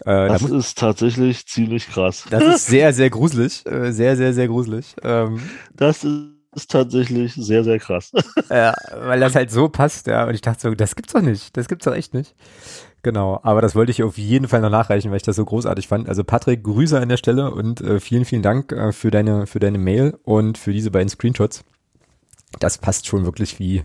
[0.00, 2.24] Äh, da Das muss, ist tatsächlich ziemlich krass.
[2.30, 3.64] das ist sehr, sehr gruselig.
[3.66, 4.94] Äh, sehr, sehr, sehr gruselig.
[5.02, 5.40] Ähm,
[5.74, 8.12] Das ist tatsächlich sehr, sehr krass.
[8.50, 8.74] ja,
[9.04, 10.24] weil das halt so passt, ja.
[10.26, 11.56] Und ich dachte so, das gibt's doch nicht.
[11.56, 12.34] Das gibt's doch echt nicht.
[13.02, 15.86] Genau, aber das wollte ich auf jeden Fall noch nachreichen, weil ich das so großartig
[15.86, 16.08] fand.
[16.08, 19.60] Also Patrick, Grüße an der Stelle und äh, vielen, vielen Dank äh, für deine, für
[19.60, 21.62] deine Mail und für diese beiden Screenshots.
[22.58, 23.84] Das passt schon wirklich wie,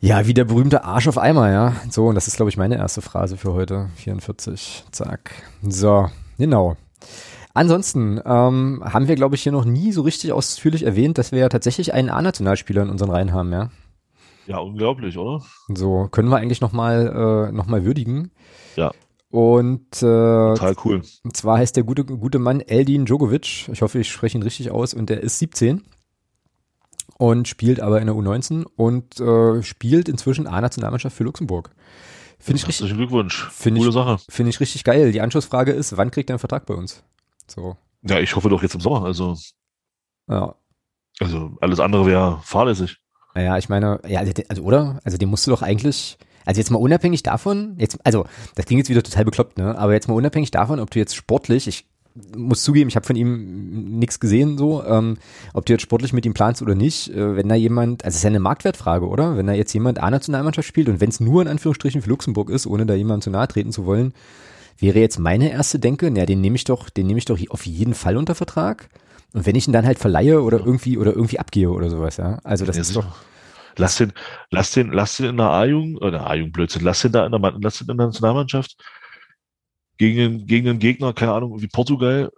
[0.00, 1.76] ja, wie der berühmte Arsch auf Eimer, ja.
[1.90, 3.90] So, und das ist, glaube ich, meine erste Phrase für heute.
[3.96, 5.30] 44, zack.
[5.62, 6.76] So, genau.
[7.52, 11.40] Ansonsten ähm, haben wir, glaube ich, hier noch nie so richtig ausführlich erwähnt, dass wir
[11.40, 13.70] ja tatsächlich einen A-Nationalspieler in unseren Reihen haben, ja.
[14.46, 15.44] Ja, unglaublich, oder?
[15.68, 18.30] So, können wir eigentlich nochmal äh, noch mal würdigen.
[18.76, 18.92] Ja.
[19.30, 21.02] Und äh, Total cool.
[21.22, 23.68] und zwar heißt der gute, gute Mann Eldin Djokovic.
[23.68, 24.92] Ich hoffe, ich spreche ihn richtig aus.
[24.92, 25.82] Und der ist 17
[27.20, 31.70] und spielt aber in der U19 und äh, spielt inzwischen A-Nationalmannschaft für Luxemburg.
[32.38, 33.48] Finde ich, richtig- Herzlichen Glückwunsch.
[33.50, 34.18] Finde Coole ich- Sache.
[34.30, 35.12] finde ich richtig geil.
[35.12, 37.02] Die Anschlussfrage ist, wann kriegt er einen Vertrag bei uns?
[37.46, 39.04] So, Ja, ich hoffe doch jetzt im Sommer.
[39.04, 39.36] Also,
[40.28, 40.54] ja.
[41.20, 42.96] also alles andere wäre fahrlässig.
[43.34, 45.00] Naja, ich meine, ja, also, also oder?
[45.04, 46.16] Also den musst du doch eigentlich,
[46.46, 49.76] also jetzt mal unabhängig davon, jetzt, also das klingt jetzt wieder total bekloppt, ne?
[49.78, 51.86] Aber jetzt mal unabhängig davon, ob du jetzt sportlich, ich
[52.36, 55.16] muss zugeben, ich habe von ihm nichts gesehen so, ähm,
[55.54, 58.16] ob du jetzt sportlich mit ihm planst oder nicht, äh, wenn da jemand, also es
[58.16, 59.36] ist ja eine Marktwertfrage, oder?
[59.36, 62.66] Wenn da jetzt jemand A-Nationalmannschaft spielt und wenn es nur in Anführungsstrichen für Luxemburg ist,
[62.66, 64.12] ohne da jemandem zu nahe treten zu wollen,
[64.78, 67.66] wäre jetzt meine erste Denke, naja, den nehme ich doch, den nehme ich doch auf
[67.66, 68.88] jeden Fall unter Vertrag.
[69.32, 72.38] Und wenn ich ihn dann halt verleihe oder irgendwie oder irgendwie abgehe oder sowas, ja.
[72.44, 73.24] Also das Ja, ist doch,
[73.76, 74.12] Lass den,
[74.50, 77.40] lass den, lass den in der A-Jugend, oder A-Jugend Blödsinn, lass den da in der,
[77.60, 78.76] lass den in der Nationalmannschaft
[80.00, 82.30] gegen, gegen einen Gegner, keine Ahnung, wie Portugal,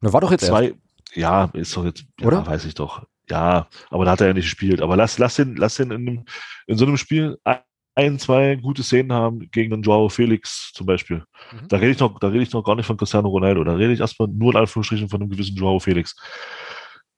[0.00, 0.52] Na, war doch jetzt erst.
[0.52, 0.74] zwei,
[1.14, 2.46] ja, ist doch jetzt, ja, Oder?
[2.46, 3.04] weiß ich doch.
[3.28, 4.80] Ja, aber da hat er ja nicht gespielt.
[4.80, 6.24] Aber lass, lass den, lass den in, einem,
[6.68, 7.58] in so einem Spiel ein-
[7.96, 11.24] ein, zwei gute Szenen haben gegen den Joao Felix zum Beispiel.
[11.50, 11.66] Mhm.
[11.66, 13.64] Da rede ich noch, da rede ich noch gar nicht von Cristiano Ronaldo.
[13.64, 16.14] Da rede ich erstmal nur in Anführungsstrichen von einem gewissen Joao Felix.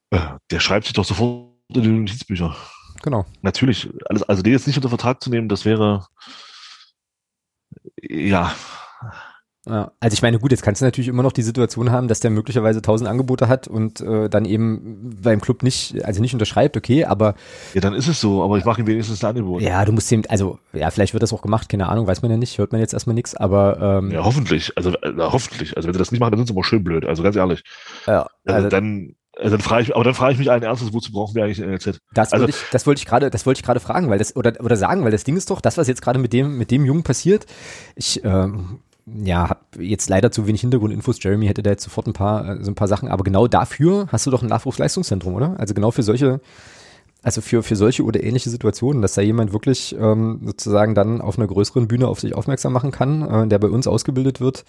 [0.08, 0.18] Äh,
[0.50, 2.56] der schreibt sich doch sofort in die Notizbücher.
[3.02, 3.26] Genau.
[3.42, 6.06] Natürlich, alles, also den jetzt nicht unter Vertrag zu nehmen, das wäre
[8.00, 8.54] ja.
[9.66, 12.20] Ja, also ich meine, gut, jetzt kannst du natürlich immer noch die Situation haben, dass
[12.20, 16.78] der möglicherweise tausend Angebote hat und äh, dann eben beim Club nicht, also nicht unterschreibt,
[16.78, 17.34] okay, aber
[17.74, 19.60] ja, dann ist es so, aber ich mache ihm wenigstens ein Angebot.
[19.60, 22.30] Ja, du musst ihm, also ja, vielleicht wird das auch gemacht, keine Ahnung, weiß man
[22.30, 25.86] ja nicht, hört man jetzt erstmal nichts, aber ähm, ja, hoffentlich, also äh, hoffentlich, also
[25.86, 27.62] wenn sie das nicht machen, dann sind sie immer schön blöd, also ganz ehrlich.
[28.06, 30.92] Ja, also, also dann also dann frage ich, aber dann frage ich mich allen Ernstes,
[30.92, 31.98] wozu brauchen wir eigentlich ein NLZ?
[32.12, 34.34] Das also, wollte ich, das wollte ich gerade, das wollte ich gerade fragen, weil das
[34.36, 36.70] oder oder sagen, weil das Ding ist doch, das was jetzt gerade mit dem mit
[36.70, 37.46] dem Jungen passiert.
[37.94, 38.80] Ich ähm,
[39.22, 41.22] ja, habe jetzt leider zu wenig Hintergrundinfos.
[41.22, 44.06] Jeremy hätte da jetzt sofort ein paar äh, so ein paar Sachen, aber genau dafür
[44.10, 45.58] hast du doch ein Nachwuchsleistungszentrum, oder?
[45.58, 46.40] Also genau für solche
[47.22, 51.38] also für, für solche oder ähnliche Situationen, dass da jemand wirklich ähm, sozusagen dann auf
[51.38, 54.64] einer größeren Bühne auf sich aufmerksam machen kann, äh, der bei uns ausgebildet wird,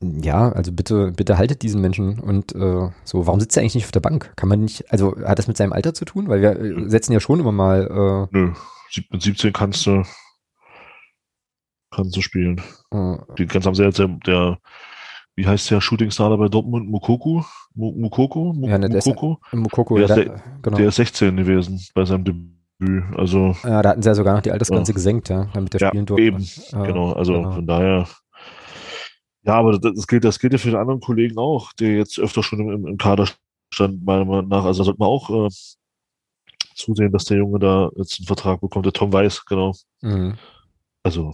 [0.00, 3.84] ja, also bitte, bitte haltet diesen Menschen und äh, so, warum sitzt er eigentlich nicht
[3.84, 4.32] auf der Bank?
[4.34, 6.28] Kann man nicht, also hat das mit seinem Alter zu tun?
[6.28, 8.28] Weil wir äh, setzen ja schon immer mal.
[8.32, 8.52] Äh, Nö,
[9.10, 10.02] mit 17 kannst du
[11.90, 12.60] kannst du spielen.
[12.90, 14.58] Äh, Die ganz am sehr, der,
[15.36, 16.88] wie heißt der Shootingstar bei Dortmund?
[16.88, 17.42] Mukoku?
[17.74, 18.54] Mukoko?
[18.62, 19.40] ja, ne, Mukoko?
[19.52, 20.76] Der ist, Mukoko, der, ist, der, genau.
[20.76, 22.56] der ist 16 gewesen bei seinem Debüt.
[23.16, 24.94] Also, ja, da hatten sie ja sogar noch die Altersgrenze ja.
[24.94, 26.22] gesenkt, ja, damit der ja, spielen durfte.
[26.22, 27.52] Eben, äh, genau, also genau.
[27.52, 28.06] von daher
[29.42, 32.42] ja, aber das, gilt, das gilt ja für die anderen Kollegen auch, die jetzt öfter
[32.42, 33.26] schon im, im Kader
[33.72, 34.64] stand, meiner Meinung nach.
[34.64, 35.48] Also da sollte man auch äh,
[36.74, 39.72] zusehen, dass der Junge da jetzt einen Vertrag bekommt, der Tom Weiß, genau.
[40.02, 40.36] Mhm.
[41.02, 41.32] Also,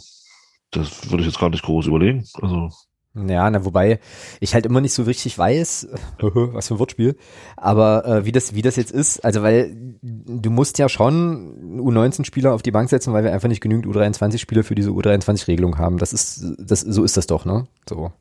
[0.77, 2.25] das würde ich jetzt gar nicht groß überlegen.
[2.41, 2.71] Also,
[3.17, 3.99] ja, na, wobei
[4.41, 5.89] ich halt immer nicht so richtig weiß,
[6.21, 7.17] was für ein Wortspiel,
[7.57, 12.53] aber äh, wie das wie das jetzt ist, also weil du musst ja schon U19-Spieler
[12.53, 15.97] auf die Bank setzen, weil wir einfach nicht genügend U23-Spieler für diese U23-Regelung haben.
[15.97, 17.67] Das ist das so ist das doch, ne?
[17.89, 18.13] So.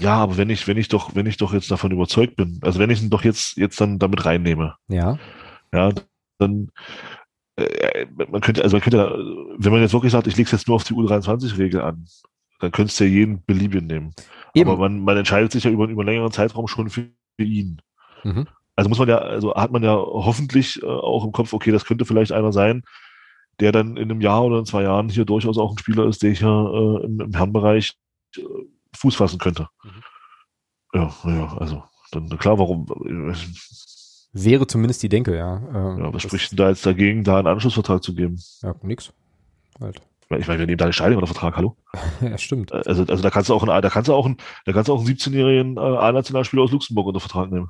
[0.00, 2.80] Ja, aber wenn ich wenn ich doch wenn ich doch jetzt davon überzeugt bin, also
[2.80, 4.74] wenn ich ihn doch jetzt jetzt dann damit reinnehme.
[4.88, 5.18] Ja.
[5.72, 5.92] Ja,
[6.38, 6.70] dann
[8.16, 8.98] man könnte also man könnte
[9.58, 12.06] wenn man jetzt wirklich sagt, ich lege es jetzt nur auf die U23-Regel an,
[12.60, 14.14] dann könntest du ja jeden beliebigen nehmen.
[14.54, 14.70] Eben.
[14.70, 17.80] Aber man, man entscheidet sich ja über, über einen längeren Zeitraum schon für, für ihn.
[18.22, 18.46] Mhm.
[18.76, 21.84] Also muss man ja, also hat man ja hoffentlich äh, auch im Kopf, okay, das
[21.84, 22.82] könnte vielleicht einer sein,
[23.60, 26.22] der dann in einem Jahr oder in zwei Jahren hier durchaus auch ein Spieler ist,
[26.22, 27.92] der hier äh, im, im Herrenbereich
[28.36, 28.42] äh,
[28.96, 29.68] Fuß fassen könnte.
[29.84, 30.02] Mhm.
[30.94, 32.86] Ja, ja, also dann klar, warum?
[33.04, 33.34] Äh,
[34.36, 35.62] Wäre zumindest die Denke, ja.
[35.72, 38.40] Ähm, ja, was spricht denn da jetzt dagegen, da einen Anschlussvertrag zu geben?
[38.62, 39.12] Ja, nix.
[39.80, 40.00] Halt.
[40.36, 41.76] Ich meine, wir nehmen da eine Scheidung unter Vertrag, hallo?
[42.20, 42.72] ja, stimmt.
[42.72, 44.94] Also, also da kannst du auch einen, da kannst du auch einen, da kannst du
[44.94, 47.68] auch einen 17-jährigen äh, A-Nationalspieler aus Luxemburg unter Vertrag nehmen.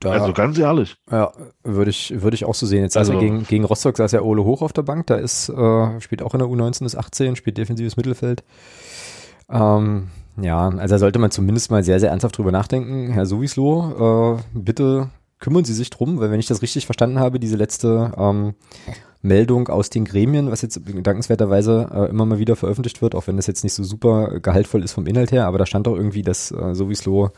[0.00, 0.96] Da, also ganz ehrlich.
[1.10, 1.32] Ja,
[1.62, 2.82] würde ich, würde ich auch so sehen.
[2.82, 5.48] Jetzt also, also gegen, gegen Rostock saß ja Ole Hoch auf der Bank, da ist,
[5.50, 8.42] äh, spielt auch in der U19 bis 18, spielt defensives Mittelfeld.
[9.48, 10.08] Ähm,
[10.40, 13.12] ja, also da sollte man zumindest mal sehr, sehr ernsthaft drüber nachdenken.
[13.12, 15.10] Herr Sowislo, äh, bitte
[15.40, 18.54] kümmern Sie sich drum, weil wenn ich das richtig verstanden habe, diese letzte ähm,
[19.22, 23.36] Meldung aus den Gremien, was jetzt dankenswerterweise äh, immer mal wieder veröffentlicht wird, auch wenn
[23.36, 26.22] das jetzt nicht so super gehaltvoll ist vom Inhalt her, aber da stand doch irgendwie,
[26.22, 27.30] dass äh, sowieso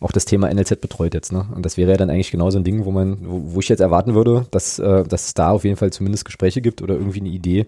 [0.00, 1.46] auch das Thema NLZ betreut jetzt, ne?
[1.54, 3.68] Und das wäre ja dann eigentlich genau so ein Ding, wo man, wo, wo ich
[3.68, 6.94] jetzt erwarten würde, dass, äh, dass es da auf jeden Fall zumindest Gespräche gibt oder
[6.94, 7.66] irgendwie eine Idee,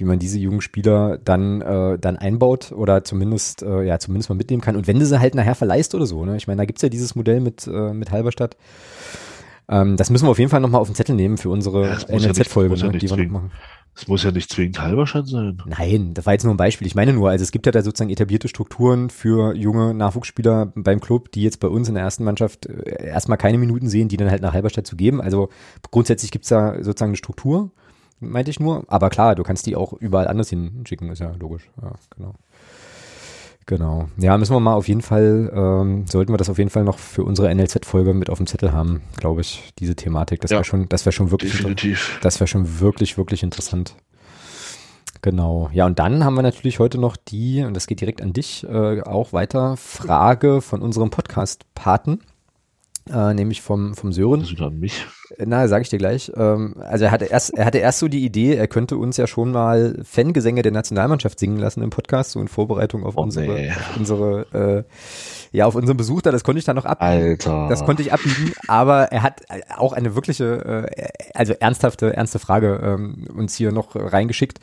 [0.00, 4.36] wie man diese jungen Spieler dann, äh, dann einbaut oder zumindest, äh, ja, zumindest mal
[4.36, 4.76] mitnehmen kann.
[4.76, 6.36] Und wenn du sie halt nachher verleihst oder so, ne?
[6.36, 8.56] Ich meine, da gibt's ja dieses Modell mit, äh, mit Halberstadt.
[9.68, 12.18] Ähm, das müssen wir auf jeden Fall nochmal auf den Zettel nehmen für unsere ja,
[12.18, 13.52] NLZ-Folge, ja ne, die wir noch machen.
[13.94, 15.60] Es muss ja nicht zwingend Halberstadt sein.
[15.66, 16.86] Nein, das war jetzt nur ein Beispiel.
[16.86, 21.00] Ich meine nur, also es gibt ja da sozusagen etablierte Strukturen für junge Nachwuchsspieler beim
[21.00, 24.16] Club, die jetzt bei uns in der ersten Mannschaft äh, erstmal keine Minuten sehen, die
[24.16, 25.20] dann halt nach Halberstadt zu geben.
[25.20, 25.50] Also
[25.90, 27.72] grundsätzlich gibt's da sozusagen eine Struktur,
[28.20, 28.84] meinte ich nur.
[28.88, 31.68] Aber klar, du kannst die auch überall anders hinschicken, ist ja logisch.
[31.82, 32.34] Ja, genau.
[33.66, 34.08] Genau.
[34.16, 36.98] Ja, müssen wir mal auf jeden Fall, ähm, sollten wir das auf jeden Fall noch
[36.98, 40.40] für unsere NLZ-Folge mit auf dem Zettel haben, glaube ich, diese Thematik.
[40.40, 42.18] Das ja, wäre schon, das wäre schon wirklich, definitiv.
[42.20, 43.94] das wäre schon wirklich, wirklich interessant.
[45.22, 45.70] Genau.
[45.72, 48.64] Ja, und dann haben wir natürlich heute noch die, und das geht direkt an dich,
[48.64, 52.20] äh, auch weiter, Frage von unserem Podcast-Paten
[53.12, 54.40] äh, nämlich vom, vom Sören.
[54.40, 55.06] Das an mich.
[55.38, 56.30] Na, sage ich dir gleich.
[56.36, 59.26] Ähm, also er hatte erst, er hatte erst so die Idee, er könnte uns ja
[59.26, 63.54] schon mal Fangesänge der Nationalmannschaft singen lassen im Podcast, so in Vorbereitung auf oh, unsere,
[63.54, 63.70] nee.
[63.70, 64.84] auf unsere
[65.52, 67.10] Ja, auf unserem Besuch da, das konnte ich dann noch abbiegen.
[67.10, 67.66] Alter.
[67.68, 69.42] Das konnte ich abbiegen, aber er hat
[69.76, 74.58] auch eine wirkliche, äh, also ernsthafte, ernste Frage ähm, uns hier noch reingeschickt.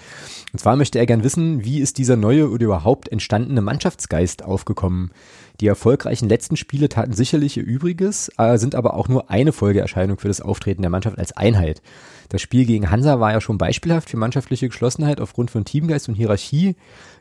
[0.54, 5.12] Und zwar möchte er gern wissen, wie ist dieser neue oder überhaupt entstandene Mannschaftsgeist aufgekommen?
[5.60, 10.20] Die erfolgreichen letzten Spiele taten sicherlich ihr Übriges, äh, sind aber auch nur eine Folgeerscheinung
[10.20, 11.82] für das Auftreten der Mannschaft als Einheit.
[12.30, 16.16] Das Spiel gegen Hansa war ja schon beispielhaft für mannschaftliche Geschlossenheit aufgrund von Teamgeist und
[16.16, 16.76] Hierarchie.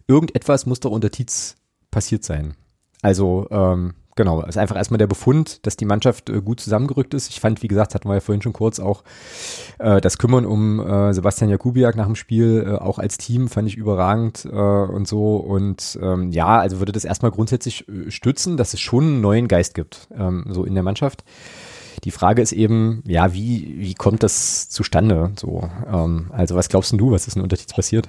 [0.06, 1.56] Irgendetwas muss doch unter Tietz
[1.90, 2.54] passiert sein.
[3.00, 7.30] Also ähm, genau, ist einfach erstmal der Befund, dass die Mannschaft äh, gut zusammengerückt ist.
[7.30, 9.04] Ich fand, wie gesagt, hatten wir ja vorhin schon kurz auch
[9.78, 13.68] äh, das Kümmern um äh, Sebastian Jakubiak nach dem Spiel, äh, auch als Team, fand
[13.68, 15.36] ich überragend äh, und so.
[15.36, 19.48] Und ähm, ja, also würde das erstmal grundsätzlich äh, stützen, dass es schon einen neuen
[19.48, 21.24] Geist gibt, ähm, so in der Mannschaft.
[22.04, 25.32] Die Frage ist eben, ja, wie, wie kommt das zustande?
[25.36, 28.08] So, ähm, also was glaubst du, was ist in Untertitel passiert?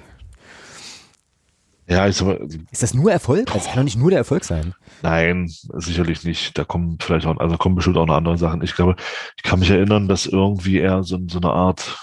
[1.88, 2.38] Ja, ist aber.
[2.70, 3.46] Ist das nur Erfolg?
[3.46, 4.74] Das kann doch nicht nur der Erfolg sein.
[5.02, 6.58] Nein, sicherlich nicht.
[6.58, 8.62] Da kommen vielleicht auch, also kommen bestimmt auch noch andere Sachen.
[8.62, 8.96] Ich glaube,
[9.36, 11.98] ich kann mich erinnern, dass irgendwie er so, so eine Art,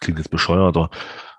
[0.00, 0.90] klingt jetzt bescheuert, aber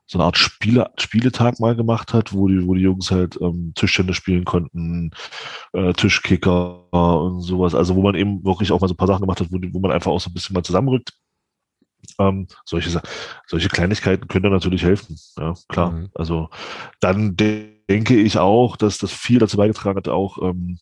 [0.05, 3.73] so eine Art Spiele, Spieletag mal gemacht hat, wo die, wo die Jungs halt ähm,
[3.76, 5.11] Tischtennis spielen konnten,
[5.73, 7.76] äh, Tischkicker und sowas.
[7.76, 9.80] Also wo man eben wirklich auch mal so ein paar Sachen gemacht hat, wo, wo
[9.80, 11.13] man einfach auch so ein bisschen mal zusammenrückt.
[12.17, 13.01] Ähm, solche,
[13.45, 15.19] solche Kleinigkeiten können da natürlich helfen.
[15.38, 15.91] Ja, klar.
[15.91, 16.09] Mhm.
[16.15, 16.49] Also
[17.01, 17.35] dann
[17.89, 20.79] denke ich auch, dass das viel dazu beigetragen hat, auch ähm,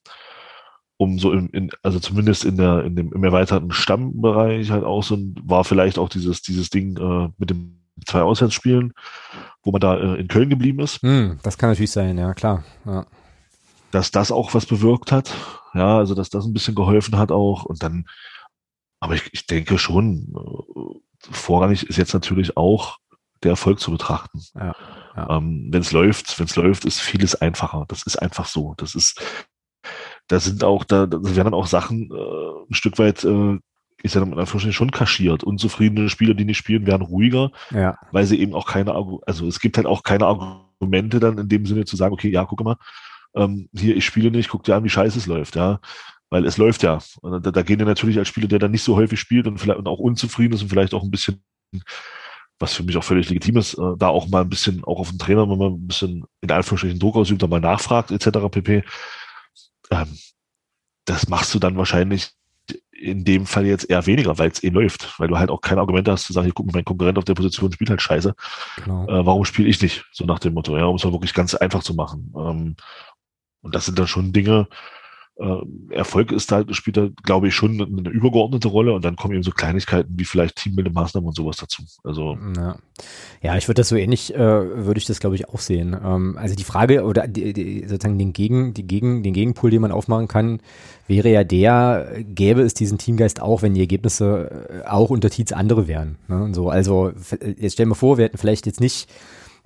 [0.97, 5.03] um so in, in, also zumindest in der, in dem im erweiterten Stammbereich halt auch
[5.03, 8.93] so ein, war vielleicht auch dieses, dieses Ding äh, mit dem zwei Auswärtsspielen,
[9.63, 11.01] wo man da äh, in Köln geblieben ist.
[11.03, 12.63] Mm, das kann natürlich sein, ja, klar.
[12.85, 13.05] Ja.
[13.91, 15.33] Dass das auch was bewirkt hat,
[15.73, 18.05] ja, also dass das ein bisschen geholfen hat auch und dann,
[18.99, 20.99] aber ich, ich denke schon, äh,
[21.31, 22.97] vorrangig ist jetzt natürlich auch
[23.43, 24.41] der Erfolg zu betrachten.
[24.55, 24.75] Ja.
[25.17, 25.37] Ja.
[25.37, 27.85] Ähm, wenn es läuft, wenn es läuft, ist vieles einfacher.
[27.87, 28.75] Das ist einfach so.
[28.77, 29.21] Das ist,
[30.27, 33.57] da sind auch, da, da werden dann auch Sachen äh, ein Stück weit, äh,
[34.03, 35.43] ist ja dann schon kaschiert.
[35.43, 37.97] Unzufriedene Spieler, die nicht spielen, werden ruhiger, ja.
[38.11, 38.93] weil sie eben auch keine,
[39.25, 42.45] also es gibt halt auch keine Argumente dann in dem Sinne zu sagen, okay, ja,
[42.45, 42.77] guck mal,
[43.35, 45.79] ähm, hier, ich spiele nicht, guck dir an, wie scheiße es läuft, ja.
[46.29, 46.99] Weil es läuft ja.
[47.21, 49.57] Und da, da gehen ja natürlich als Spieler, der dann nicht so häufig spielt und
[49.57, 51.41] vielleicht und auch unzufrieden ist und vielleicht auch ein bisschen
[52.59, 55.09] was für mich auch völlig legitim ist, äh, da auch mal ein bisschen, auch auf
[55.09, 58.49] den Trainer, wenn man ein bisschen in Anführungsstrichen Druck ausübt, da mal nachfragt, etc.
[58.49, 58.83] pp.
[59.91, 60.17] Ähm,
[61.05, 62.31] das machst du dann wahrscheinlich
[62.91, 65.81] in dem Fall jetzt eher weniger, weil es eh läuft, weil du halt auch keine
[65.81, 68.33] Argumente hast zu sagen, hier guck mal, mein Konkurrent auf der Position spielt halt scheiße.
[68.83, 69.07] Genau.
[69.07, 70.05] Äh, warum spiele ich nicht?
[70.11, 72.33] So nach dem Motto, ja, um es mal wirklich ganz einfach zu machen.
[72.35, 72.75] Ähm,
[73.61, 74.67] und das sind dann schon Dinge,
[75.89, 79.43] Erfolg ist halt, spielt da, glaube ich, schon eine übergeordnete Rolle und dann kommen eben
[79.43, 81.83] so Kleinigkeiten wie vielleicht Teambuilding-Maßnahmen und sowas dazu.
[82.03, 82.77] Also ja,
[83.43, 85.95] ja ich würde das so ähnlich, äh, würde ich das, glaube ich, auch sehen.
[86.03, 89.81] Ähm, also die Frage oder die, die, sozusagen den Gegen, die Gegen, den Gegenpol, den
[89.81, 90.59] man aufmachen kann,
[91.07, 95.51] wäre ja der, gäbe es diesen Teamgeist auch, wenn die Ergebnisse äh, auch unter Tietz
[95.51, 96.17] andere wären.
[96.27, 96.49] Ne?
[96.53, 97.11] So, also
[97.57, 99.07] jetzt stellen wir vor, wir hätten vielleicht jetzt nicht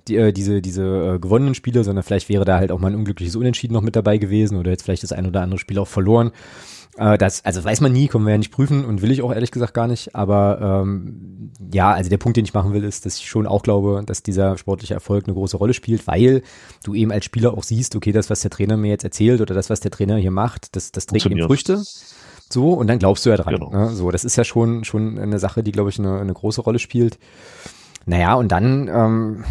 [0.08, 2.96] die, äh, diese, diese äh, gewonnenen Spiele, sondern vielleicht wäre da halt auch mal ein
[2.96, 5.88] unglückliches Unentschieden noch mit dabei gewesen oder jetzt vielleicht das ein oder andere Spiel auch
[5.88, 6.32] verloren.
[6.96, 9.32] Äh, das, also weiß man nie, können wir ja nicht prüfen und will ich auch
[9.32, 10.14] ehrlich gesagt gar nicht.
[10.14, 13.62] Aber ähm, ja, also der Punkt, den ich machen will, ist, dass ich schon auch
[13.62, 16.42] glaube, dass dieser sportliche Erfolg eine große Rolle spielt, weil
[16.84, 19.54] du eben als Spieler auch siehst, okay, das, was der Trainer mir jetzt erzählt oder
[19.54, 21.82] das, was der Trainer hier macht, das, das trägt ihm Früchte.
[22.50, 23.54] So, und dann glaubst du ja dran.
[23.54, 23.70] Genau.
[23.70, 23.90] Ne?
[23.94, 26.78] So, das ist ja schon, schon eine Sache, die, glaube ich, eine, eine große Rolle
[26.78, 27.18] spielt.
[28.06, 29.44] Naja, und dann ähm,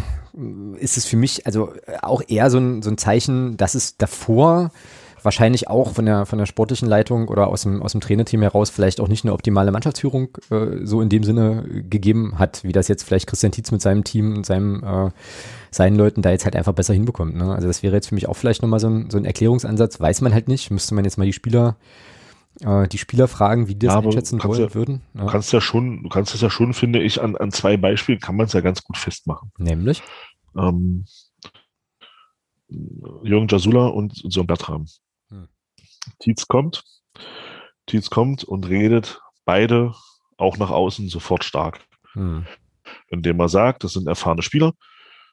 [0.78, 4.70] ist es für mich also auch eher so ein, so ein Zeichen, dass es davor
[5.24, 8.70] wahrscheinlich auch von der, von der sportlichen Leitung oder aus dem, aus dem Trainerteam heraus
[8.70, 12.88] vielleicht auch nicht eine optimale Mannschaftsführung äh, so in dem Sinne gegeben hat, wie das
[12.88, 15.10] jetzt vielleicht Christian Tietz mit seinem Team und seinem, äh,
[15.70, 17.36] seinen Leuten da jetzt halt einfach besser hinbekommt.
[17.36, 17.54] Ne?
[17.54, 20.20] Also das wäre jetzt für mich auch vielleicht nochmal so ein, so ein Erklärungsansatz, weiß
[20.22, 21.76] man halt nicht, müsste man jetzt mal die Spieler
[22.64, 25.02] äh, die Spieler fragen, wie die das ja, einschätzen wollen ja, würden.
[25.14, 25.22] Ja.
[25.22, 28.20] Du kannst ja schon, du kannst es ja schon, finde ich, an, an zwei Beispielen
[28.20, 29.52] kann man es ja ganz gut festmachen.
[29.58, 30.02] Nämlich?
[30.56, 31.04] Ähm,
[33.22, 34.86] Jürgen Jasula und Sören Bertram.
[35.28, 35.48] Hm.
[36.20, 36.84] Tietz kommt,
[37.86, 39.94] Tietz kommt und redet beide
[40.36, 41.80] auch nach außen sofort stark.
[42.12, 42.46] Hm.
[43.08, 44.72] Indem er sagt, das sind erfahrene Spieler,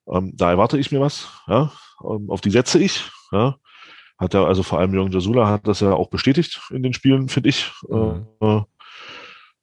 [0.07, 1.71] ähm, da erwarte ich mir was, ja,
[2.03, 3.57] ähm, auf die setze ich, ja,
[4.19, 7.29] hat er, also vor allem Jürgen Jasula hat das ja auch bestätigt in den Spielen,
[7.29, 7.71] finde ich.
[7.87, 8.27] Mhm.
[8.41, 8.61] Äh,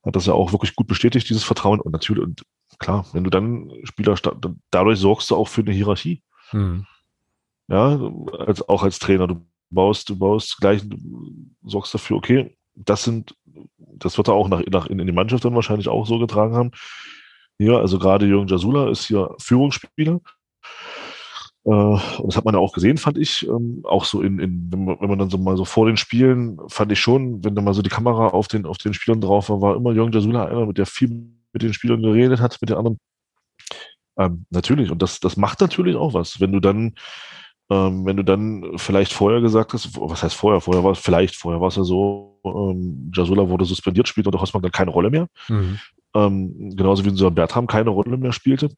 [0.05, 1.81] hat das ja auch wirklich gut bestätigt, dieses Vertrauen.
[1.81, 2.43] Und natürlich, und
[2.79, 4.17] klar, wenn du dann Spieler,
[4.71, 6.23] dadurch sorgst du auch für eine Hierarchie.
[6.53, 6.87] Mhm.
[7.69, 8.01] Ja,
[8.39, 9.27] als, auch als Trainer.
[9.27, 10.97] Du baust, du baust gleich, du
[11.65, 13.35] sorgst dafür, okay, das sind,
[13.77, 16.55] das wird er auch nach, nach in, in die Mannschaft dann wahrscheinlich auch so getragen
[16.55, 16.71] haben.
[17.59, 20.36] Hier, also gerade Jürgen Jasula ist hier Führungsspieler Äh,
[21.73, 23.47] und das hat man ja auch gesehen, fand ich.
[23.49, 25.97] Ähm, auch so in, in wenn, man, wenn man dann so mal so vor den
[25.97, 29.21] Spielen, fand ich schon, wenn da mal so die Kamera auf den, auf den Spielern
[29.21, 31.09] drauf war, war immer Jürgen Jasula einer, mit der viel
[31.53, 32.99] mit den Spielern geredet hat, mit den anderen.
[34.17, 36.41] Ähm, natürlich, und das, das macht natürlich auch was.
[36.41, 36.95] Wenn du dann,
[37.71, 40.61] ähm, wenn du dann vielleicht vorher gesagt hast, was heißt vorher?
[40.61, 44.41] Vorher war es vielleicht, vorher war es ja so, ähm, Jasula wurde suspendiert, spielt unter
[44.41, 45.27] Hossmann dann keine Rolle mehr.
[45.49, 45.81] Mhm.
[46.15, 48.69] Ähm, genauso wie unser Bertram keine Rolle mehr spielte.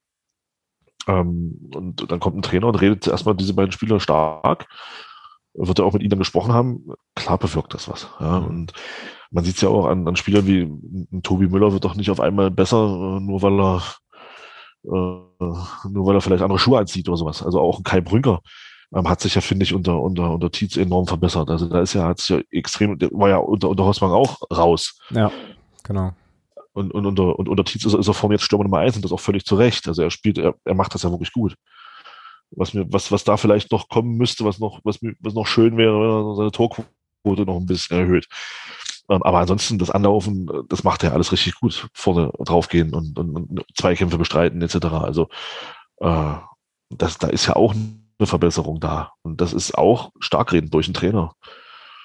[1.09, 4.69] Ähm, und dann kommt ein Trainer und redet erstmal diese beiden Spieler stark.
[5.55, 6.93] Wird er auch mit ihnen dann gesprochen haben.
[7.17, 8.09] Klar bewirkt das was.
[8.21, 8.47] Ja, mhm.
[8.47, 8.73] und
[9.31, 12.11] man sieht es ja auch an, an Spielern wie ein Tobi Müller wird doch nicht
[12.11, 13.83] auf einmal besser, äh, nur weil er
[14.85, 17.43] äh, nur weil er vielleicht andere Schuhe anzieht oder sowas.
[17.43, 18.41] Also auch ein Kai Brünker
[18.95, 21.51] ähm, hat sich ja, finde ich, unter, unter, unter Tietz enorm verbessert.
[21.51, 24.99] Also da ist ja, hat sich ja extrem, war ja unter, unter Hossmann auch raus.
[25.11, 25.31] Ja,
[25.83, 26.13] genau.
[26.79, 28.95] Und, und, unter, und unter Tietz ist, ist er vor mir jetzt Stürmer Nummer eins
[28.95, 29.89] und das auch völlig zu Recht.
[29.89, 31.57] Also er spielt, er, er macht das ja wirklich gut.
[32.53, 35.77] Was mir, was, was da vielleicht noch kommen müsste, was noch, was, was noch schön
[35.77, 38.29] wäre, wenn er seine Torquote noch ein bisschen erhöht.
[39.11, 41.89] Ähm, aber ansonsten das Anlaufen, das macht er alles richtig gut.
[41.95, 44.77] Vorne draufgehen und, und, und Zweikämpfe bestreiten etc.
[44.87, 45.29] Also
[45.97, 46.35] äh,
[46.91, 49.13] das, da ist ja auch eine Verbesserung da.
[49.23, 51.33] Und das ist auch stark reden durch den Trainer.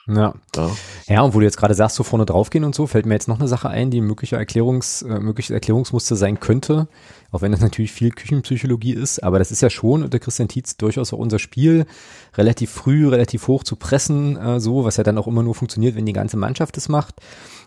[0.07, 0.33] Ja.
[0.55, 0.71] ja.
[1.07, 3.27] Ja, und wo du jetzt gerade sagst, so vorne draufgehen und so, fällt mir jetzt
[3.27, 6.87] noch eine Sache ein, die möglicher Erklärungs, äh, mögliches Erklärungsmuster sein könnte,
[7.33, 10.77] auch wenn das natürlich viel Küchenpsychologie ist, aber das ist ja schon unter Christian Tietz
[10.77, 11.85] durchaus auch unser Spiel,
[12.35, 15.95] relativ früh, relativ hoch zu pressen, äh, so, was ja dann auch immer nur funktioniert,
[15.95, 17.15] wenn die ganze Mannschaft es macht.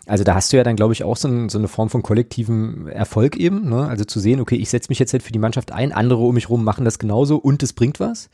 [0.05, 2.01] Also da hast du ja dann, glaube ich, auch so, ein, so eine Form von
[2.01, 3.69] kollektivem Erfolg eben.
[3.69, 3.85] Ne?
[3.87, 6.33] Also zu sehen, okay, ich setze mich jetzt halt für die Mannschaft ein, andere um
[6.33, 8.29] mich rum machen das genauso und es bringt was.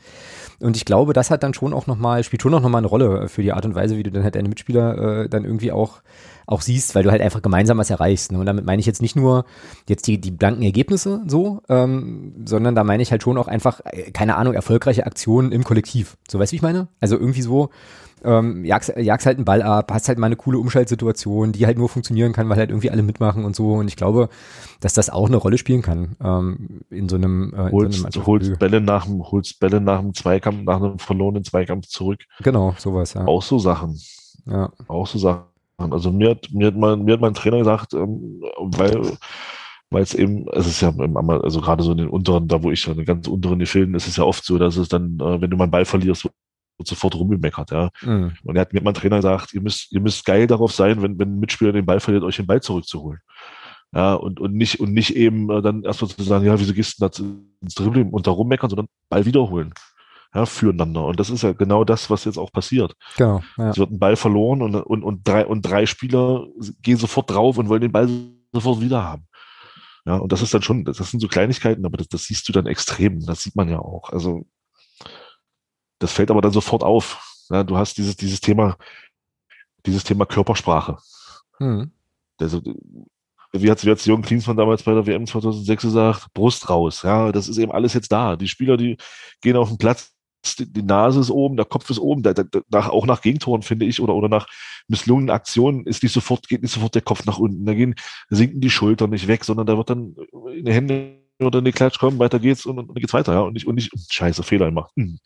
[0.60, 3.28] Und ich glaube, das hat dann schon auch nochmal, spielt schon auch nochmal eine Rolle
[3.28, 6.00] für die Art und Weise, wie du dann halt deine Mitspieler äh, dann irgendwie auch
[6.46, 8.32] auch siehst, weil du halt einfach gemeinsam was erreichst.
[8.32, 8.38] Ne?
[8.38, 9.44] Und damit meine ich jetzt nicht nur
[9.88, 13.80] jetzt die, die blanken Ergebnisse so, ähm, sondern da meine ich halt schon auch einfach,
[13.84, 16.16] äh, keine Ahnung, erfolgreiche Aktionen im Kollektiv.
[16.28, 16.88] So weißt du, wie ich meine?
[17.00, 17.70] Also irgendwie so,
[18.24, 21.78] ähm, jagst, jagst halt einen Ball ab, hast halt mal eine coole Umschaltsituation, die halt
[21.78, 23.74] nur funktionieren kann, weil halt irgendwie alle mitmachen und so.
[23.74, 24.28] Und ich glaube,
[24.80, 27.52] dass das auch eine Rolle spielen kann ähm, in so einem.
[27.54, 30.98] Äh, holst, so einem holst Bälle nach dem, holst Bälle nach dem Zweikampf, nach einem
[30.98, 32.20] verlorenen Zweikampf zurück.
[32.42, 33.14] Genau, sowas.
[33.14, 33.26] Ja.
[33.26, 34.00] Auch so Sachen.
[34.46, 34.72] Ja.
[34.88, 35.44] Auch so Sachen.
[35.76, 39.16] Also mir hat, mir hat mein, mir hat mein Trainer gesagt, ähm, weil
[39.90, 42.86] weil es eben, es ist ja, also gerade so in den unteren, da wo ich
[42.88, 45.50] in den ganz unteren Gefilden, ist es ja oft so, dass es dann, äh, wenn
[45.50, 47.90] du mal einen Ball verlierst, wird sofort rumgemeckert, ja.
[48.02, 48.32] Mhm.
[48.42, 51.18] Und er hat mir mein Trainer gesagt, ihr müsst, ihr müsst geil darauf sein, wenn,
[51.18, 53.20] wenn ein Mitspieler den Ball verliert, euch den Ball zurückzuholen.
[53.94, 57.00] Ja, und, und nicht, und nicht eben äh, dann erstmal zu sagen, ja, wieso gehst
[57.00, 57.24] du da
[57.60, 59.72] ins Dribbling und da rummeckern, sondern Ball wiederholen.
[60.34, 61.04] Ja, füreinander.
[61.04, 62.96] Und das ist ja genau das, was jetzt auch passiert.
[63.16, 63.42] Genau.
[63.56, 63.70] Ja.
[63.70, 66.48] Es wird ein Ball verloren und, und, und, drei, und drei Spieler
[66.82, 68.08] gehen sofort drauf und wollen den Ball
[68.52, 69.28] sofort wieder haben.
[70.06, 72.52] Ja, und das ist dann schon, das sind so Kleinigkeiten, aber das, das siehst du
[72.52, 73.24] dann extrem.
[73.24, 74.10] Das sieht man ja auch.
[74.10, 74.44] Also,
[75.98, 77.46] das fällt aber dann sofort auf.
[77.50, 78.76] Ja, du hast dieses, dieses Thema,
[79.86, 80.98] dieses Thema Körpersprache.
[81.58, 81.92] Mhm.
[82.40, 82.60] Also,
[83.52, 87.02] wie hat, wie hat Jürgen Klinsmann damals bei der WM 2006 gesagt, Brust raus.
[87.02, 88.36] Ja, das ist eben alles jetzt da.
[88.36, 88.96] Die Spieler, die
[89.40, 90.12] gehen auf den Platz,
[90.58, 93.86] die Nase ist oben, der Kopf ist oben, da, da, nach, auch nach Gegentoren, finde
[93.86, 94.46] ich, oder, oder nach
[94.88, 97.64] misslungenen Aktionen ist nicht sofort, geht nicht sofort der Kopf nach unten.
[97.64, 97.94] Da gehen,
[98.28, 100.16] sinken die Schultern nicht weg, sondern da wird dann
[100.54, 103.32] in die Hände oder in die Klatsch kommen, weiter geht's und, und dann geht's weiter,
[103.32, 103.40] ja.
[103.40, 104.88] Und nicht, und nicht, scheiße, Fehler immer.
[104.96, 105.18] Hm.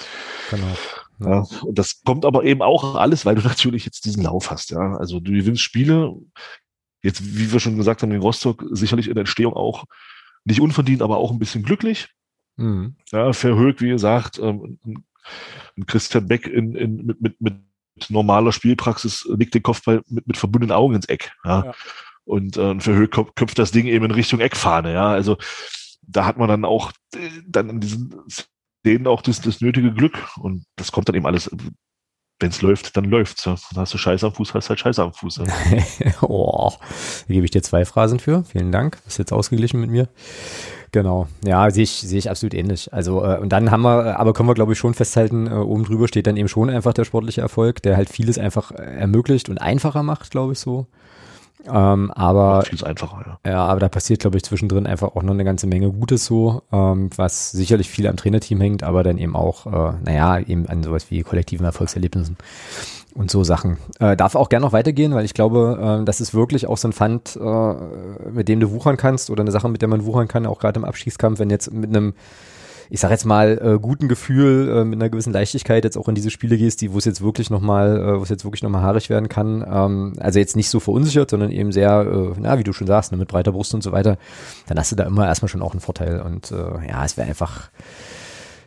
[0.51, 0.77] Genau.
[1.21, 1.31] Ja.
[1.31, 1.47] ja.
[1.63, 4.97] und das kommt aber eben auch alles, weil du natürlich jetzt diesen Lauf hast, ja.
[4.97, 6.15] Also du gewinnst Spiele,
[7.03, 9.85] jetzt, wie wir schon gesagt haben, in Rostock sicherlich in der Entstehung auch
[10.45, 12.09] nicht unverdient, aber auch ein bisschen glücklich.
[12.59, 12.97] Mhm.
[13.11, 14.79] Ja, verhögt, wie gesagt, ähm,
[15.87, 17.55] Christian Beck in, in, mit, mit, mit
[18.09, 21.33] normaler Spielpraxis legt den Kopfball mit, mit verbundenen Augen ins Eck.
[21.45, 21.65] Ja.
[21.67, 21.75] ja.
[22.25, 24.93] Und äh, Verhöht köpft das Ding eben in Richtung Eckfahne.
[24.93, 25.39] Ja, also
[26.03, 30.19] da hat man dann auch äh, dann in diesen Szenen auch das, das nötige Glück.
[30.37, 31.51] Und das kommt dann eben alles,
[32.41, 33.45] wenn es läuft, dann läuft's.
[33.45, 33.57] Ja.
[33.73, 35.39] Dann hast du Scheiße am Fuß, hast halt Scheiße am Fuß.
[35.39, 36.13] Ja.
[36.23, 36.71] oh,
[37.27, 38.45] da gebe ich dir zwei Phrasen für.
[38.45, 38.99] Vielen Dank.
[39.05, 40.09] Bist jetzt ausgeglichen mit mir.
[40.91, 42.93] Genau, ja, sehe ich, sehe ich absolut ähnlich.
[42.93, 45.85] Also, äh, und dann haben wir, aber können wir, glaube ich, schon festhalten, äh, oben
[45.85, 49.51] drüber steht dann eben schon einfach der sportliche Erfolg, der halt vieles einfach äh, ermöglicht
[49.51, 50.87] und einfacher macht, glaube ich, so.
[51.67, 53.51] Ähm, aber vieles einfacher, ja.
[53.51, 56.63] Ja, aber da passiert, glaube ich, zwischendrin einfach auch noch eine ganze Menge Gutes so,
[56.73, 60.83] ähm, was sicherlich viel am Trainerteam hängt, aber dann eben auch, äh, naja, eben an
[60.83, 62.37] sowas wie kollektiven Erfolgserlebnissen
[63.15, 63.79] und so Sachen.
[63.99, 66.89] Äh, darf auch gerne noch weitergehen, weil ich glaube, äh, das ist wirklich auch so
[66.89, 67.75] ein Pfand, äh,
[68.31, 70.79] mit dem du wuchern kannst oder eine Sache, mit der man wuchern kann, auch gerade
[70.79, 72.15] im Abschießkampf, wenn jetzt mit einem
[72.91, 76.15] ich sag jetzt mal, äh, guten Gefühl, äh, mit einer gewissen Leichtigkeit jetzt auch in
[76.15, 78.83] diese Spiele gehst, die, wo es jetzt wirklich nochmal, äh, wo es jetzt wirklich nochmal
[78.83, 79.65] haarig werden kann.
[79.69, 83.13] Ähm, also jetzt nicht so verunsichert, sondern eben sehr, äh, na, wie du schon sagst,
[83.13, 84.17] ne, mit breiter Brust und so weiter,
[84.67, 86.21] dann hast du da immer erstmal schon auch einen Vorteil.
[86.21, 87.71] Und äh, ja, es wäre einfach,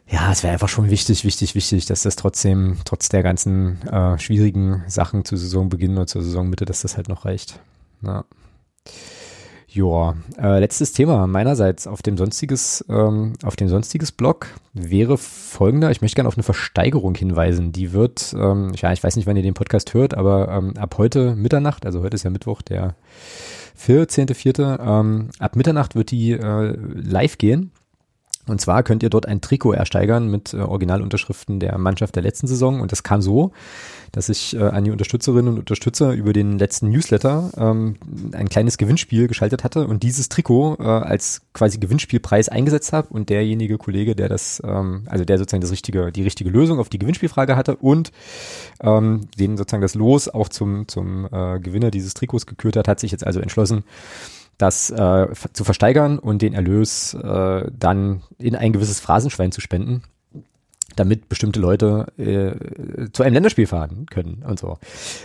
[0.07, 4.19] ja, es wäre einfach schon wichtig, wichtig, wichtig, dass das trotzdem, trotz der ganzen äh,
[4.19, 7.59] schwierigen Sachen zu Saisonbeginn oder zur Saisonmitte, dass das halt noch reicht.
[8.03, 8.25] Ja.
[9.73, 15.91] Joa, äh, letztes Thema meinerseits auf dem sonstiges, ähm, auf dem sonstiges Blog wäre folgender.
[15.91, 17.71] Ich möchte gerne auf eine Versteigerung hinweisen.
[17.71, 20.97] Die wird, ähm, ja, ich weiß nicht, wann ihr den Podcast hört, aber ähm, ab
[20.97, 22.95] heute Mitternacht, also heute ist ja Mittwoch, der
[23.79, 27.71] 14.04., ähm, ab Mitternacht wird die äh, live gehen.
[28.47, 32.47] Und zwar könnt ihr dort ein Trikot ersteigern mit äh, Originalunterschriften der Mannschaft der letzten
[32.47, 32.81] Saison.
[32.81, 33.51] Und das kam so,
[34.11, 37.95] dass ich äh, an die Unterstützerinnen und Unterstützer über den letzten Newsletter ähm,
[38.33, 43.29] ein kleines Gewinnspiel geschaltet hatte und dieses Trikot äh, als quasi Gewinnspielpreis eingesetzt habe und
[43.29, 46.99] derjenige Kollege, der das, ähm, also der sozusagen das richtige, die richtige Lösung auf die
[46.99, 48.11] Gewinnspielfrage hatte und
[48.81, 52.99] ähm, den sozusagen das Los auch zum, zum äh, Gewinner dieses Trikots gekürt hat, hat
[52.99, 53.83] sich jetzt also entschlossen,
[54.61, 60.03] das äh, zu versteigern und den Erlös äh, dann in ein gewisses Phrasenschwein zu spenden
[60.95, 64.77] damit bestimmte Leute äh, zu einem Länderspiel fahren können und so.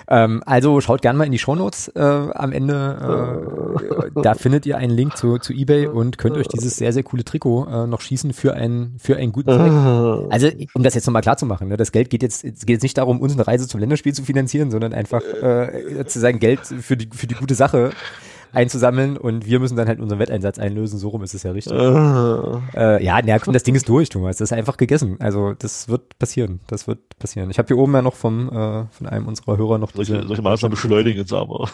[0.09, 3.77] Ähm, also schaut gerne mal in die Shownotes äh, am Ende.
[4.15, 7.03] Äh, da findet ihr einen Link zu, zu eBay und könnt euch dieses sehr, sehr
[7.03, 10.33] coole Trikot äh, noch schießen für, ein, für einen guten Zweck.
[10.33, 12.75] Also um das jetzt nochmal klar zu machen, ne, das Geld geht jetzt, es geht
[12.75, 16.39] jetzt nicht darum, uns eine Reise zum Länderspiel zu finanzieren, sondern einfach äh, zu sagen,
[16.39, 17.91] Geld für die, für die gute Sache
[18.53, 20.99] einzusammeln und wir müssen dann halt unseren Wetteinsatz einlösen.
[20.99, 21.73] So rum ist es ja richtig.
[21.73, 22.61] Uh.
[22.75, 24.37] Äh, ja, na, das Ding ist durch, Thomas.
[24.37, 25.17] Das ist einfach gegessen.
[25.21, 26.61] Also das wird passieren.
[26.67, 27.51] Das wird passieren.
[27.51, 30.29] Ich habe hier oben ja noch vom äh, von einem unserer Hörer noch solche, diese,
[30.29, 31.69] solche Maßnahmen beschleunigen jetzt aber.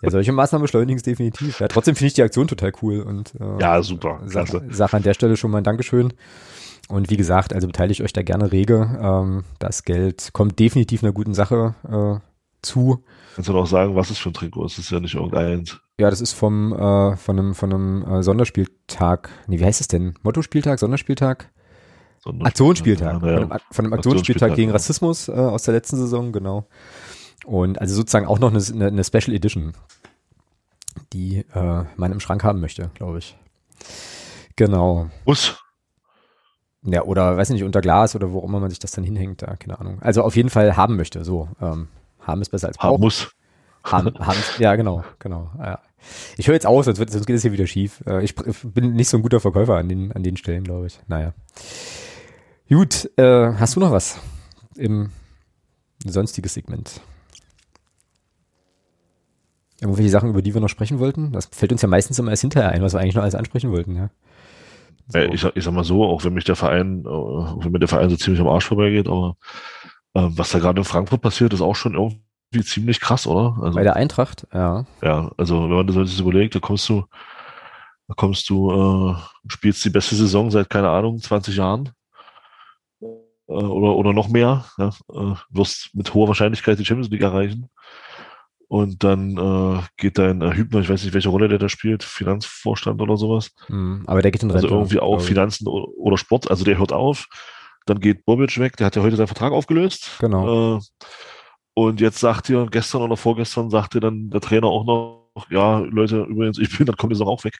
[0.00, 1.60] Ja, solche Maßnahmen beschleunigen es definitiv.
[1.60, 4.20] Ja, trotzdem finde ich die Aktion total cool und äh, ja, super.
[4.24, 6.12] Sache, Sache an der Stelle schon mal ein Dankeschön.
[6.88, 8.98] Und wie gesagt, also beteiligt euch da gerne rege.
[9.00, 12.20] Ähm, das Geld kommt definitiv einer guten Sache äh,
[12.60, 13.04] zu.
[13.34, 14.66] Kannst du noch sagen, was ist für ein Trikot?
[14.66, 15.80] Es ist ja nicht irgendeins.
[16.00, 19.30] Ja, das ist vom äh, von einem von einem äh, Sonderspieltag.
[19.46, 20.14] Nee, wie heißt es denn?
[20.22, 21.50] Mottospieltag, Sonderspieltag?
[22.20, 23.12] Sonderspieltag Aktionsspieltag.
[23.14, 26.66] Ja, Von, einem, von einem Aktionsspieltag gegen Rassismus äh, aus der letzten Saison, genau.
[27.44, 29.72] Und also sozusagen auch noch eine, eine Special Edition,
[31.12, 33.36] die äh, man im Schrank haben möchte, glaube ich.
[34.56, 35.10] Genau.
[35.24, 35.58] Muss.
[36.84, 39.56] Ja, oder weiß nicht, unter Glas oder wo immer man sich das dann hinhängt, da,
[39.56, 39.98] keine Ahnung.
[40.00, 41.48] Also auf jeden Fall haben möchte, so.
[41.60, 41.88] Ähm,
[42.20, 42.94] haben ist besser als brauchen.
[42.94, 43.32] Haben muss.
[43.84, 45.50] Haben, haben, ja, genau, genau.
[45.58, 45.80] Ja.
[46.36, 48.02] Ich höre jetzt aus, sonst, wird, sonst geht es hier wieder schief.
[48.06, 51.00] Äh, ich bin nicht so ein guter Verkäufer an den, an den Stellen, glaube ich.
[51.06, 51.34] Naja.
[52.68, 54.18] Gut, äh, hast du noch was
[54.76, 55.10] im
[56.04, 57.00] sonstiges Segment?
[59.80, 61.32] Irgendwelche Sachen, über die wir noch sprechen wollten?
[61.32, 63.72] Das fällt uns ja meistens immer erst hinterher ein, was wir eigentlich noch alles ansprechen
[63.72, 64.10] wollten, ja.
[65.08, 65.18] So.
[65.18, 67.88] Ich, sag, ich sag mal so, auch wenn mich der Verein, auch wenn mir der
[67.88, 69.36] Verein so ziemlich am Arsch vorbeigeht, aber
[70.14, 72.22] äh, was da gerade in Frankfurt passiert, ist auch schon irgendwie
[72.60, 73.56] ziemlich krass, oder?
[73.62, 74.84] Also, Bei der Eintracht, ja.
[75.02, 77.04] Ja, also wenn man das jetzt überlegt, da kommst du,
[78.08, 79.16] da kommst du, äh,
[79.48, 81.90] spielst die beste Saison seit, keine Ahnung, 20 Jahren
[83.00, 83.06] äh,
[83.52, 87.68] oder, oder noch mehr, ja, äh, wirst mit hoher Wahrscheinlichkeit die Champions League erreichen.
[88.68, 92.02] Und dann äh, geht dein äh, Hübner, ich weiß nicht, welche Rolle der da spielt,
[92.02, 93.50] Finanzvorstand oder sowas.
[93.66, 94.66] Hm, aber der geht in Rente.
[94.66, 97.26] Also irgendwie auch Finanzen oder, oder Sport, also der hört auf.
[97.84, 100.16] Dann geht Bobic weg, der hat ja heute seinen Vertrag aufgelöst.
[100.20, 100.76] Genau.
[100.76, 100.80] Äh,
[101.74, 106.22] und jetzt sagt ihr, gestern oder vorgestern sagte dann der Trainer auch noch, ja, Leute,
[106.24, 107.58] übrigens, ich bin, dann kommt die Saison auch weg.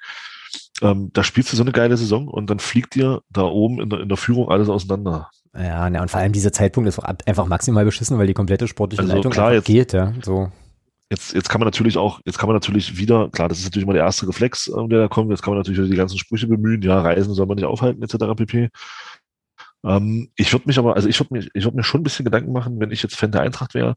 [0.82, 3.88] Ähm, da spielst du so eine geile Saison und dann fliegt dir da oben in
[3.88, 5.30] der, in der Führung alles auseinander.
[5.56, 9.02] Ja, ne, und vor allem dieser Zeitpunkt ist einfach maximal beschissen, weil die komplette sportliche
[9.02, 10.12] also Leitung klar, jetzt, geht, ja.
[10.22, 10.50] So.
[11.10, 13.86] Jetzt, jetzt kann man natürlich auch, jetzt kann man natürlich wieder, klar, das ist natürlich
[13.86, 16.46] mal der erste Reflex, äh, der da kommt, jetzt kann man natürlich die ganzen Sprüche
[16.46, 18.34] bemühen, ja, Reisen soll man nicht aufhalten, etc.
[18.34, 18.70] pp.
[19.84, 22.24] Ähm, ich würde mich aber, also ich würde mir, ich würde mir schon ein bisschen
[22.24, 23.96] Gedanken machen, wenn ich jetzt Fan der Eintracht wäre,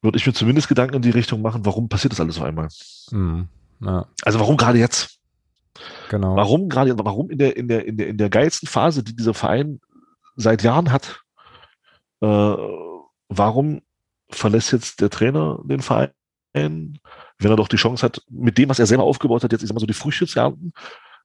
[0.00, 2.68] würde ich mir zumindest Gedanken in die Richtung machen, warum passiert das alles auf einmal?
[3.10, 3.48] Mhm.
[3.80, 4.06] Ja.
[4.22, 5.18] Also warum gerade jetzt?
[6.08, 6.36] Genau.
[6.36, 9.34] Warum gerade, warum in der, in der, in der, in der geilsten Phase, die dieser
[9.34, 9.80] Verein
[10.36, 11.20] seit Jahren hat,
[12.20, 12.56] äh,
[13.28, 13.82] warum
[14.30, 16.10] verlässt jetzt der Trainer den Verein,
[16.52, 16.98] wenn
[17.40, 19.80] er doch die Chance hat, mit dem, was er selber aufgebaut hat, jetzt ist immer
[19.80, 20.72] so die Früchte zu ernten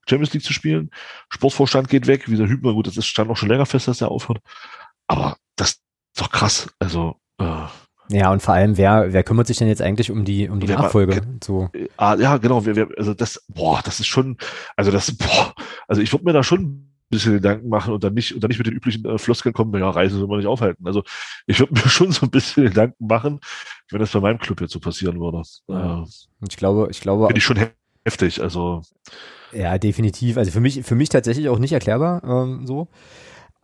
[0.08, 0.92] Champions League zu spielen.
[1.30, 4.02] Sportvorstand geht weg, wie der Hübner, gut, das ist, stand auch schon länger fest, dass
[4.02, 4.40] er aufhört.
[5.08, 5.82] Aber das ist
[6.16, 6.70] doch krass.
[6.80, 7.66] Also, äh,
[8.10, 10.68] ja, und vor allem, wer, wer kümmert sich denn jetzt eigentlich um die, um die
[10.68, 11.16] Nachfolge?
[11.16, 11.70] Mal, so.
[11.98, 12.66] Ah, ja, genau.
[12.66, 14.38] Wer, wer, also das, boah, das ist schon,
[14.76, 15.54] also das, boah,
[15.88, 18.50] also ich würde mir da schon ein bisschen Gedanken machen und dann nicht, und dann
[18.50, 20.86] nicht mit den üblichen äh, Floskeln kommen, ja, Reise soll man nicht aufhalten.
[20.86, 21.04] Also
[21.48, 23.40] ich würde mir schon so ein bisschen Gedanken machen,
[23.90, 25.42] wenn das bei meinem Club jetzt so passieren würde.
[25.68, 26.04] Ja.
[26.04, 26.06] Äh,
[26.48, 27.28] ich glaube, ich glaube.
[27.28, 27.68] Finde ich schon
[28.06, 28.82] heftig, also.
[29.54, 30.38] Ja, definitiv.
[30.38, 32.88] Also für mich, für mich tatsächlich auch nicht erklärbar ähm, so.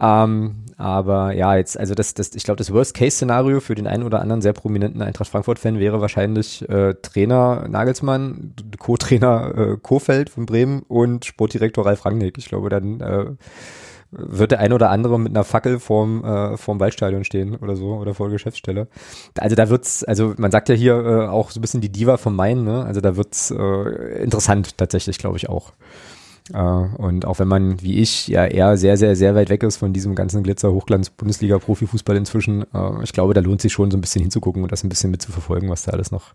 [0.02, 4.22] Ähm, aber ja, jetzt, also das, das, ich glaube, das Worst-Case-Szenario für den einen oder
[4.22, 10.84] anderen sehr prominenten Eintracht Frankfurt-Fan wäre wahrscheinlich äh, Trainer Nagelsmann, Co-Trainer äh, Kofeld von Bremen
[10.84, 12.38] und Sportdirektor Ralf Rangnick.
[12.38, 13.26] Ich glaube, dann äh,
[14.12, 17.96] wird der ein oder andere mit einer Fackel vorm, äh, vorm Waldstadion stehen oder so
[17.96, 18.88] oder vor der Geschäftsstelle.
[19.38, 22.18] Also da wird's, also man sagt ja hier äh, auch so ein bisschen die Diva
[22.18, 22.84] vom Main, ne?
[22.84, 25.74] Also da wird's äh, interessant tatsächlich, glaube ich auch.
[26.54, 29.78] Äh, und auch wenn man, wie ich, ja eher sehr, sehr, sehr weit weg ist
[29.78, 34.22] von diesem ganzen Glitzer-Hochglanz-Bundesliga-Profifußball inzwischen, äh, ich glaube, da lohnt sich schon so ein bisschen
[34.22, 36.34] hinzugucken und das ein bisschen mitzuverfolgen, was da alles noch,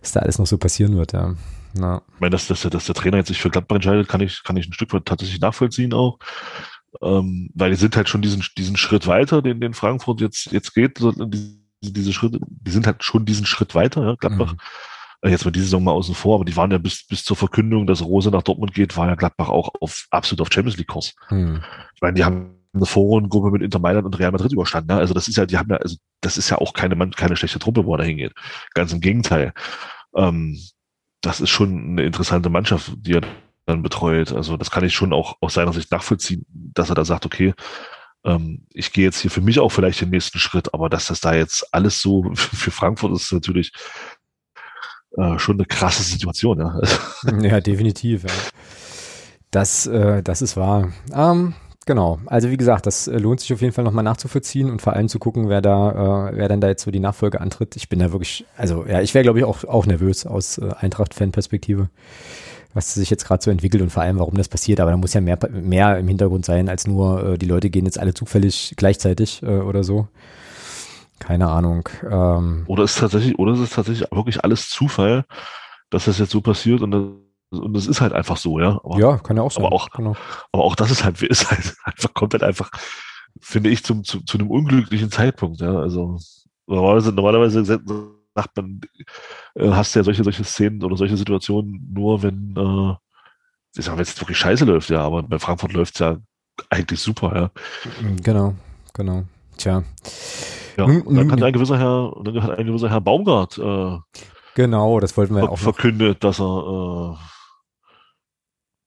[0.00, 1.34] was da alles noch so passieren wird, ja.
[1.74, 2.02] Na.
[2.14, 4.56] Ich meine, dass, dass, dass der Trainer jetzt sich für Gladbach entscheidet, kann ich, kann
[4.56, 6.18] ich ein Stück weit tatsächlich nachvollziehen auch.
[7.02, 10.74] Ähm, weil die sind halt schon diesen, diesen Schritt weiter, den, den Frankfurt jetzt, jetzt
[10.74, 10.98] geht.
[11.00, 14.52] Die, diese Schritte, die sind halt schon diesen Schritt weiter, ja, Gladbach.
[14.52, 14.58] Mhm.
[15.22, 17.36] Äh, jetzt mal diese Saison mal außen vor, aber die waren ja bis, bis zur
[17.36, 20.88] Verkündung, dass Rose nach Dortmund geht, war ja Gladbach auch auf, absolut auf Champions League
[20.88, 21.14] Kurs.
[21.30, 21.62] Mhm.
[21.94, 24.94] Ich meine, die haben eine Vorrundengruppe mit Inter Mailand und Real Madrid überstanden.
[24.94, 25.00] Ne?
[25.00, 27.58] Also das ist ja, die haben ja, also das ist ja auch keine, keine schlechte
[27.58, 28.32] Truppe, wo er da hingeht.
[28.74, 29.52] Ganz im Gegenteil.
[30.14, 30.58] Ähm,
[31.20, 33.22] das ist schon eine interessante Mannschaft, die er
[33.70, 34.32] dann betreut.
[34.32, 37.54] Also das kann ich schon auch aus seiner Sicht nachvollziehen, dass er da sagt, okay,
[38.24, 41.20] ähm, ich gehe jetzt hier für mich auch vielleicht den nächsten Schritt, aber dass das
[41.20, 43.72] da jetzt alles so für Frankfurt ist natürlich
[45.16, 46.58] äh, schon eine krasse Situation.
[46.58, 46.80] Ja,
[47.40, 48.24] ja definitiv.
[48.24, 48.30] Ja.
[49.50, 50.92] Das, äh, das ist wahr.
[51.12, 51.54] Ähm,
[51.86, 52.20] Genau.
[52.26, 55.08] Also wie gesagt, das äh, lohnt sich auf jeden Fall nochmal nachzuvollziehen und vor allem
[55.08, 57.74] zu gucken, wer da, äh, wer dann da jetzt so die Nachfolge antritt.
[57.74, 60.68] Ich bin da wirklich, also ja, ich wäre glaube ich auch, auch nervös aus äh,
[60.78, 61.88] Eintracht-Fan-Perspektive,
[62.74, 64.80] was sich jetzt gerade so entwickelt und vor allem, warum das passiert.
[64.80, 67.84] Aber da muss ja mehr, mehr im Hintergrund sein, als nur äh, die Leute gehen
[67.84, 70.08] jetzt alle zufällig gleichzeitig äh, oder so.
[71.18, 71.88] Keine Ahnung.
[72.08, 75.24] Ähm, oder ist tatsächlich, oder ist es tatsächlich wirklich alles Zufall,
[75.90, 76.92] dass das jetzt so passiert und
[77.52, 78.80] und das ist halt einfach so, ja.
[78.84, 79.64] Aber, ja, kann ja auch sein.
[79.64, 80.14] Aber auch, genau.
[80.52, 82.70] aber auch das ist halt, ist halt einfach, kommt halt einfach,
[83.40, 85.76] finde ich, zum, zu, zu einem unglücklichen Zeitpunkt, ja.
[85.76, 86.18] Also
[86.66, 87.80] normalerweise, normalerweise
[88.40, 88.80] sagt man,
[89.54, 92.94] äh, hast ja solche, solche Szenen oder solche Situationen nur, wenn, äh,
[93.76, 96.16] ich sag, wenn es wirklich scheiße läuft, ja, aber bei Frankfurt läuft es ja
[96.68, 97.50] eigentlich super, ja.
[98.22, 98.54] Genau,
[98.94, 99.24] genau.
[99.56, 99.82] Tja.
[100.76, 103.98] Ja, und dann kann ein gewisser Herr, dann hat ein gewisser Herr Baumgart äh,
[104.54, 107.16] genau, das wollten wir auch verkündet, dass er äh,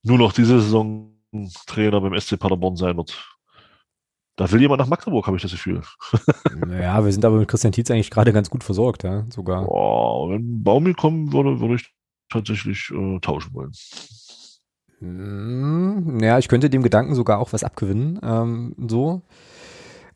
[0.04, 1.14] nur noch diese Saison
[1.68, 3.33] Trainer beim SC Paderborn sein wird.
[4.36, 5.82] Da will jemand nach Magdeburg, habe ich das Gefühl.
[6.72, 9.66] ja, wir sind aber mit Christian Tietz eigentlich gerade ganz gut versorgt, ja, sogar.
[9.66, 11.94] Boah, wenn Baumi kommen würde, würde ich
[12.30, 13.72] tatsächlich äh, tauschen wollen.
[15.00, 19.22] Hm, ja, ich könnte dem Gedanken sogar auch was abgewinnen, ähm, so.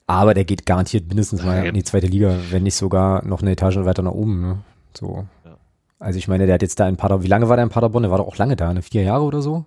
[0.08, 3.52] Aber der geht garantiert mindestens mal in die zweite Liga, wenn nicht sogar noch eine
[3.52, 4.58] Etage weiter nach oben, ne?
[4.98, 5.28] So.
[5.44, 5.58] Ja.
[6.00, 8.04] Also ich meine, der hat jetzt da in Paderborn, wie lange war der in Paderborn?
[8.04, 8.82] Der war doch auch lange da, ne?
[8.82, 9.66] Vier Jahre oder so?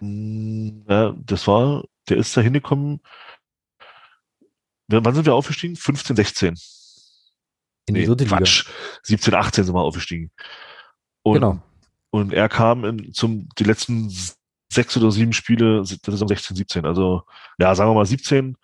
[0.00, 3.00] Hm, ja, das war, der ist da hingekommen.
[4.88, 5.76] Wann sind wir aufgestiegen?
[5.76, 6.54] 15, 16.
[7.86, 8.66] In die dritte Quatsch.
[8.66, 8.76] Liga.
[9.02, 10.30] 17, 18 sind wir aufgestiegen.
[11.22, 11.62] Und, genau.
[12.10, 14.12] Und er kam in, zum, die letzten
[14.72, 16.84] sechs oder sieben Spiele der Saison 16, 17.
[16.86, 17.22] Also,
[17.58, 18.56] ja, sagen wir mal 17,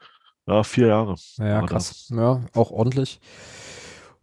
[0.47, 1.17] ja, vier Jahre.
[1.37, 2.07] Ja, krass.
[2.09, 2.17] Das.
[2.17, 3.21] Ja, auch ordentlich.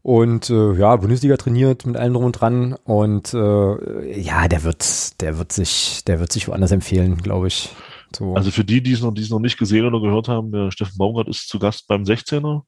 [0.03, 2.73] Und äh, ja, Bundesliga trainiert mit allem drum und dran.
[2.83, 7.69] Und äh, ja, der wird, der wird sich, der wird sich woanders empfehlen, glaube ich.
[8.15, 8.33] So.
[8.35, 10.71] Also für die, die es noch, die es noch nicht gesehen oder gehört haben, der
[10.71, 12.63] Steffen Baumgart ist zu Gast beim 16er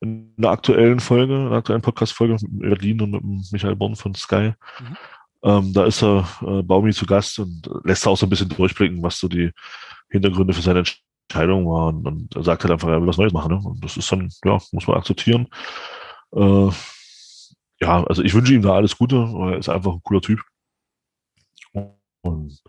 [0.00, 4.14] in der aktuellen Folge, in der aktuellen Podcast-Folge mit Berlin und mit Michael Born von
[4.14, 4.52] Sky.
[4.80, 4.96] Mhm.
[5.42, 9.02] Ähm, da ist er äh, Baumi zu Gast und lässt auch so ein bisschen durchblicken,
[9.02, 9.52] was so die
[10.10, 10.82] Hintergründe für seine
[11.28, 12.06] Entscheidung waren.
[12.06, 13.52] Und er sagt halt einfach, er will was Neues machen.
[13.52, 13.60] Ne?
[13.62, 15.48] Und das ist dann, ja, muss man akzeptieren.
[16.34, 16.68] Äh,
[17.80, 19.16] ja, also ich wünsche ihm da alles Gute.
[19.16, 20.40] Er ist einfach ein cooler Typ.
[22.22, 22.60] Und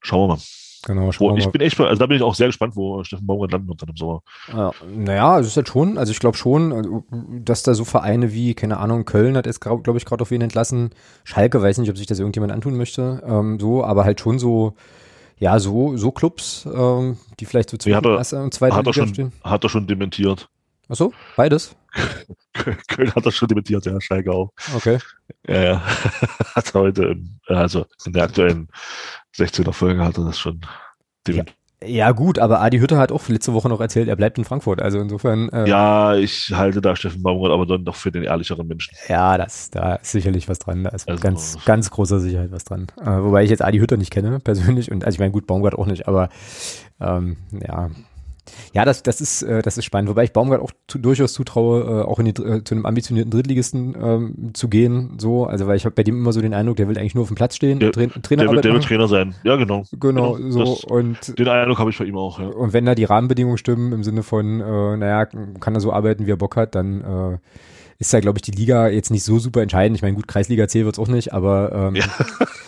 [0.00, 0.42] schauen wir mal.
[0.86, 3.50] Genau, wo, ich bin echt, also da bin ich auch sehr gespannt, wo Steffen Baumgart
[3.50, 4.22] landen wird dann im Sommer.
[4.54, 8.32] Ja, naja, es ist halt schon, also ich glaube schon, also, dass da so Vereine
[8.32, 10.90] wie, keine Ahnung, Köln hat jetzt, glaube ich, gerade auf wen entlassen.
[11.24, 14.74] Schalke, weiß nicht, ob sich das irgendjemand antun möchte, ähm, so, aber halt schon so,
[15.38, 19.32] ja, so, so Clubs, ähm, die vielleicht so zwischen erster und zweiter Liga schon, stehen.
[19.42, 20.48] Hat er schon dementiert.
[20.88, 21.74] Ach so, beides?
[22.86, 24.52] Köln hat das schon dementiert, ja, Schalke auch.
[24.76, 24.98] Okay.
[25.48, 25.82] Ja, ja.
[26.54, 27.16] hat heute,
[27.48, 28.68] also in der aktuellen
[29.36, 30.60] 16er Folge hat er das schon.
[31.28, 31.44] Ja.
[31.84, 32.12] ja.
[32.12, 34.80] gut, aber Adi Hütter hat auch letzte Woche noch erzählt, er bleibt in Frankfurt.
[34.80, 35.48] Also insofern.
[35.50, 38.96] Äh, ja, ich halte da Steffen Baumgart aber dann doch für den ehrlicheren Menschen.
[39.08, 40.84] Ja, das, da ist sicherlich was dran.
[40.84, 42.86] Da ist also, ganz, ganz großer Sicherheit was dran.
[43.00, 44.90] Äh, wobei ich jetzt Adi Hütter nicht kenne, persönlich.
[44.90, 46.28] Und also ich meine, gut, Baumgart auch nicht, aber
[47.00, 47.36] ähm,
[47.66, 47.90] ja,
[48.72, 50.10] ja, das, das ist, äh, das ist spannend.
[50.10, 53.30] Wobei ich Baumgart auch zu, durchaus zutraue, äh, auch in die, äh, zu einem ambitionierten
[53.30, 55.18] Drittligisten ähm, zu gehen.
[55.18, 57.22] So, also weil ich habe bei dem immer so den Eindruck, der will eigentlich nur
[57.22, 57.78] auf dem Platz stehen.
[57.78, 59.34] Der, Tra Trainer der, will, der will Trainer sein.
[59.44, 59.84] Ja, genau.
[59.92, 60.50] Genau, genau.
[60.50, 62.38] so das, und den Eindruck habe ich bei ihm auch.
[62.38, 62.48] Ja.
[62.48, 66.26] Und wenn da die Rahmenbedingungen stimmen im Sinne von, äh, naja, kann er so arbeiten,
[66.26, 67.38] wie er Bock hat, dann äh,
[67.98, 69.96] ist ja, glaube ich, die Liga jetzt nicht so super entscheidend.
[69.96, 72.04] Ich meine, gut, Kreisliga C wird's auch nicht, aber ähm, ja.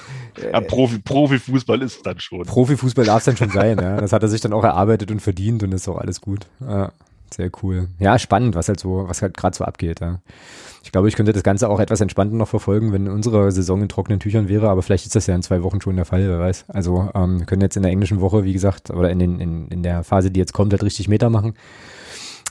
[0.52, 2.42] ja, Profi, Profifußball ist dann schon.
[2.42, 4.00] Profifußball darf es dann schon sein, ja.
[4.00, 6.46] Das hat er sich dann auch erarbeitet und verdient und ist auch alles gut.
[6.60, 6.92] Ja,
[7.34, 7.88] sehr cool.
[7.98, 10.20] Ja, spannend, was halt so, was halt gerade so abgeht, ja.
[10.82, 13.88] Ich glaube, ich könnte das Ganze auch etwas entspannter noch verfolgen, wenn unsere Saison in
[13.88, 16.38] trockenen Tüchern wäre, aber vielleicht ist das ja in zwei Wochen schon der Fall, wer
[16.38, 16.66] weiß.
[16.68, 19.68] Also ähm, wir können jetzt in der englischen Woche, wie gesagt, oder in, den, in,
[19.68, 21.54] in der Phase, die jetzt kommt, halt richtig Meter machen.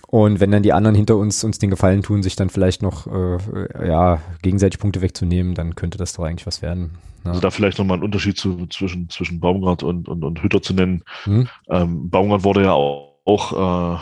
[0.08, 3.08] Und wenn dann die anderen hinter uns uns den Gefallen tun, sich dann vielleicht noch
[3.08, 6.92] äh, ja, gegenseitig Punkte wegzunehmen, dann könnte das doch eigentlich was werden.
[7.28, 7.32] Ja.
[7.32, 10.74] Also da vielleicht nochmal einen Unterschied zu, zwischen, zwischen Baumgart und, und, und Hütter zu
[10.74, 11.04] nennen.
[11.24, 11.48] Hm?
[11.70, 13.99] Ähm, Baumgart wurde ja auch, auch äh,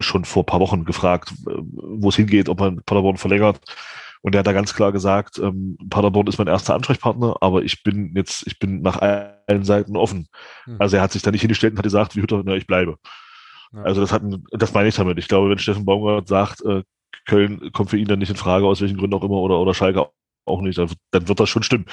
[0.00, 3.60] schon vor paar Wochen gefragt, äh, wo es hingeht, ob man Paderborn verlängert.
[4.22, 7.82] Und er hat da ganz klar gesagt, ähm, Paderborn ist mein erster Ansprechpartner, aber ich
[7.82, 10.28] bin jetzt, ich bin nach allen Seiten offen.
[10.64, 10.76] Hm.
[10.78, 12.96] Also er hat sich da nicht hingestellt und hat gesagt, wie Hütter, na, ich bleibe.
[13.72, 13.82] Ja.
[13.82, 14.22] Also das hat,
[14.52, 15.18] das meine ich damit.
[15.18, 16.84] Ich glaube, wenn Steffen Baumgart sagt, äh,
[17.26, 19.74] Köln kommt für ihn dann nicht in Frage, aus welchen Gründen auch immer, oder, oder
[19.74, 20.08] Schalke
[20.46, 20.90] auch nicht, dann,
[21.28, 21.86] wird das schon stimmen.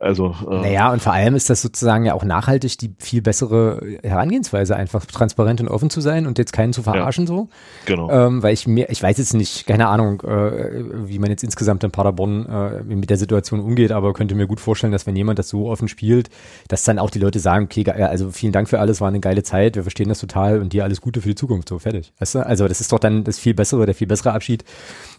[0.00, 3.98] Also, äh, naja, und vor allem ist das sozusagen ja auch nachhaltig die viel bessere
[4.04, 7.48] Herangehensweise, einfach transparent und offen zu sein und jetzt keinen zu verarschen ja, so.
[7.84, 8.08] Genau.
[8.10, 11.82] Ähm, weil ich mir, ich weiß jetzt nicht, keine Ahnung, äh, wie man jetzt insgesamt
[11.82, 15.40] in Paderborn äh, mit der Situation umgeht, aber könnte mir gut vorstellen, dass wenn jemand
[15.40, 16.30] das so offen spielt,
[16.68, 19.42] dass dann auch die Leute sagen, okay, also vielen Dank für alles, war eine geile
[19.42, 22.12] Zeit, wir verstehen das total und dir alles Gute für die Zukunft, so fertig.
[22.20, 22.46] Weißt du?
[22.46, 24.64] Also das ist doch dann das viel bessere, der viel bessere Abschied,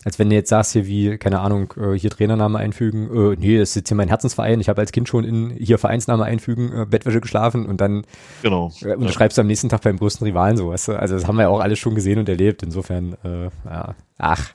[0.05, 3.57] als wenn du jetzt sagst hier wie, keine Ahnung, äh, hier Trainername einfügen, äh, nee,
[3.57, 6.71] das ist jetzt hier mein Herzensverein, ich habe als Kind schon in hier Vereinsname einfügen,
[6.73, 8.05] äh, Bettwäsche geschlafen und dann
[8.41, 8.71] genau.
[8.81, 10.93] äh, unterschreibst du am nächsten Tag beim größten Rivalen so, weißt du?
[10.93, 12.63] Also das haben wir ja auch alles schon gesehen und erlebt.
[12.63, 14.53] Insofern, äh, ja, ach.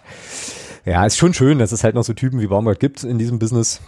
[0.87, 3.39] Ja, ist schon schön, dass es halt noch so Typen wie Baumgart gibt in diesem
[3.39, 3.81] Business.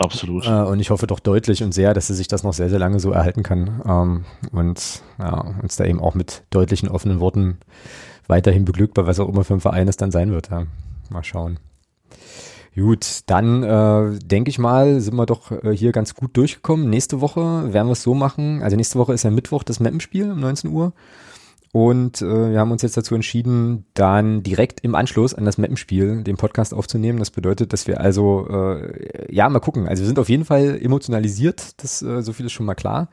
[0.00, 0.46] Absolut.
[0.46, 2.78] Äh, und ich hoffe doch deutlich und sehr, dass er sich das noch sehr, sehr
[2.78, 3.82] lange so erhalten kann.
[3.86, 7.58] Ähm, und ja, uns da eben auch mit deutlichen, offenen Worten
[8.30, 10.50] weiterhin beglückt, bei was auch immer für ein Verein es dann sein wird.
[10.50, 10.66] Ja.
[11.10, 11.58] Mal schauen.
[12.74, 16.88] Gut, dann äh, denke ich mal, sind wir doch äh, hier ganz gut durchgekommen.
[16.88, 18.62] Nächste Woche werden wir es so machen.
[18.62, 20.92] Also nächste Woche ist ja Mittwoch das Mappenspiel um 19 Uhr.
[21.72, 26.22] Und äh, wir haben uns jetzt dazu entschieden, dann direkt im Anschluss an das Mappenspiel
[26.22, 27.18] den Podcast aufzunehmen.
[27.18, 29.88] Das bedeutet, dass wir also, äh, ja, mal gucken.
[29.88, 33.08] Also wir sind auf jeden Fall emotionalisiert, das äh, so viel ist schon mal klar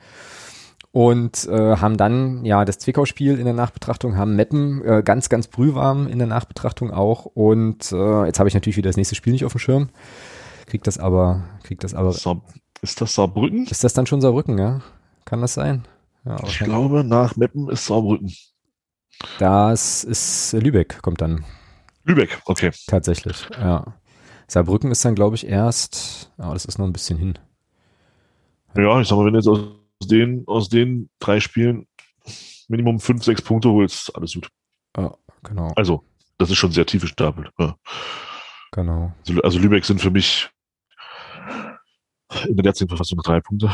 [0.97, 5.45] und äh, haben dann ja das Zwickau-Spiel in der Nachbetrachtung, haben Meppen äh, ganz, ganz
[5.45, 9.31] brühwarm in der Nachbetrachtung auch und äh, jetzt habe ich natürlich wieder das nächste Spiel
[9.31, 9.89] nicht auf dem Schirm,
[10.65, 12.13] krieg das aber, krieg das aber.
[12.13, 12.41] Saar,
[12.81, 13.67] ist das Saarbrücken?
[13.67, 14.81] Ist das dann schon Saarbrücken, ja?
[15.23, 15.85] Kann das sein?
[16.25, 18.33] Ja, ich glaube, nach Meppen ist Saarbrücken.
[19.37, 21.45] Das ist Lübeck, kommt dann.
[22.05, 22.71] Lübeck, okay.
[22.87, 23.85] Tatsächlich, ja.
[24.47, 27.37] Saarbrücken ist dann, glaube ich, erst, aber oh, das ist noch ein bisschen hin.
[28.75, 31.87] Ja, ich sag mal, wenn jetzt aus aus den, aus den drei Spielen
[32.67, 34.49] Minimum fünf, sechs Punkte holst, alles gut.
[34.97, 35.71] Ja, genau.
[35.75, 36.03] Also,
[36.37, 37.49] das ist schon sehr tief gestapelt.
[37.57, 37.77] Ja.
[38.73, 39.13] Genau.
[39.25, 40.49] Also, also, Lübeck sind für mich
[42.45, 43.71] in der letzten Verfassung drei Punkte.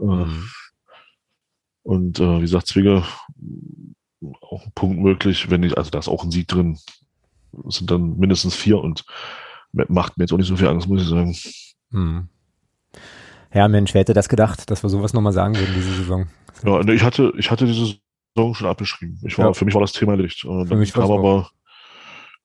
[0.00, 0.48] Äh, mhm.
[1.82, 3.06] Und äh, wie gesagt, Zwinger
[4.40, 6.78] auch ein Punkt möglich, wenn ich, also da ist auch ein Sieg drin,
[7.52, 9.04] das sind dann mindestens vier und
[9.72, 11.36] macht mir jetzt auch nicht so viel Angst, muss ich sagen.
[11.90, 12.28] Mhm.
[13.54, 16.26] Ja, Mensch, wer hätte das gedacht, dass wir sowas nochmal sagen würden diese Saison?
[16.64, 17.96] Ja, ich hatte, ich hatte diese
[18.34, 19.20] Saison schon abgeschrieben.
[19.24, 19.52] Ich war, ja.
[19.52, 20.44] Für mich war das Thema erledigt.
[20.44, 21.50] Und dann kam aber,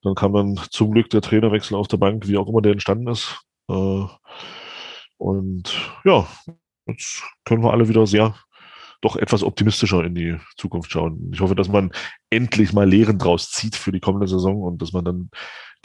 [0.03, 3.07] dann kam dann zum Glück der Trainerwechsel auf der Bank, wie auch immer der entstanden
[3.07, 3.41] ist.
[3.69, 4.05] Äh,
[5.17, 5.63] und
[6.05, 6.27] ja,
[6.85, 8.35] jetzt können wir alle wieder sehr
[9.01, 11.31] doch etwas optimistischer in die Zukunft schauen.
[11.33, 11.91] Ich hoffe, dass man
[12.29, 15.29] endlich mal Lehren draus zieht für die kommende Saison und dass man dann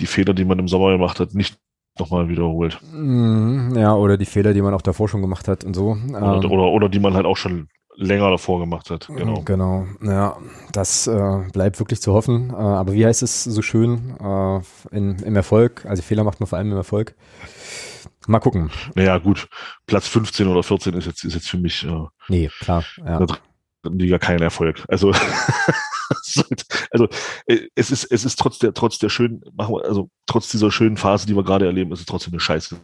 [0.01, 1.57] die Fehler, die man im Sommer gemacht hat, nicht
[1.99, 2.81] nochmal wiederholt.
[2.93, 5.97] Mhm, ja, oder die Fehler, die man auch davor schon gemacht hat und so.
[6.09, 9.09] Oder, ähm, oder, oder, die man halt auch schon länger davor gemacht hat.
[9.09, 9.43] Genau.
[9.45, 9.87] Genau.
[10.03, 10.37] Ja,
[10.73, 12.51] das äh, bleibt wirklich zu hoffen.
[12.51, 15.87] Äh, aber wie heißt es so schön äh, in, im Erfolg?
[15.87, 17.15] Also Fehler macht man vor allem im Erfolg.
[18.27, 18.71] Mal gucken.
[18.95, 19.49] Naja, gut.
[19.87, 21.85] Platz 15 oder 14 ist jetzt, ist jetzt für mich.
[21.85, 22.85] Äh, nee, klar.
[23.05, 23.25] Ja.
[23.85, 24.85] Liga kein Erfolg.
[24.89, 25.13] Also
[26.91, 27.09] also
[27.47, 31.27] äh, es ist, es ist trotz der, trotz der schönen, also trotz dieser schönen Phase,
[31.27, 32.77] die wir gerade erleben, ist es trotzdem eine Scheiße.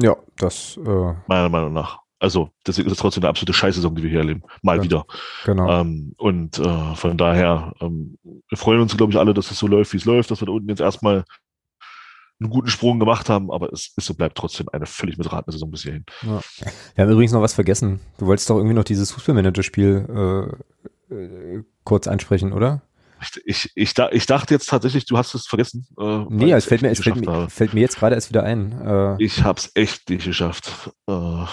[0.00, 1.98] Ja, das äh meiner Meinung nach.
[2.18, 4.42] Also deswegen ist es trotzdem eine absolute Scheißsaison, die wir hier erleben.
[4.62, 5.04] Mal ja, wieder.
[5.44, 5.80] Genau.
[5.80, 9.66] Ähm, und äh, von daher, ähm, wir freuen uns, glaube ich, alle, dass es so
[9.66, 11.24] läuft, wie es läuft, dass wir da unten jetzt erstmal
[12.40, 15.70] einen guten Sprung gemacht haben, aber es ist und bleibt trotzdem eine völlig missratene Saison
[15.70, 16.04] bis hierhin.
[16.22, 16.40] Ja.
[16.94, 18.00] Wir haben übrigens noch was vergessen.
[18.18, 20.50] Du wolltest doch irgendwie noch dieses Fußballmanager-Spiel
[21.10, 22.82] äh, äh, kurz ansprechen, oder?
[23.44, 25.86] Ich, ich, ich dachte jetzt tatsächlich, du hast es vergessen.
[25.98, 28.72] Äh, nee, es fällt mir, es fällt mir, fällt mir, jetzt gerade erst wieder ein.
[28.80, 30.90] Äh, ich hab's echt nicht geschafft.
[31.06, 31.44] Äh,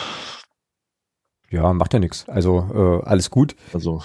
[1.49, 2.27] ja, macht ja nichts.
[2.30, 3.55] Also äh, alles gut.
[3.73, 4.01] Also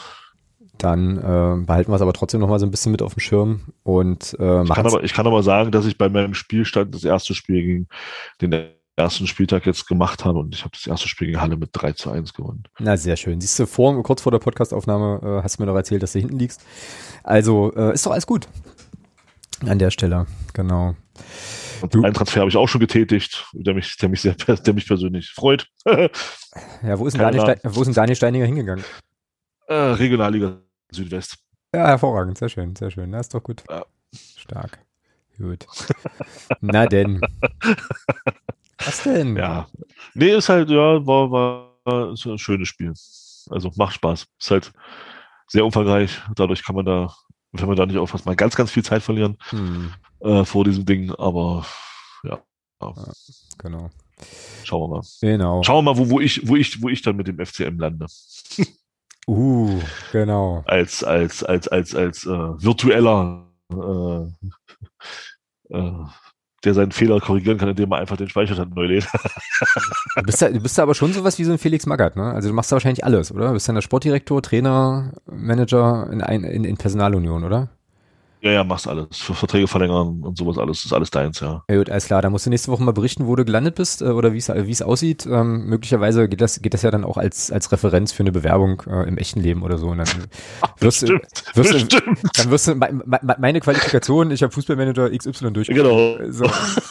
[0.83, 3.21] dann äh, behalten wir es aber trotzdem noch mal so ein bisschen mit auf dem
[3.21, 6.95] Schirm und äh, ich, kann aber, ich kann aber sagen, dass ich bei meinem Spielstand
[6.95, 7.89] das erste Spiel gegen
[8.41, 11.71] den ersten Spieltag jetzt gemacht habe und ich habe das erste Spiel gegen Halle mit
[11.73, 12.65] 3 zu 1 gewonnen.
[12.79, 13.41] Na, sehr schön.
[13.41, 16.19] Siehst du, vor, kurz vor der Podcastaufnahme äh, hast du mir noch erzählt, dass du
[16.19, 16.63] hinten liegst.
[17.23, 18.49] Also äh, ist doch alles gut.
[19.65, 20.97] An der Stelle, genau.
[21.81, 24.35] Und einen Transfer habe ich auch schon getätigt, der mich, der mich, sehr,
[24.67, 25.69] der mich persönlich freut.
[25.85, 28.85] ja, wo ist, Daniel, wo ist denn Daniel Steininger hingegangen?
[29.69, 30.61] Äh, Regionalliga
[30.93, 31.39] Südwest.
[31.75, 33.13] Ja, hervorragend, sehr schön, sehr schön.
[33.13, 33.65] Das ist doch gut.
[33.69, 33.85] Ja.
[34.37, 34.79] Stark.
[35.39, 35.67] Gut.
[36.61, 37.21] Na denn.
[38.79, 39.37] Was denn?
[39.37, 39.69] Ja.
[40.15, 42.93] Nee, ist halt, ja, war, war ein schönes Spiel.
[43.51, 44.27] Also macht Spaß.
[44.39, 44.73] Ist halt
[45.49, 46.21] sehr umfangreich.
[46.35, 47.15] Dadurch kann man da,
[47.53, 49.93] wenn man da nicht aufpasst, mal ganz, ganz viel Zeit verlieren hm.
[50.21, 51.11] äh, vor diesem Ding.
[51.13, 51.67] Aber
[52.25, 52.39] ja.
[52.81, 52.95] ja.
[53.59, 53.91] Genau.
[54.65, 55.03] Schauen wir mal.
[55.21, 55.63] Genau.
[55.63, 58.07] Schauen wir mal, wo, wo, ich, wo, ich, wo ich dann mit dem FCM lande.
[59.29, 59.81] Uh,
[60.13, 60.65] genau.
[60.67, 65.93] Als, als, als, als, als äh, virtueller äh, äh,
[66.65, 69.09] der seinen Fehler korrigieren kann, indem er einfach den Speicherstand neu lädt.
[70.17, 72.33] du, bist da, du bist da aber schon sowas wie so ein Felix Magath, ne?
[72.33, 73.49] Also du machst da wahrscheinlich alles, oder?
[73.49, 77.71] Du bist dann der Sportdirektor, Trainer, Manager in, ein, in, in Personalunion, oder?
[78.43, 79.19] Ja, ja, machst alles.
[79.19, 80.85] Für Verträge verlängern und sowas alles.
[80.85, 81.63] ist alles deins, ja.
[81.71, 82.23] Ja gut, alles klar.
[82.23, 84.83] Da musst du nächste Woche mal berichten, wo du gelandet bist äh, oder wie es
[84.83, 85.27] aussieht.
[85.27, 88.83] Ähm, möglicherweise geht das, geht das ja dann auch als, als Referenz für eine Bewerbung
[88.89, 89.91] äh, im echten Leben oder so.
[89.91, 90.09] Und dann
[90.81, 91.21] wirst, du,
[91.55, 92.03] wirst,
[92.37, 92.75] dann wirst du
[93.39, 95.69] meine Qualifikation, ich habe Fußballmanager XY durch.
[95.69, 96.19] Genau.
[96.31, 96.45] So.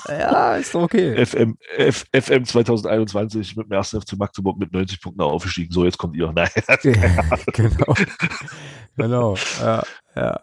[0.08, 1.26] Ja, ist doch okay.
[1.26, 5.74] FM, F, FM 2021 mit dem ersten FC Magdeburg mit 90 Punkten aufgestiegen.
[5.74, 6.32] So, jetzt kommt ihr.
[6.34, 6.48] Nein.
[7.54, 7.94] genau.
[8.96, 9.36] Genau.
[9.62, 9.84] Ja,
[10.16, 10.40] ja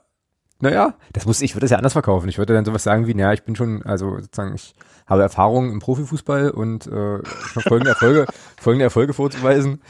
[0.60, 2.28] naja, das muss ich würde das ja anders verkaufen.
[2.28, 4.74] Ich würde dann sowas sagen wie, naja, ich bin schon, also sozusagen, ich
[5.06, 7.18] habe Erfahrung im Profifußball und äh,
[7.62, 8.26] folgende Erfolge,
[8.60, 9.80] folgende Erfolge vorzuweisen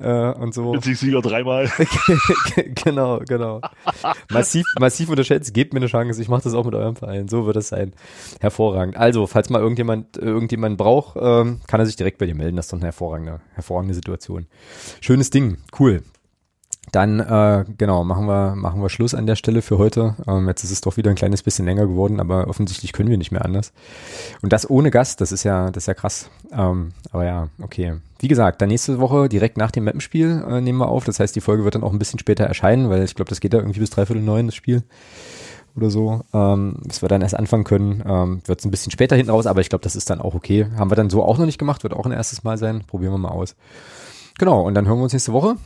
[0.00, 0.74] äh, und so.
[0.80, 1.70] Sieger dreimal.
[2.84, 3.60] genau, genau.
[4.30, 7.28] Massiv, massiv unterschätzt, gebt mir eine Chance, ich mache das auch mit eurem Verein.
[7.28, 7.92] So wird es sein.
[8.40, 8.96] Hervorragend.
[8.96, 12.56] Also, falls mal irgendjemand irgendjemand braucht, ähm, kann er sich direkt bei dir melden.
[12.56, 14.46] Das ist doch eine hervorragende, hervorragende Situation.
[15.00, 16.02] Schönes Ding, cool.
[16.92, 20.16] Dann, äh, genau, machen wir, machen wir Schluss an der Stelle für heute.
[20.26, 23.18] Ähm, jetzt ist es doch wieder ein kleines bisschen länger geworden, aber offensichtlich können wir
[23.18, 23.72] nicht mehr anders.
[24.42, 26.30] Und das ohne Gast, das ist ja, das ist ja krass.
[26.52, 27.94] Ähm, aber ja, okay.
[28.18, 31.04] Wie gesagt, dann nächste Woche direkt nach dem Mappenspiel äh, nehmen wir auf.
[31.04, 33.40] Das heißt, die Folge wird dann auch ein bisschen später erscheinen, weil ich glaube, das
[33.40, 34.82] geht ja irgendwie bis dreiviertel neun, das Spiel
[35.76, 38.02] oder so, ähm, bis wir dann erst anfangen können.
[38.06, 40.34] Ähm, wird es ein bisschen später hinten raus, aber ich glaube, das ist dann auch
[40.34, 40.66] okay.
[40.76, 42.84] Haben wir dann so auch noch nicht gemacht, wird auch ein erstes Mal sein.
[42.86, 43.56] Probieren wir mal aus.
[44.38, 45.56] Genau, und dann hören wir uns nächste Woche.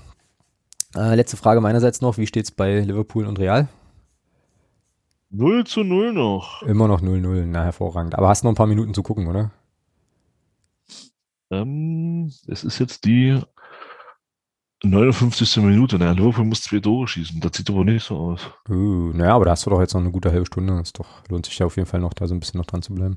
[0.96, 3.68] Äh, letzte Frage meinerseits noch, wie steht's bei Liverpool und Real?
[5.30, 6.62] 0 zu 0 noch.
[6.62, 8.14] Immer noch 0-0, na hervorragend.
[8.14, 9.50] Aber hast noch ein paar Minuten zu gucken, oder?
[11.50, 13.38] Ähm, es ist jetzt die
[14.84, 15.56] 59.
[15.58, 15.98] Minute.
[15.98, 17.40] Naja, Liverpool muss zwei Tore schießen.
[17.40, 18.40] Das sieht aber nicht so aus.
[18.68, 20.76] Uh, naja, aber da hast du doch jetzt noch eine gute halbe Stunde.
[20.76, 22.82] Das doch, lohnt sich ja auf jeden Fall noch, da so ein bisschen noch dran
[22.82, 23.16] zu bleiben.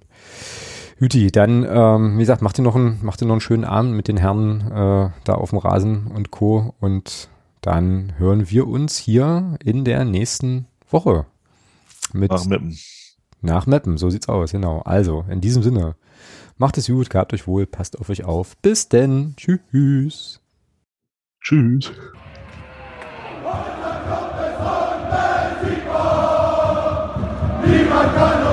[0.97, 3.93] Hüti, dann, ähm, wie gesagt, mach dir noch einen, mach dir noch einen schönen Abend
[3.93, 6.73] mit den Herren äh, da auf dem Rasen und Co.
[6.79, 7.29] Und
[7.61, 11.25] dann hören wir uns hier in der nächsten Woche.
[12.13, 12.77] Mit nach Meppen.
[13.41, 14.81] Nach Meppen, so sieht's aus, genau.
[14.81, 15.95] Also, in diesem Sinne,
[16.57, 18.57] macht es gut, gehabt euch wohl, passt auf euch auf.
[18.57, 19.35] Bis denn.
[19.37, 20.41] Tschüss.
[21.41, 21.91] Tschüss.
[27.65, 28.50] Niemand kann